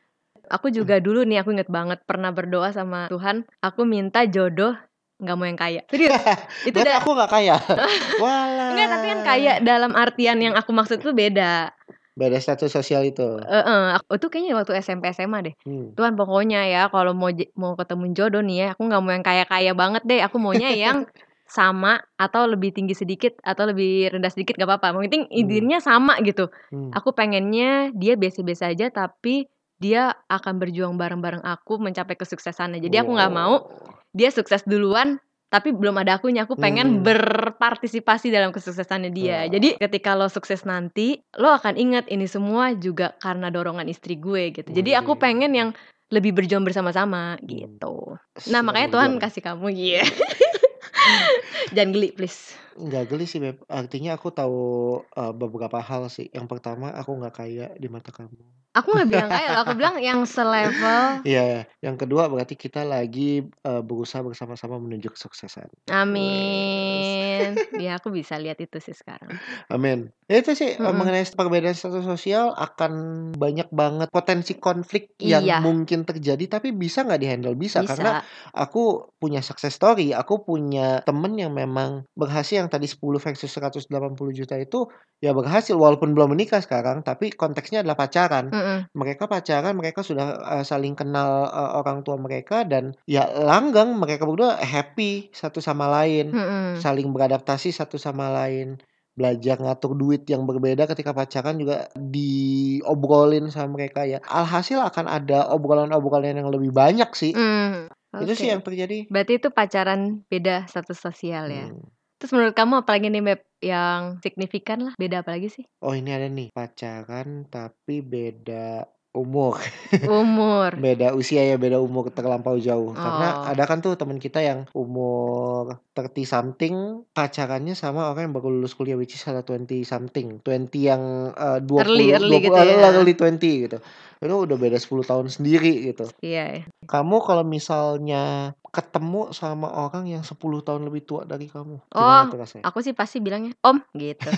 Aku 0.49 0.69
juga 0.69 1.01
dulu 1.01 1.25
nih 1.25 1.45
aku 1.45 1.53
inget 1.57 1.69
banget 1.69 2.01
pernah 2.05 2.33
berdoa 2.33 2.73
sama 2.73 3.09
Tuhan, 3.09 3.49
aku 3.65 3.89
minta 3.89 4.25
jodoh 4.29 4.77
nggak 5.23 5.37
mau 5.39 5.47
yang 5.47 5.61
kaya. 5.61 5.81
Serius. 5.93 6.13
itu 6.69 6.77
udah 6.77 6.99
aku 6.99 7.11
nggak 7.15 7.31
kaya. 7.31 7.57
Walah. 8.23 8.75
enggak 8.75 8.89
tapi 8.91 9.07
kan 9.07 9.21
kaya 9.23 9.53
dalam 9.63 9.93
artian 9.95 10.39
yang 10.43 10.55
aku 10.59 10.75
maksud 10.75 10.99
tuh 10.99 11.15
beda. 11.15 11.71
Beda 12.13 12.37
status 12.37 12.69
sosial 12.69 13.09
itu. 13.09 13.25
Heeh, 13.41 13.85
aku 13.97 14.21
tuh 14.21 14.29
kayaknya 14.29 14.53
waktu 14.61 14.77
SMP 14.85 15.09
SMA 15.17 15.39
deh. 15.49 15.55
Hmm. 15.65 15.97
Tuhan 15.97 16.13
pokoknya 16.13 16.69
ya 16.69 16.83
kalau 16.93 17.17
mau 17.17 17.33
mau 17.57 17.73
ketemu 17.73 18.05
jodoh 18.13 18.45
nih 18.45 18.57
ya, 18.61 18.67
aku 18.77 18.85
nggak 18.85 19.01
mau 19.01 19.13
yang 19.17 19.25
kaya-kaya 19.25 19.73
banget 19.73 20.03
deh. 20.05 20.21
Aku 20.21 20.37
maunya 20.37 20.77
yang 20.77 21.09
sama 21.49 22.01
atau 22.17 22.49
lebih 22.49 22.73
tinggi 22.73 22.97
sedikit 22.97 23.37
atau 23.45 23.69
lebih 23.69 24.09
rendah 24.09 24.33
sedikit 24.33 24.57
gak 24.57 24.69
apa-apa. 24.69 25.05
Penting 25.05 25.29
intinya 25.29 25.81
sama 25.85 26.17
gitu. 26.25 26.49
Hmm. 26.73 26.89
Aku 26.97 27.13
pengennya 27.13 27.93
dia 27.93 28.17
biasa-biasa 28.17 28.73
aja 28.73 28.89
tapi 28.89 29.53
dia 29.77 30.15
akan 30.31 30.63
berjuang 30.63 30.95
bareng-bareng 30.95 31.43
aku 31.45 31.77
mencapai 31.77 32.15
kesuksesannya. 32.15 32.79
Jadi 32.79 33.03
aku 33.03 33.19
nggak 33.19 33.33
mau 33.35 33.67
dia 34.13 34.29
sukses 34.31 34.65
duluan 34.65 35.19
tapi 35.53 35.69
belum 35.69 36.01
ada 36.01 36.17
akunya. 36.17 36.49
Aku 36.49 36.57
pengen 36.57 37.01
Hmm. 37.01 37.05
berpartisipasi 37.05 38.33
dalam 38.33 38.57
kesuksesannya 38.57 39.13
dia. 39.13 39.45
Wah. 39.45 39.53
Jadi 39.53 39.77
ketika 39.77 40.17
lo 40.17 40.33
sukses 40.33 40.65
nanti, 40.65 41.21
lo 41.37 41.53
akan 41.53 41.77
ingat 41.77 42.09
ini 42.09 42.25
semua 42.25 42.73
juga 42.73 43.13
karena 43.21 43.53
dorongan 43.53 43.85
istri 43.85 44.17
gue 44.17 44.49
gitu. 44.57 44.73
Jadi 44.73 44.97
aku 44.97 45.21
pengen 45.21 45.53
yang 45.53 45.71
lebih 46.09 46.33
berjuang 46.33 46.65
bersama-sama 46.65 47.37
gitu. 47.45 48.17
Nah, 48.49 48.61
makanya 48.65 48.97
Tuhan 48.97 49.21
kasih 49.21 49.45
kamu 49.45 49.69
iya. 49.77 50.05
Jangan 51.77 51.91
geli 51.93 52.17
please. 52.17 52.57
Nggak 52.77 53.13
geli 53.13 53.25
sih 53.29 53.41
Beb. 53.41 53.61
Artinya 53.69 54.17
aku 54.17 54.33
tahu 54.33 54.61
uh, 55.05 55.33
beberapa 55.37 55.81
hal 55.85 56.09
sih. 56.09 56.33
Yang 56.33 56.49
pertama 56.49 56.97
aku 56.97 57.13
nggak 57.17 57.35
kaya 57.37 57.67
di 57.77 57.89
mata 57.93 58.09
kamu. 58.09 58.41
Aku 58.73 58.89
nggak 58.97 59.09
bilang 59.13 59.29
kaya 59.29 59.49
loh, 59.53 59.61
aku 59.69 59.73
bilang 59.77 60.01
yang 60.01 60.25
selevel. 60.25 61.21
Iya. 61.29 61.69
Yang 61.85 61.97
kedua 62.09 62.33
berarti 62.33 62.57
kita 62.57 62.89
lagi 62.89 63.45
uh, 63.69 63.85
berusaha 63.85 64.25
bersama-sama 64.25 64.81
menuju 64.81 65.13
kesuksesan. 65.13 65.69
Amin. 65.93 67.53
Ya 67.77 68.01
aku 68.01 68.09
bisa 68.09 68.41
lihat 68.41 68.57
itu 68.65 68.81
sih 68.81 68.97
sekarang. 68.97 69.29
Amin. 69.69 70.09
Ya 70.25 70.41
itu 70.41 70.57
sih 70.57 70.73
Mm-mm. 70.81 70.89
mengenai 70.97 71.29
perbedaan 71.29 71.77
status 71.77 72.09
sosial 72.09 72.57
akan 72.57 72.93
banyak 73.37 73.69
banget 73.69 74.09
potensi 74.09 74.57
konflik 74.57 75.13
yang 75.21 75.45
Iya. 75.45 75.61
mungkin 75.61 76.09
terjadi 76.09 76.57
tapi 76.57 76.73
bisa 76.73 77.05
nggak 77.05 77.21
dihandle 77.21 77.53
bisa, 77.53 77.85
karena 77.85 78.25
Bisa. 78.25 78.57
aku 78.57 79.13
punya 79.21 79.45
success 79.45 79.77
story, 79.77 80.17
aku 80.17 80.41
punya 80.49 81.05
temen 81.05 81.37
yang 81.37 81.53
memang 81.53 82.09
berhasil 82.17 82.57
yang 82.57 82.73
tadi 82.73 82.89
10 82.89 83.21
versus 83.21 83.53
180 83.53 83.85
juta 84.33 84.57
itu 84.57 84.89
ya 85.21 85.37
berhasil 85.37 85.77
walaupun 85.77 86.17
belum 86.17 86.33
menikah 86.33 86.65
sekarang 86.65 87.05
tapi 87.05 87.29
konteksnya 87.37 87.85
adalah 87.85 88.01
pacaran. 88.01 88.49
Mm-mm. 88.63 88.79
Mereka 88.95 89.27
pacaran, 89.27 89.75
mereka 89.75 90.07
sudah 90.07 90.39
uh, 90.39 90.63
saling 90.63 90.95
kenal 90.95 91.51
uh, 91.51 91.83
orang 91.83 92.07
tua 92.07 92.15
mereka 92.15 92.63
dan 92.63 92.95
ya 93.11 93.27
langgeng 93.27 93.99
mereka 93.99 94.23
berdua 94.23 94.55
happy 94.63 95.35
satu 95.35 95.59
sama 95.59 95.91
lain, 95.91 96.31
Mm-mm. 96.31 96.79
saling 96.79 97.11
beradaptasi 97.11 97.75
satu 97.75 97.99
sama 97.99 98.31
lain. 98.31 98.79
Belajar 99.13 99.61
ngatur 99.61 99.93
duit 99.93 100.25
yang 100.25 100.49
berbeda 100.49 100.89
ketika 100.89 101.13
pacaran 101.13 101.61
juga 101.61 101.91
diobrolin 101.99 103.53
sama 103.53 103.77
mereka 103.77 104.09
ya. 104.09 104.25
Alhasil 104.25 104.81
akan 104.81 105.05
ada 105.05 105.53
obrolan-obrolan 105.53 106.39
yang 106.39 106.49
lebih 106.49 106.73
banyak 106.73 107.13
sih. 107.13 107.37
Mm. 107.37 107.93
Itu 108.25 108.33
sih 108.39 108.49
yang 108.49 108.65
terjadi. 108.65 109.09
Berarti 109.09 109.41
itu 109.41 109.49
pacaran 109.53 110.25
beda 110.29 110.69
status 110.69 111.01
sosial 111.01 111.49
ya. 111.49 111.69
Hmm. 111.73 111.89
Terus 112.23 112.39
menurut 112.39 112.55
kamu 112.55 112.87
apalagi 112.87 113.11
nih 113.11 113.19
Beb 113.19 113.41
yang 113.59 114.23
signifikan 114.23 114.79
lah? 114.87 114.95
Beda 114.95 115.27
apalagi 115.27 115.51
sih? 115.51 115.67
Oh 115.83 115.91
ini 115.91 116.15
ada 116.15 116.31
nih 116.31 116.55
pacaran 116.55 117.51
tapi 117.51 117.99
beda 117.99 118.87
umur, 119.13 119.61
Umur. 120.09 120.73
beda 120.85 121.13
usia 121.13 121.45
ya, 121.45 121.61
beda 121.61 121.77
umur 121.79 122.09
terlampau 122.09 122.57
jauh. 122.57 122.93
Karena 122.93 123.45
Oh. 123.45 123.53
ada 123.53 123.69
kan 123.69 123.79
tuh 123.79 123.93
teman 123.93 124.17
kita 124.17 124.41
yang 124.41 124.65
umur 124.73 125.85
30 125.93 126.25
something 126.25 126.75
pacarannya 127.13 127.77
sama 127.77 128.09
orang 128.09 128.29
yang 128.29 128.35
baru 128.35 128.49
lulus 128.49 128.73
kuliah 128.73 128.97
which 128.97 129.13
is 129.13 129.25
ada 129.25 129.45
20 129.45 129.85
something, 129.85 130.41
20 130.41 130.73
yang 130.81 131.03
uh, 131.33 131.61
20 131.61 131.85
Early, 131.85 132.07
early 132.17 132.39
20 132.41 132.47
gitu 132.49 132.57
uh, 132.57 132.65
ya. 132.65 132.89
early 132.91 133.13
20 133.13 133.65
gitu. 133.69 133.79
Itu 134.23 134.35
udah 134.39 134.57
beda 134.57 134.79
10 134.79 134.89
tahun 135.05 135.27
sendiri 135.29 135.93
gitu. 135.93 136.09
Iya. 136.25 136.45
ya. 136.49 136.63
Kamu 136.87 137.21
kalau 137.21 137.45
misalnya 137.45 138.55
ketemu 138.73 139.37
sama 139.37 139.69
orang 139.69 140.09
yang 140.09 140.25
10 140.25 140.33
tahun 140.41 140.89
lebih 140.89 141.05
tua 141.05 141.29
dari 141.29 141.45
kamu, 141.45 141.77
Oh, 141.93 142.25
aku 142.65 142.79
sih 142.81 142.97
pasti 142.97 143.21
bilangnya 143.21 143.53
Om 143.61 143.85
gitu. 143.93 144.25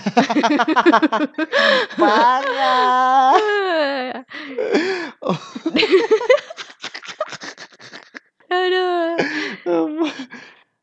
Parah. 1.95 3.39
Oh. 5.25 5.39
Aduh. 8.51 10.07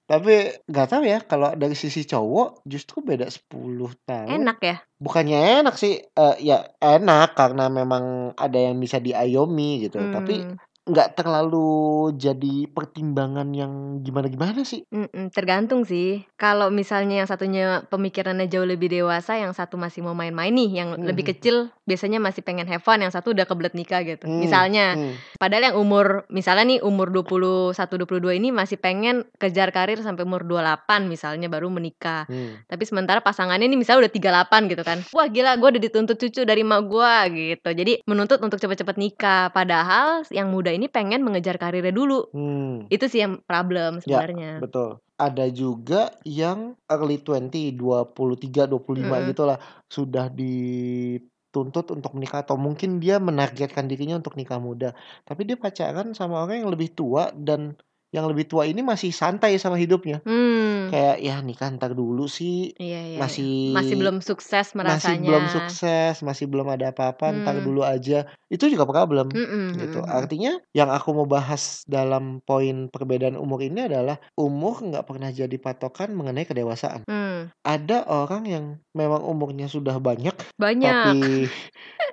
Tapi 0.02 0.34
nggak 0.68 0.88
tahu 0.92 1.02
ya 1.08 1.18
kalau 1.24 1.56
dari 1.56 1.72
sisi 1.72 2.04
cowok 2.04 2.66
justru 2.68 3.00
beda 3.00 3.30
10 3.32 3.96
tahun. 4.04 4.44
Enak 4.44 4.58
ya? 4.60 4.76
Bukannya 5.00 5.64
enak 5.64 5.74
sih, 5.80 6.04
eh, 6.04 6.36
ya 6.42 6.68
enak 6.76 7.32
karena 7.32 7.72
memang 7.72 8.36
ada 8.36 8.58
yang 8.60 8.76
bisa 8.76 9.00
diayomi 9.00 9.88
gitu. 9.88 9.96
Tapi 10.12 10.34
Hmm. 10.42 10.58
Nggak 10.82 11.14
terlalu 11.14 12.10
jadi 12.18 12.66
pertimbangan 12.66 13.54
yang 13.54 14.02
gimana-gimana 14.02 14.66
sih. 14.66 14.82
Mm-mm, 14.90 15.30
tergantung 15.30 15.86
sih. 15.86 16.26
Kalau 16.34 16.74
misalnya 16.74 17.22
yang 17.22 17.28
satunya 17.30 17.86
pemikirannya 17.86 18.50
jauh 18.50 18.66
lebih 18.66 18.90
dewasa, 18.90 19.38
yang 19.38 19.54
satu 19.54 19.78
masih 19.78 20.02
mau 20.02 20.10
main-main 20.10 20.50
nih, 20.50 20.82
yang 20.82 20.98
lebih 20.98 21.22
Hmm. 21.22 21.32
kecil 21.38 21.56
biasanya 21.86 22.18
masih 22.18 22.42
pengen 22.42 22.66
have 22.66 22.82
fun, 22.82 22.98
yang 22.98 23.14
satu 23.14 23.30
udah 23.30 23.46
kebelet 23.46 23.78
nikah 23.78 24.02
gitu. 24.02 24.26
Hmm, 24.26 24.42
Misalnya, 24.42 24.98
hmm. 24.98 25.38
padahal 25.38 25.70
yang 25.70 25.76
umur 25.78 26.26
misalnya 26.26 26.66
nih 26.66 26.80
umur 26.82 27.14
21 27.14 28.02
22 28.02 28.34
ini 28.42 28.50
masih 28.50 28.74
pengen 28.82 29.22
kejar 29.38 29.70
karir 29.70 30.02
sampai 30.02 30.26
umur 30.26 30.42
28 30.42 31.06
misalnya 31.06 31.46
baru 31.46 31.70
menikah. 31.70 32.26
Hmm. 32.26 32.58
Tapi 32.66 32.82
sementara 32.90 33.22
pasangannya 33.22 33.70
ini 33.70 33.78
misalnya 33.78 34.10
udah 34.10 34.12
38 34.18 34.66
gitu 34.66 34.82
kan. 34.82 34.98
Wah 35.14 35.30
gila 35.30 35.54
gue 35.62 35.78
udah 35.78 35.82
dituntut 35.82 36.18
cucu 36.18 36.42
dari 36.42 36.66
mak 36.66 36.90
gue 36.90 37.14
gitu. 37.38 37.70
Jadi 37.70 38.02
menuntut 38.02 38.42
untuk 38.42 38.58
cepet-cepet 38.58 38.98
nikah. 38.98 39.54
Padahal 39.54 40.26
yang 40.34 40.50
muda 40.50 40.71
ini 40.78 40.86
pengen 40.96 41.20
mengejar 41.26 41.56
karirnya 41.62 41.92
dulu. 41.94 42.14
Hmm. 42.32 42.88
Itu 42.92 43.04
sih 43.12 43.20
yang 43.24 43.34
problem 43.48 44.00
Ya, 44.02 44.20
sebenarnya. 44.24 44.48
betul. 44.58 44.98
Ada 45.20 45.46
juga 45.54 46.10
yang 46.26 46.74
early 46.90 47.22
20, 47.22 47.78
23, 47.78 48.66
25 48.66 49.22
Mm-mm. 49.22 49.28
gitulah 49.30 49.58
sudah 49.86 50.26
dituntut 50.32 51.86
untuk 51.94 52.10
menikah 52.18 52.42
atau 52.42 52.56
mungkin 52.58 52.98
dia 52.98 53.22
menargetkan 53.22 53.86
dirinya 53.86 54.18
untuk 54.18 54.34
nikah 54.34 54.58
muda. 54.58 54.88
Tapi 55.28 55.40
dia 55.46 55.56
pacaran 55.60 56.10
sama 56.18 56.42
orang 56.42 56.66
yang 56.66 56.72
lebih 56.74 56.90
tua 56.98 57.30
dan 57.36 57.78
yang 58.12 58.28
lebih 58.28 58.44
tua 58.44 58.68
ini 58.68 58.84
masih 58.84 59.08
santai 59.08 59.56
sama 59.56 59.80
hidupnya. 59.80 60.20
Hmm. 60.22 60.92
Kayak 60.92 61.16
ya 61.18 61.40
nikah 61.40 61.72
ntar 61.72 61.96
dulu 61.96 62.28
sih. 62.28 62.76
Iya, 62.76 63.00
iya, 63.00 63.00
iya. 63.16 63.18
Masih 63.18 63.72
Masih 63.72 63.94
belum 63.96 64.20
sukses 64.20 64.66
masih 64.70 64.76
merasanya. 64.76 65.28
belum 65.32 65.44
sukses, 65.48 66.14
masih 66.20 66.44
belum 66.44 66.68
ada 66.68 66.92
apa-apa, 66.92 67.32
ntar 67.32 67.56
Hmm. 67.56 67.64
dulu 67.64 67.80
aja. 67.82 68.28
Itu 68.46 68.68
juga 68.68 68.84
problem 68.84 69.32
Mm-mm, 69.32 69.80
gitu. 69.80 70.04
mm-mm. 70.04 70.12
Artinya 70.12 70.60
yang 70.70 70.92
aku 70.92 71.16
mau 71.16 71.24
bahas 71.24 71.88
dalam 71.88 72.44
poin 72.44 72.92
perbedaan 72.92 73.34
umur 73.34 73.64
ini 73.64 73.88
adalah 73.88 74.20
umur 74.36 74.84
nggak 74.84 75.08
pernah 75.08 75.32
jadi 75.32 75.56
patokan 75.56 76.12
mengenai 76.12 76.44
kedewasaan. 76.44 77.08
Hmm. 77.08 77.48
Ada 77.64 78.04
orang 78.04 78.44
yang 78.44 78.64
memang 78.92 79.24
umurnya 79.24 79.66
sudah 79.66 79.96
banyak 79.96 80.36
Banyak. 80.60 80.92
tapi 81.16 81.48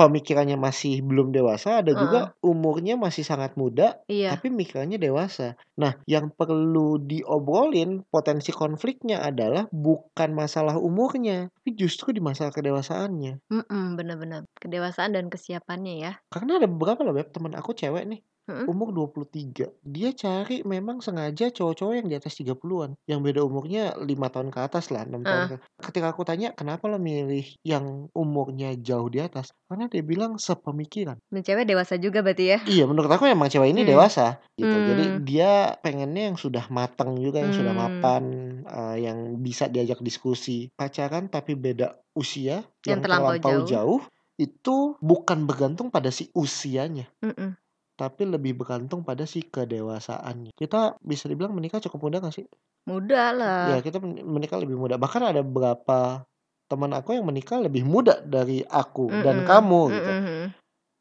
pemikirannya 0.00 0.56
masih 0.66 1.00
belum 1.08 1.28
dewasa, 1.36 1.80
ada 1.82 1.92
juga 2.02 2.20
Heeh. 2.20 2.34
umurnya 2.52 2.94
masih 3.04 3.24
sangat 3.30 3.52
muda 3.60 4.00
Iya. 4.08 4.28
tapi 4.30 4.48
mikirannya 4.48 4.96
dewasa. 4.96 5.54
Nah, 5.82 5.92
yang 6.08 6.32
perlu 6.38 6.96
diobrolin 7.10 7.90
potensi 8.08 8.50
konfliknya 8.54 9.20
adalah 9.20 9.68
bukan 9.70 10.30
masalah 10.32 10.76
umurnya, 10.80 11.52
tapi 11.60 11.70
justru 11.76 12.08
di 12.16 12.20
masalah 12.24 12.52
kedewasaannya. 12.56 13.32
Mm-mm, 13.52 13.84
benar-benar. 13.98 14.42
Kedewasaan 14.62 15.12
dan 15.16 15.26
kesiapannya 15.32 15.94
ya. 16.04 16.12
Karena 16.32 16.52
ada 16.58 16.66
beberapa 16.72 17.00
loh 17.06 17.14
Beb, 17.16 17.28
temen 17.34 17.52
aku 17.60 17.70
cewek 17.80 18.04
nih, 18.10 18.20
Mm-mm. 18.48 18.70
umur 18.70 18.88
23. 18.96 19.68
Dia 19.84 20.10
cari 20.16 20.64
memang 20.64 21.00
sengaja 21.04 21.52
cowok-cowok 21.52 21.94
yang 22.00 22.08
di 22.08 22.16
atas 22.16 22.32
30-an, 22.40 22.96
yang 23.10 23.20
beda 23.20 23.44
umurnya 23.44 23.92
5 24.00 24.28
tahun 24.32 24.48
ke 24.54 24.60
atas 24.64 24.88
lah, 24.92 25.04
6 25.04 25.24
tahun 25.28 25.44
Heeh. 25.44 25.50
ke 25.50 25.54
Ketika 25.84 26.12
aku 26.16 26.24
tanya, 26.24 26.52
"Kenapa 26.56 26.88
lo 26.88 26.96
milih 26.96 27.44
yang 27.64 28.08
umurnya 28.16 28.72
jauh 28.80 29.08
di 29.12 29.20
atas?" 29.20 29.52
Karena 29.68 29.84
dia 29.92 30.00
bilang 30.00 30.40
sepemikiran. 30.40 31.20
Dan 31.32 31.42
cewek 31.44 31.66
dewasa 31.68 31.94
juga 32.00 32.20
berarti 32.24 32.44
ya. 32.56 32.58
Iya, 32.64 32.88
menurut 32.88 33.12
aku 33.12 33.28
emang 33.28 33.52
cewek 33.52 33.76
ini 33.76 33.84
Hmm. 33.84 33.84
dewasa 33.84 34.40
gitu. 34.56 34.80
Jadi 34.80 35.12
Hmm. 35.12 35.20
dia 35.20 35.76
pengennya 35.84 36.32
yang 36.32 36.38
sudah 36.40 36.64
matang 36.72 37.12
juga, 37.20 37.44
yang 37.44 37.52
sudah 37.52 37.76
Hmm. 37.76 37.76
mapan, 37.76 38.24
eee, 38.64 39.04
yang 39.04 39.36
bisa 39.44 39.68
diajak 39.68 40.00
diskusi. 40.00 40.72
Pacaran 40.72 41.28
tapi 41.28 41.52
beda 41.60 42.00
usia, 42.16 42.64
Yang 42.88 43.00
yang 43.00 43.04
terlampau 43.04 43.36
terlampau 43.44 43.60
jauh. 43.60 43.72
jauh, 43.72 44.00
itu 44.40 44.96
bukan 45.04 45.44
bergantung 45.44 45.92
pada 45.92 46.08
si 46.08 46.32
usianya, 46.32 47.04
Mm-mm. 47.22 47.56
Tapi 48.00 48.22
lebih 48.34 48.52
bergantung 48.58 49.00
pada 49.08 49.24
si 49.32 49.40
kedewasaannya. 49.54 50.52
Kita 50.60 50.98
bisa 51.10 51.24
dibilang 51.30 51.54
menikah 51.56 51.80
cukup 51.84 52.00
muda 52.10 52.16
nggak 52.22 52.34
sih? 52.38 52.46
Muda 52.88 53.24
lah. 53.40 53.64
Ya, 53.70 53.80
kita 53.84 53.96
men 54.02 54.20
menikah 54.34 54.58
lebih 54.62 54.76
muda. 54.82 54.94
Bahkan 55.00 55.22
ada 55.30 55.40
beberapa 55.48 55.98
teman 56.70 56.92
aku 56.98 57.16
yang 57.16 57.26
menikah 57.30 57.58
lebih 57.66 57.82
muda 57.86 58.14
dari 58.24 58.58
aku 58.66 59.06
dan 59.24 59.36
Mm-mm. 59.40 59.48
kamu 59.48 59.80
gitu. 59.96 60.12
Mm-mm. 60.12 60.42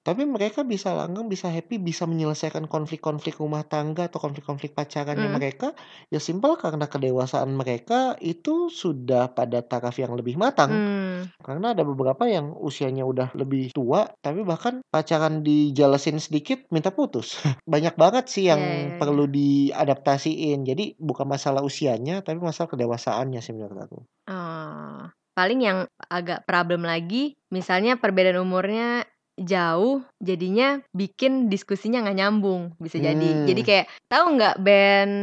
Tapi 0.08 0.24
mereka 0.36 0.62
bisa 0.74 0.90
langgeng, 1.00 1.28
bisa 1.34 1.48
happy, 1.48 1.76
bisa 1.90 2.04
menyelesaikan 2.12 2.66
konflik-konflik 2.68 3.36
rumah 3.44 3.64
tangga 3.74 4.04
atau 4.12 4.20
konflik-konflik 4.26 4.72
pacarannya 4.78 5.30
Mhm. 5.30 5.36
mereka, 5.38 5.68
ya 6.14 6.20
simpel 6.28 6.54
karena 6.64 6.86
kedewasaan 6.94 7.52
mereka 7.62 8.00
itu 8.20 8.68
sudah 8.82 9.24
pada 9.38 9.60
taraf 9.72 9.96
yang 10.04 10.14
lebih 10.20 10.36
matang. 10.44 10.72
Mmm. 10.72 11.03
Karena 11.40 11.72
ada 11.76 11.84
beberapa 11.84 12.26
yang 12.28 12.56
usianya 12.56 13.04
udah 13.04 13.36
lebih 13.36 13.72
tua, 13.76 14.08
tapi 14.20 14.42
bahkan 14.42 14.84
pacaran 14.88 15.42
dijelasin 15.44 16.20
sedikit 16.20 16.64
minta 16.70 16.94
putus. 16.94 17.40
Banyak 17.74 17.96
banget 17.96 18.26
sih 18.30 18.48
yang 18.50 18.62
iya 18.62 18.76
iya. 18.94 18.98
perlu 19.00 19.26
diadaptasiin. 19.30 20.64
Jadi 20.68 20.96
bukan 20.98 21.28
masalah 21.28 21.62
usianya, 21.66 22.22
tapi 22.22 22.40
masalah 22.40 22.70
kedewasaannya 22.72 23.40
sih 23.40 23.54
menurut 23.56 23.80
aku. 23.80 24.00
Oh, 24.30 25.04
paling 25.36 25.60
yang 25.66 25.80
agak 26.08 26.46
problem 26.46 26.86
lagi, 26.86 27.36
misalnya 27.50 27.98
perbedaan 27.98 28.40
umurnya 28.40 29.04
jauh, 29.34 30.06
jadinya 30.22 30.78
bikin 30.94 31.50
diskusinya 31.50 32.06
nggak 32.06 32.18
nyambung, 32.22 32.78
bisa 32.78 33.02
jadi. 33.02 33.50
Jadi 33.50 33.62
Mmm. 33.66 33.68
kayak, 33.68 33.86
tahu 34.06 34.26
nggak 34.38 34.56
band 34.62 35.14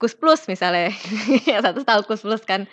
Koes 0.00 0.16
Plus 0.16 0.48
misalnya, 0.48 0.88
yang 1.48 1.60
satu 1.60 1.84
tahu 1.84 2.00
Koes 2.08 2.24
Plus 2.24 2.40
kan, 2.48 2.64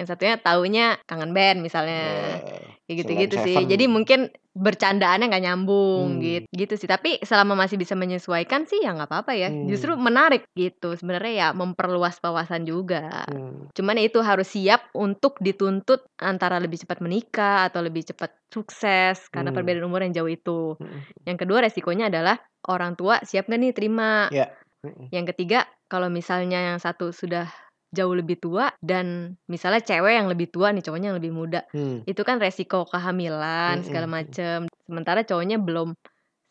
yang 0.00 0.06
satunya 0.10 0.34
taunya 0.42 0.98
Kangen 1.06 1.32
Band 1.36 1.62
misalnya, 1.62 2.38
Eee, 2.40 2.76
kayak 2.86 2.96
gitu-gitu 3.06 3.36
sih. 3.40 3.64
Jadi 3.70 3.84
7. 3.84 3.90
mungkin 3.90 4.28
bercandaannya 4.54 5.26
nggak 5.30 5.44
nyambung, 5.46 6.18
git 6.22 6.44
Mmm. 6.44 6.54
gitu 6.54 6.74
sih. 6.78 6.86
Tapi 6.90 7.22
selama 7.26 7.54
masih 7.58 7.78
bisa 7.78 7.94
menyesuaikan 7.98 8.66
sih 8.70 8.82
ya 8.82 8.94
nggak 8.94 9.10
apa-apa 9.10 9.32
ya, 9.38 9.50
justru 9.62 9.94
Mmm. 9.94 10.00
menarik 10.00 10.46
gitu. 10.58 10.94
Sebenarnya 10.98 11.32
ya 11.34 11.48
memperluas 11.56 12.18
wawasan 12.22 12.66
juga. 12.66 13.24
Mmm. 13.28 13.70
Cuman 13.74 13.98
itu 13.98 14.22
harus 14.22 14.46
siap 14.54 14.86
untuk 14.94 15.38
dituntut 15.42 16.06
antara 16.22 16.62
lebih 16.62 16.78
cepat 16.86 17.02
menikah 17.02 17.66
atau 17.70 17.82
lebih 17.82 18.06
cepat 18.06 18.30
sukses 18.54 19.26
karena 19.34 19.50
Mmm. 19.50 19.56
perbedaan 19.56 19.86
umur 19.90 20.06
yang 20.06 20.14
jauh 20.14 20.30
itu. 20.30 20.78
Mhm. 20.80 21.24
Yang 21.26 21.38
kedua 21.46 21.58
resikonya 21.66 22.06
adalah 22.12 22.38
orang 22.70 22.94
tua 22.94 23.18
siap 23.26 23.50
nggak 23.50 23.60
nih 23.62 23.72
terima. 23.74 24.30
Ya, 24.30 24.50
mhm. 24.82 25.14
Yang 25.14 25.34
ketiga, 25.34 25.66
kalau 25.90 26.08
misalnya 26.10 26.58
yang 26.74 26.78
satu 26.82 27.10
sudah 27.14 27.46
jauh 27.94 28.14
lebih 28.14 28.36
tua 28.42 28.74
dan 28.82 29.36
misalnya 29.48 29.80
cewek 29.84 30.12
yang 30.18 30.28
lebih 30.32 30.48
tua 30.54 30.74
nih, 30.74 30.82
cowoknya 30.84 31.08
yang 31.14 31.18
lebih 31.22 31.32
muda, 31.34 31.60
Mmm. 31.74 32.04
itu 32.10 32.20
kan 32.26 32.36
resiko 32.42 32.84
kehamilan 32.90 33.80
segala 33.86 34.06
Mhm 34.06 34.14
mhm. 34.20 34.36
macem. 34.36 34.58
Sementara 34.88 35.22
cowoknya 35.24 35.58
belum 35.62 35.94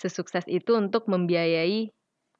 sesukses 0.01 0.45
itu 0.51 0.75
untuk 0.77 1.07
membiayai 1.11 1.89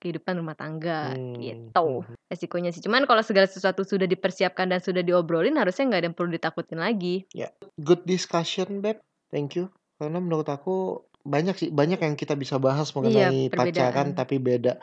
kehidupan 0.02 0.36
rumah 0.42 0.56
tangga, 0.60 1.16
Mmm, 1.16 1.36
gitu 1.40 2.04
resikonya 2.32 2.70
sih. 2.76 2.84
Cuman 2.84 3.06
kalau 3.10 3.24
segala 3.26 3.48
sesuatu 3.48 3.82
sudah 3.88 4.06
dipersiapkan 4.10 4.68
dan 4.72 4.80
sudah 4.84 5.02
diobrolin, 5.06 5.56
harusnya 5.60 5.84
nggak 5.90 6.02
ada 6.04 6.08
yang 6.12 6.18
perlu 6.18 6.32
ditakutin 6.36 6.80
lagi. 6.82 7.26
Ya, 7.34 7.50
good 7.82 8.06
discussion 8.06 8.82
Beb, 8.86 9.02
thank 9.34 9.58
you. 9.58 9.74
Karena 9.98 10.22
menurut 10.22 10.46
aku 10.50 11.02
banyak 11.26 11.56
sih, 11.58 11.70
banyak 11.74 11.98
yang 12.04 12.14
kita 12.20 12.38
bisa 12.38 12.62
bahas 12.62 12.94
Iya, 13.08 13.26
mengenai 13.26 13.50
pacaran 13.54 14.14
perbedaan. 14.14 14.14
tapi 14.14 14.38
beda. 14.38 14.78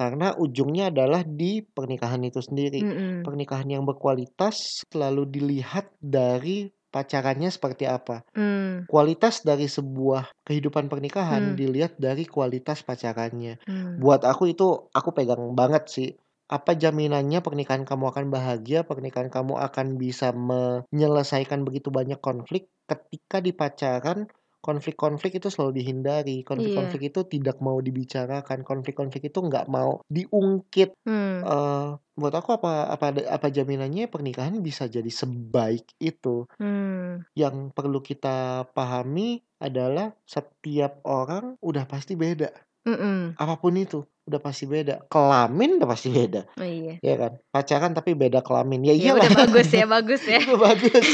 Karena 0.00 0.32
ujungnya 0.32 0.88
adalah 0.88 1.20
di 1.20 1.60
pernikahan 1.60 2.24
itu 2.24 2.40
sendiri. 2.40 2.80
Mhm. 2.80 3.28
Pernikahan 3.28 3.68
yang 3.68 3.84
berkualitas 3.84 4.80
selalu 4.88 5.28
dilihat 5.28 5.92
dari 6.00 6.72
pacarannya 6.88 7.52
seperti 7.52 7.84
apa. 7.84 8.24
Mmm. 8.32 8.88
Kualitas 8.88 9.44
dari 9.44 9.68
sebuah 9.68 10.32
kehidupan 10.48 10.88
pernikahan 10.88 11.52
Mmm. 11.52 11.56
dilihat 11.60 11.92
dari 12.00 12.24
kualitas 12.24 12.80
pacarannya. 12.80 13.60
Mmm. 13.68 14.00
Buat 14.00 14.24
aku 14.24 14.48
itu, 14.48 14.88
aku 14.88 15.12
pegang 15.12 15.52
banget 15.52 15.84
sih. 15.92 16.10
Apa 16.48 16.74
jaminannya 16.74 17.44
pernikahan 17.44 17.84
kamu 17.84 18.10
akan 18.10 18.24
bahagia, 18.32 18.82
pernikahan 18.88 19.28
kamu 19.28 19.54
akan 19.70 20.00
bisa 20.00 20.32
menyelesaikan 20.34 21.62
begitu 21.62 21.94
banyak 21.94 22.18
konflik 22.18 22.72
ketika 22.90 23.38
di 23.38 23.54
pacaran 23.54 24.26
konflik-konflik 24.64 25.38
itu 25.40 25.48
selalu 25.52 25.80
dihindari, 25.82 26.44
konflik-konflik 26.46 27.10
itu 27.12 27.20
tidak 27.28 27.58
mau 27.64 27.78
dibicarakan, 27.80 28.62
konflik-konflik 28.66 29.28
itu 29.32 29.38
nggak 29.44 29.66
mau 29.72 30.00
diungkit. 30.12 30.92
Mmm. 31.06 31.50
Eee, 31.50 31.88
buat 32.20 32.34
aku 32.36 32.50
apa 32.60 32.92
apa 32.92 33.06
apa 33.28 33.48
jaminannya 33.48 34.06
pernikahan 34.12 34.60
bisa 34.60 34.86
jadi 34.92 35.08
sebaik 35.08 35.88
itu. 36.00 36.44
Mmm. 36.58 37.24
Yang 37.38 37.72
perlu 37.76 38.00
kita 38.04 38.66
pahami 38.76 39.42
adalah 39.62 40.14
setiap 40.26 41.00
orang 41.06 41.56
udah 41.62 41.84
pasti 41.88 42.14
beda. 42.18 42.50
Mhm. 42.86 43.36
Apa 43.40 43.56
pun 43.60 43.74
itu, 43.76 44.04
udah 44.30 44.40
pasti 44.40 44.64
beda. 44.64 45.04
Kelamin 45.06 45.76
udah 45.76 45.88
pasti 45.88 46.08
beda, 46.08 46.46
Oh 46.54 46.62
iya. 46.62 46.94
ya 46.98 47.14
kan? 47.16 47.32
Pacaran 47.48 47.90
tapi 47.90 48.14
beda 48.14 48.40
kelamin, 48.40 48.80
ya 48.82 48.94
Ya 48.94 49.10
iyalah. 49.10 49.26
udah 49.26 49.30
bagus 49.44 49.68
ya 49.68 49.84
bagus 49.84 50.22
ya. 50.24 50.38
Itu 50.46 50.54
bagus. 50.54 51.06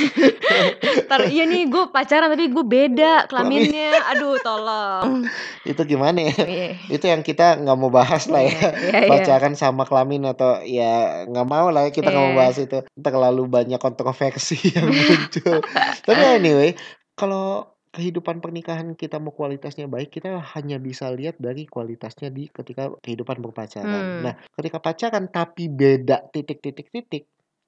Entar, 1.01 1.21
iya 1.27 1.45
nih 1.45 1.67
gue 1.67 1.85
pacaran 1.89 2.29
tapi 2.29 2.47
gue 2.47 2.63
beda 2.63 3.25
Kelamin. 3.27 3.67
kelaminnya, 3.67 3.91
aduh 4.07 4.37
tolong. 4.39 5.25
Itu 5.71 5.83
gimana 5.83 6.19
ya? 6.23 6.35
Iya. 6.39 6.71
Itu 6.89 7.05
yang 7.07 7.21
kita 7.21 7.59
nggak 7.59 7.77
mau 7.77 7.89
bahas 7.89 8.27
lah 8.27 8.41
Iya 8.41 8.53
ya. 8.53 8.69
iya 8.77 8.99
iya. 9.03 9.11
Pacaran 9.11 9.55
sama 9.55 9.83
kelamin 9.83 10.27
atau 10.27 10.61
ya 10.61 10.93
nggak 11.25 11.47
mau 11.47 11.69
lah 11.69 11.87
ya 11.87 11.91
kita 11.91 12.09
nggak 12.09 12.23
mau 12.23 12.33
Iya. 12.33 12.39
bahas 12.39 12.57
itu. 12.59 12.79
Terlalu 12.95 13.43
banyak 13.47 13.79
kontroversi 13.79 14.59
yang 14.69 14.87
muncul. 14.87 15.63
Tapi 16.03 16.23
anyway, 16.35 16.71
kalau 17.15 17.71
kehidupan 17.97 18.45
pernikahan 18.45 18.93
kita 18.93 19.17
mau 19.17 19.33
kualitasnya 19.33 19.89
baik, 19.89 20.13
kita 20.13 20.37
hanya 20.53 20.77
bisa 20.77 21.09
lihat 21.09 21.41
dari 21.41 21.65
kualitasnya 21.65 22.29
di 22.29 22.53
ketika 22.53 22.93
kehidupan 23.01 23.41
berpacaran. 23.41 24.21
Mmm. 24.21 24.23
Nah, 24.29 24.35
ketika 24.53 24.79
pacaran 24.85 25.33
tapi 25.33 25.73
beda 25.73 26.29
titik 26.29 26.61
titik 26.61 26.93
titik, 26.93 27.25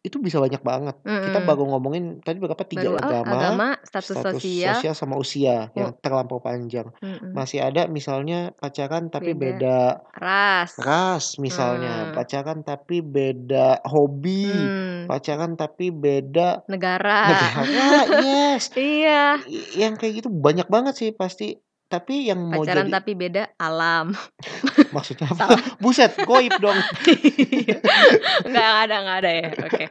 itu 0.08 0.18
bisa 0.18 0.40
banyak 0.40 0.62
banget. 0.64 0.96
Kita 1.04 1.38
Mhm. 1.38 1.48
baru 1.48 1.62
ngomongin 1.70 2.04
tadi 2.24 2.40
berapa, 2.40 2.64
3 2.64 2.88
Baru 2.90 2.98
ah, 2.98 3.04
agama, 3.04 3.36
agama, 3.36 3.68
status 3.84 4.16
status 4.18 4.42
sosial. 4.42 4.74
sosial, 4.74 4.94
sama 4.96 5.14
usia 5.20 5.68
yang 5.76 5.92
Mu 5.92 6.00
terlampau 6.00 6.40
panjang. 6.40 6.88
Mhm. 7.00 7.32
Masih 7.36 7.60
ada 7.62 7.86
misalnya 7.86 8.50
pacaran 8.56 9.12
tapi 9.12 9.32
Beda. 9.32 9.44
beda 9.60 9.78
Ras. 10.16 10.72
ras 10.78 11.26
misalnya, 11.38 12.10
Mmm. 12.10 12.14
pacaran 12.16 12.60
tapi 12.64 13.04
beda 13.04 13.84
hobi, 13.86 14.48
Mmm. 14.48 15.06
pacaran 15.06 15.54
tapi 15.54 15.92
beda 15.92 16.64
Negara. 16.66 17.20
negara, 17.30 17.98
yes. 18.24 18.72
Iya. 18.78 19.38
Yang 19.76 19.92
kayak 20.00 20.12
gitu 20.24 20.28
banyak 20.32 20.66
banget 20.70 20.94
sih 20.96 21.10
pasti. 21.12 21.58
Tapi 21.88 22.28
yang 22.28 22.52
mau 22.52 22.60
Pacaran 22.60 22.84
jadi 22.84 23.00
tapi 23.00 23.12
beda 23.16 23.42
alam. 23.56 24.12
maksudnya 24.96 25.32
apa? 25.32 25.40
Salah. 25.40 25.60
Buset, 25.82 26.12
goib 26.28 26.52
dong. 26.60 26.76
Iya. 27.48 27.80
Nggak 28.44 28.70
ada 28.84 28.94
nggak 29.04 29.16
ada 29.24 29.30
ya, 29.32 29.48
oke. 29.56 29.84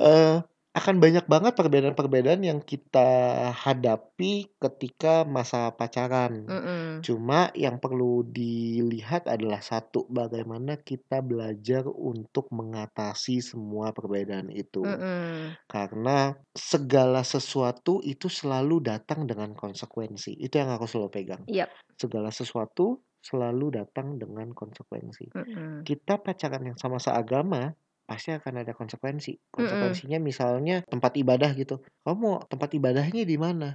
Eee, 0.00 0.34
akan 0.74 0.98
banyak 0.98 1.30
banget 1.30 1.54
perbedaan-perbedaan 1.54 2.42
yang 2.42 2.58
kita 2.58 3.06
hadapi 3.54 4.50
ketika 4.58 5.22
masa 5.22 5.70
pacaran. 5.70 6.50
Mhm. 6.50 7.06
Cuma 7.06 7.54
yang 7.54 7.78
perlu 7.78 8.26
dilihat 8.26 9.30
adalah 9.30 9.62
satu, 9.62 10.02
bagaimana 10.10 10.74
kita 10.82 11.22
belajar 11.22 11.86
untuk 11.86 12.50
mengatasi 12.50 13.38
semua 13.38 13.94
perbedaan 13.94 14.50
itu. 14.50 14.82
Mhm. 14.82 15.62
Karena 15.70 16.34
segala 16.50 17.22
sesuatu 17.22 18.02
itu 18.02 18.26
selalu 18.26 18.82
datang 18.82 19.30
dengan 19.30 19.54
konsekuensi. 19.54 20.34
Itu 20.42 20.58
yang 20.58 20.74
aku 20.74 20.90
selalu 20.90 21.10
pegang. 21.14 21.42
Yap. 21.46 21.70
Segala 21.94 22.34
sesuatu 22.34 22.98
selalu 23.22 23.78
datang 23.78 24.18
dengan 24.18 24.50
konsekuensi. 24.50 25.30
Mhm. 25.38 25.86
Kita 25.86 26.18
pacaran 26.18 26.66
yang 26.66 26.78
sama 26.82 26.98
seagama, 26.98 27.72
pasti 28.08 28.30
akan 28.38 28.54
ada 28.62 28.72
konsekuensi. 28.80 29.32
Konsekuensinya 29.56 30.18
misalnya 30.28 30.76
tempat 30.92 31.12
ibadah 31.22 31.50
gitu. 31.60 31.76
Kamu 32.06 32.48
tempat 32.50 32.70
ibadahnya 32.78 33.22
di 33.28 33.36
mana? 33.44 33.68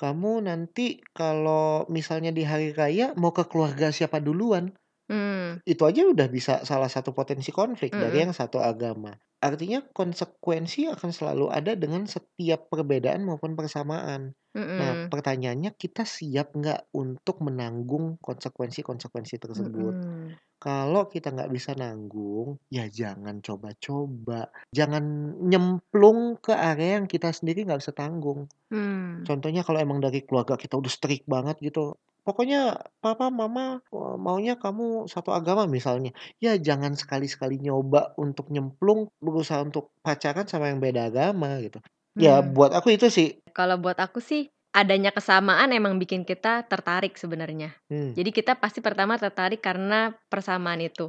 Kamu 0.00 0.32
nanti 0.48 0.86
kalau 1.18 1.84
misalnya 1.96 2.30
di 2.38 2.42
hari 2.50 2.68
raya 2.80 3.06
mau 3.20 3.32
ke 3.36 3.44
keluarga 3.50 3.88
siapa 3.96 4.18
duluan? 4.26 4.64
Mmm. 5.10 5.60
Itu 5.72 5.82
aja 5.90 6.02
udah 6.14 6.28
bisa 6.36 6.54
salah 6.70 6.90
satu 6.94 7.10
potensi 7.18 7.50
konflik 7.58 7.92
dari 8.02 8.16
Mhm. 8.16 8.22
yang 8.22 8.32
satu 8.40 8.58
agama. 8.70 9.12
Artinya 9.48 9.80
konsekuensi 9.98 10.80
akan 10.94 11.10
selalu 11.18 11.46
ada 11.58 11.72
dengan 11.78 12.02
setiap 12.14 12.60
perbedaan 12.72 13.22
maupun 13.28 13.54
persamaan. 13.58 14.34
Nah, 14.78 14.94
Mhm. 14.94 15.12
pertanyaannya 15.12 15.74
kita 15.74 16.02
siap 16.06 16.54
nggak 16.54 16.94
untuk 16.94 17.42
menanggung 17.46 18.16
konsekuensi-konsekuensi 18.22 19.36
tersebut? 19.42 19.94
Mhm. 19.94 20.38
Kalau 20.62 21.06
kita 21.10 21.30
nggak 21.34 21.52
bisa 21.54 21.72
nanggung, 21.78 22.58
ya 22.72 22.86
jangan 22.90 23.38
coba-coba. 23.44 24.50
Jangan 24.74 25.04
nyemplung 25.50 26.38
ke 26.42 26.52
area 26.56 26.98
yang 27.02 27.06
kita 27.10 27.30
sendiri 27.34 27.66
nggak 27.66 27.80
bisa 27.84 27.94
tanggung. 27.96 28.48
Mmm. 28.70 29.28
Contohnya 29.28 29.62
kalau 29.66 29.78
emang 29.82 30.00
dari 30.04 30.24
keluarga 30.26 30.56
kita 30.56 30.74
udah 30.80 30.88
strict 30.92 31.24
banget 31.28 31.56
gitu, 31.60 31.94
pokoknya 32.26 32.80
papa, 33.04 33.28
mama, 33.30 33.80
eee, 33.92 34.16
maunya 34.24 34.54
kamu 34.56 35.06
satu 35.12 35.30
agama 35.36 35.64
misalnya. 35.68 36.10
Ya 36.44 36.56
jangan 36.58 36.94
sekali-sekali 36.96 37.60
nyoba 37.60 38.14
untuk 38.18 38.48
nyemplung, 38.54 39.12
berusaha 39.20 39.60
untuk 39.68 39.92
pacaran 40.04 40.46
sama 40.48 40.72
yang 40.72 40.80
beda 40.82 41.10
agama 41.12 41.60
gitu. 41.64 41.78
Ya 42.18 42.42
Mmm. 42.42 42.52
buat 42.52 42.74
aku 42.74 42.98
itu 42.98 43.06
sih. 43.08 43.38
Kalau 43.54 43.78
buat 43.78 43.96
aku 43.96 44.18
sih, 44.18 44.50
adanya 44.74 45.14
kesamaan 45.14 45.70
emang 45.70 45.96
bikin 46.02 46.26
kita 46.26 46.66
tertarik 46.66 47.14
sebenarnya. 47.14 47.72
Mmm. 47.88 48.18
Jadi 48.18 48.30
kita 48.34 48.58
pasti 48.58 48.82
pertama 48.82 49.14
tertarik 49.16 49.62
karena 49.62 50.12
persamaan 50.26 50.82
itu. 50.82 51.08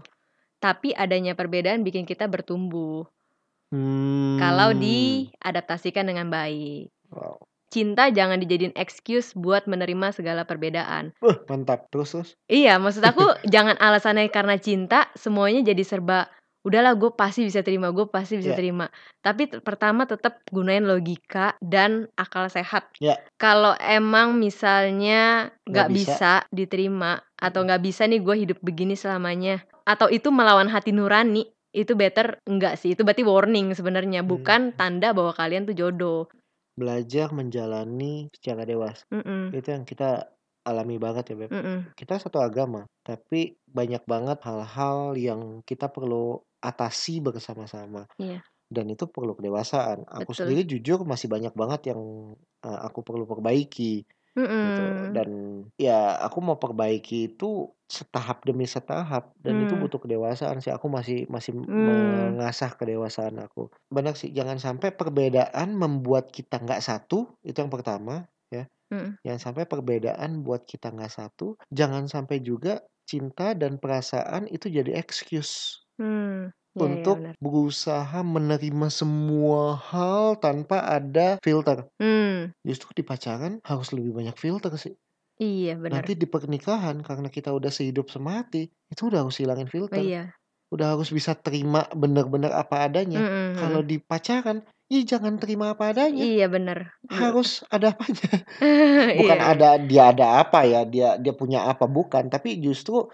Tapi 0.62 0.94
adanya 0.94 1.34
perbedaan 1.34 1.82
bikin 1.82 2.06
kita 2.06 2.30
bertumbuh. 2.30 3.10
Kalau 4.40 4.70
Mmm. 4.74 4.82
diadaptasikan 4.82 6.06
dengan 6.10 6.30
baik. 6.30 6.90
Wow. 7.10 7.42
cinta 7.70 8.10
jangan 8.10 8.42
dijadiin 8.42 8.74
excuse 8.74 9.38
buat 9.38 9.70
menerima 9.70 10.10
segala 10.10 10.42
perbedaan. 10.42 11.14
Wah, 11.22 11.38
mantap. 11.46 11.86
Terus 11.94 12.10
terus. 12.18 12.30
Iya, 12.50 12.82
maksud 12.82 13.06
aku 13.06 13.22
jangan 13.54 13.78
alasannya 13.78 14.26
karena 14.34 14.58
cinta 14.58 15.06
semuanya 15.14 15.62
jadi 15.62 15.86
serba 15.86 16.34
udahlah 16.64 16.94
gue 16.96 17.12
pasti 17.16 17.48
bisa 17.48 17.64
terima, 17.64 17.90
gue 17.90 18.06
pasti 18.08 18.40
bisa 18.40 18.54
Ya. 18.54 18.60
terima. 18.60 18.92
Tapi 19.24 19.48
pertama 19.64 20.04
tetap 20.04 20.44
gunain 20.52 20.84
logika 20.84 21.56
dan 21.64 22.08
akal 22.16 22.48
sehat. 22.52 22.92
Ya. 23.00 23.16
Kalau 23.40 23.76
emang 23.80 24.36
misalnya 24.36 25.52
Nggak 25.64 25.88
bisa. 25.92 26.14
bisa. 26.16 26.34
diterima 26.52 27.24
atau 27.40 27.64
nggak 27.64 27.82
bisa 27.82 28.04
nih 28.04 28.20
gue 28.20 28.36
hidup 28.36 28.60
begini 28.60 29.00
selamanya 29.00 29.64
atau 29.88 30.12
itu 30.12 30.28
melawan 30.28 30.68
hati 30.68 30.92
nurani 30.92 31.48
itu 31.72 31.94
better 31.96 32.42
enggak 32.50 32.76
sih 32.76 32.98
itu 32.98 33.06
berarti 33.06 33.24
warning 33.24 33.72
sebenarnya 33.72 34.26
Hmm. 34.26 34.30
bukan 34.30 34.62
tanda 34.76 35.16
bahwa 35.16 35.32
kalian 35.32 35.64
tuh 35.70 35.78
jodoh 35.78 36.28
Belajar 36.80 37.36
menjalani 37.36 38.32
secara 38.32 38.64
dewasa. 38.64 39.04
Mm-mm, 39.12 39.52
Itu 39.52 39.68
yang 39.68 39.84
kita 39.84 40.32
alami 40.70 41.02
banget 41.02 41.34
ya, 41.34 41.36
Beb. 41.36 41.50
mm-mm. 41.50 41.80
Kita 41.98 42.22
satu 42.22 42.38
agama, 42.38 42.86
tapi 43.02 43.58
banyak 43.66 44.06
banget 44.06 44.40
hal-hal 44.46 45.18
yang 45.18 45.42
kita 45.66 45.90
perlu 45.90 46.38
atasi 46.62 47.20
bersama-sama. 47.20 48.06
Iya. 48.22 48.46
Dan 48.70 48.94
itu 48.94 49.10
perlu 49.10 49.34
kedewasaan. 49.34 50.06
Aku 50.06 50.32
Betul. 50.32 50.46
sendiri 50.46 50.62
jujur 50.64 51.02
masih 51.02 51.26
banyak 51.26 51.58
banget 51.58 51.90
yang 51.92 52.02
eh, 52.62 52.80
aku 52.86 53.02
perlu 53.02 53.26
perbaiki 53.26 54.06
gitu. 54.38 54.84
Mm-mm. 54.86 55.12
Dan 55.12 55.30
ya 55.76 56.16
aku 56.22 56.40
mau 56.40 56.56
perbaiki 56.62 57.34
itu 57.34 57.68
setahap 57.90 58.46
demi 58.46 58.70
setahap 58.70 59.34
dan 59.42 59.66
itu 59.66 59.74
Hmm. 59.74 59.82
butuh 59.82 59.98
kedewasaan 59.98 60.62
sih. 60.62 60.70
Aku 60.70 60.86
masih 60.88 61.26
masih 61.28 61.58
Hmm. 61.58 61.66
mengasah 61.66 62.78
kedewasaan 62.78 63.42
aku. 63.42 63.74
Benar 63.90 64.14
sih, 64.14 64.30
jangan 64.30 64.62
sampai 64.62 64.94
perbedaan 64.94 65.74
membuat 65.74 66.30
kita 66.30 66.62
nggak 66.62 66.86
satu. 66.86 67.34
Itu 67.42 67.66
yang 67.66 67.74
pertama 67.74 68.30
ya. 68.52 68.66
Mm. 68.90 69.18
Jangan 69.22 69.42
sampai 69.42 69.64
perbedaan 69.70 70.42
buat 70.42 70.66
kita 70.66 70.90
nggak 70.94 71.14
satu. 71.14 71.58
Jangan 71.70 72.10
sampai 72.10 72.42
juga 72.42 72.82
cinta 73.06 73.54
dan 73.58 73.78
perasaan 73.82 74.46
itu 74.50 74.70
jadi 74.70 74.94
excuse 74.98 75.82
Hmm. 76.00 76.48
Ya, 76.78 76.80
ya, 76.80 76.86
untuk 76.88 77.18
benar. 77.20 77.36
berusaha 77.44 78.20
menerima 78.24 78.88
semua 78.88 79.76
hal 79.92 80.40
tanpa 80.40 80.80
ada 80.88 81.36
filter. 81.44 81.84
Hmm. 82.00 82.56
Justru 82.64 82.96
di 82.96 83.04
pacaran 83.04 83.60
harus 83.68 83.92
lebih 83.92 84.16
banyak 84.16 84.38
filter 84.40 84.72
sih. 84.80 84.96
Iya 85.40 85.76
benar. 85.76 86.04
Nanti 86.04 86.16
di 86.16 86.24
pernikahan 86.24 87.04
karena 87.04 87.28
kita 87.28 87.52
udah 87.52 87.68
sehidup 87.68 88.08
semati, 88.08 88.68
itu 88.70 89.02
udah 89.12 89.28
harus 89.28 89.40
hilangin 89.44 89.68
Oh, 89.68 89.74
filter. 89.76 90.00
iya. 90.00 90.24
Udah 90.72 90.96
harus 90.96 91.10
bisa 91.12 91.36
terima 91.36 91.84
benar-benar 91.92 92.54
apa 92.56 92.88
adanya. 92.88 93.28
Mm-mm, 93.28 93.48
Kalau 93.60 93.82
mm-mm. 93.84 93.90
di 93.90 93.98
pacaran, 94.00 94.64
ya 94.90 95.02
jangan 95.06 95.38
terima 95.38 95.78
apa 95.78 95.94
adanya. 95.94 96.26
Iya 96.26 96.50
benar. 96.50 96.98
Harus 97.08 97.62
ada 97.70 97.94
apanya. 97.94 98.30
Bukan 99.22 99.40
Iya, 99.40 99.46
ada 99.54 99.70
dia 99.78 100.04
ada 100.12 100.26
apa 100.42 100.66
ya, 100.66 100.82
dia 100.84 101.16
dia 101.22 101.34
punya 101.38 101.70
apa 101.70 101.86
bukan, 101.86 102.28
tapi 102.28 102.58
justru 102.58 103.06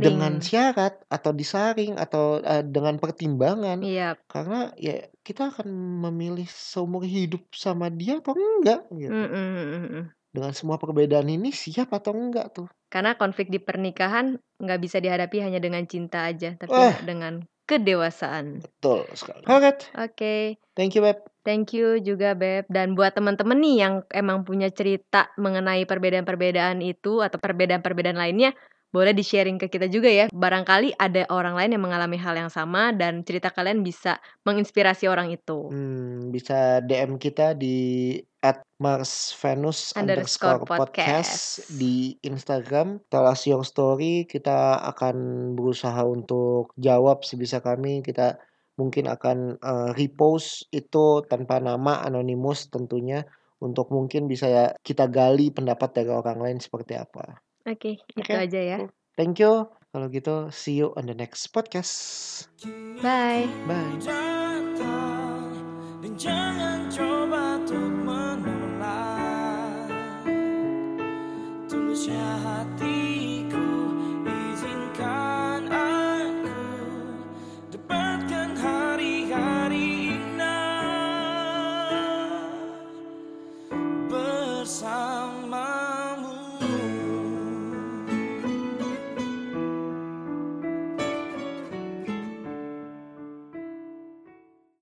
dengan 0.00 0.40
disaring. 0.40 0.40
syarat 0.40 0.94
atau 1.12 1.30
disaring 1.36 1.92
atau 2.00 2.40
eh, 2.40 2.64
dengan 2.64 2.96
pertimbangan. 2.96 3.84
Iya. 3.84 4.16
Karena 4.26 4.72
ya 4.80 5.06
kita 5.22 5.52
akan 5.52 5.68
memilih 6.08 6.48
seumur 6.48 7.04
hidup 7.04 7.44
sama 7.52 7.92
dia 7.92 8.18
atau 8.18 8.32
enggak 8.32 8.88
gitu. 8.96 9.12
Mm-mm, 9.12 9.48
mm-mm. 9.54 10.04
Dengan 10.32 10.52
semua 10.56 10.80
perbedaan 10.80 11.28
ini 11.28 11.52
siap 11.52 11.92
atau 11.92 12.16
enggak 12.16 12.52
tuh. 12.56 12.66
Karena 12.88 13.16
konflik 13.20 13.52
di 13.52 13.60
pernikahan 13.60 14.40
nggak 14.56 14.80
bisa 14.80 14.98
dihadapi 15.04 15.44
hanya 15.44 15.60
dengan 15.60 15.84
cinta 15.84 16.24
aja, 16.24 16.56
tapi 16.56 16.72
Wah. 16.72 16.96
dengan 17.04 17.44
kedewasaan. 17.68 18.64
Betul 18.64 19.04
sekali. 19.12 19.44
Alright, 19.44 19.92
Oke, 19.92 20.56
thank 20.72 20.96
you 20.96 21.04
Beb. 21.04 21.20
thank 21.44 21.76
you 21.76 22.00
juga 22.00 22.32
Beb. 22.32 22.64
Dan 22.72 22.96
buat 22.96 23.12
teman-teman 23.12 23.60
nih 23.60 23.76
yang 23.84 23.94
emang 24.08 24.48
punya 24.48 24.72
cerita 24.72 25.28
mengenai 25.36 25.84
perbedaan-perbedaan 25.84 26.80
itu 26.80 27.20
atau 27.20 27.36
perbedaan-perbedaan 27.36 28.16
lainnya, 28.16 28.56
boleh 28.88 29.12
di-sharing 29.12 29.60
ke 29.60 29.68
kita 29.68 29.86
juga 29.92 30.08
ya. 30.08 30.26
Barangkali 30.32 30.96
ada 30.96 31.28
orang 31.28 31.54
lain 31.56 31.76
yang 31.76 31.84
mengalami 31.84 32.16
hal 32.16 32.34
yang 32.36 32.48
sama 32.48 32.90
dan 32.96 33.20
cerita 33.24 33.52
kalian 33.52 33.84
bisa 33.84 34.16
menginspirasi 34.48 35.08
orang 35.08 35.28
itu. 35.32 35.68
Hmm, 35.68 36.32
bisa 36.32 36.80
DM 36.84 37.20
kita 37.20 37.52
di 37.52 38.16
at 38.38 38.62
marsvenus 38.78 39.98
Underscore 39.98 40.62
underscore 40.62 40.62
podcast 40.62 41.32
podcast. 41.66 41.74
di 41.74 42.14
Instagram. 42.22 43.02
Tell 43.10 43.26
us 43.26 43.44
your 43.44 43.66
story. 43.66 44.24
Kita 44.24 44.78
akan 44.94 45.16
berusaha 45.58 46.00
untuk 46.06 46.72
jawab 46.78 47.26
sebisa 47.26 47.58
kami. 47.60 48.00
Kita 48.00 48.38
mungkin 48.78 49.10
akan 49.10 49.58
eh, 49.58 49.90
repost 49.98 50.70
itu 50.70 51.26
tanpa 51.26 51.58
nama 51.58 52.00
anonimus 52.06 52.70
tentunya 52.70 53.26
untuk 53.58 53.90
mungkin 53.90 54.30
bisa 54.30 54.78
kita 54.86 55.10
gali 55.10 55.50
pendapat 55.50 55.90
dari 55.90 56.14
orang 56.14 56.38
lain 56.38 56.58
seperti 56.62 56.94
apa. 56.94 57.42
Oke, 57.68 58.00
itu 58.00 58.24
Oke, 58.24 58.32
aja 58.32 58.60
ya. 58.60 58.78
Thank 59.18 59.44
you. 59.44 59.68
Kalau 59.92 60.08
gitu, 60.12 60.48
see 60.52 60.76
you 60.80 60.92
on 60.96 61.04
the 61.08 61.16
next 61.16 61.52
podcast. 61.52 62.44
Bye. 63.00 63.48
Bye. 63.68 63.96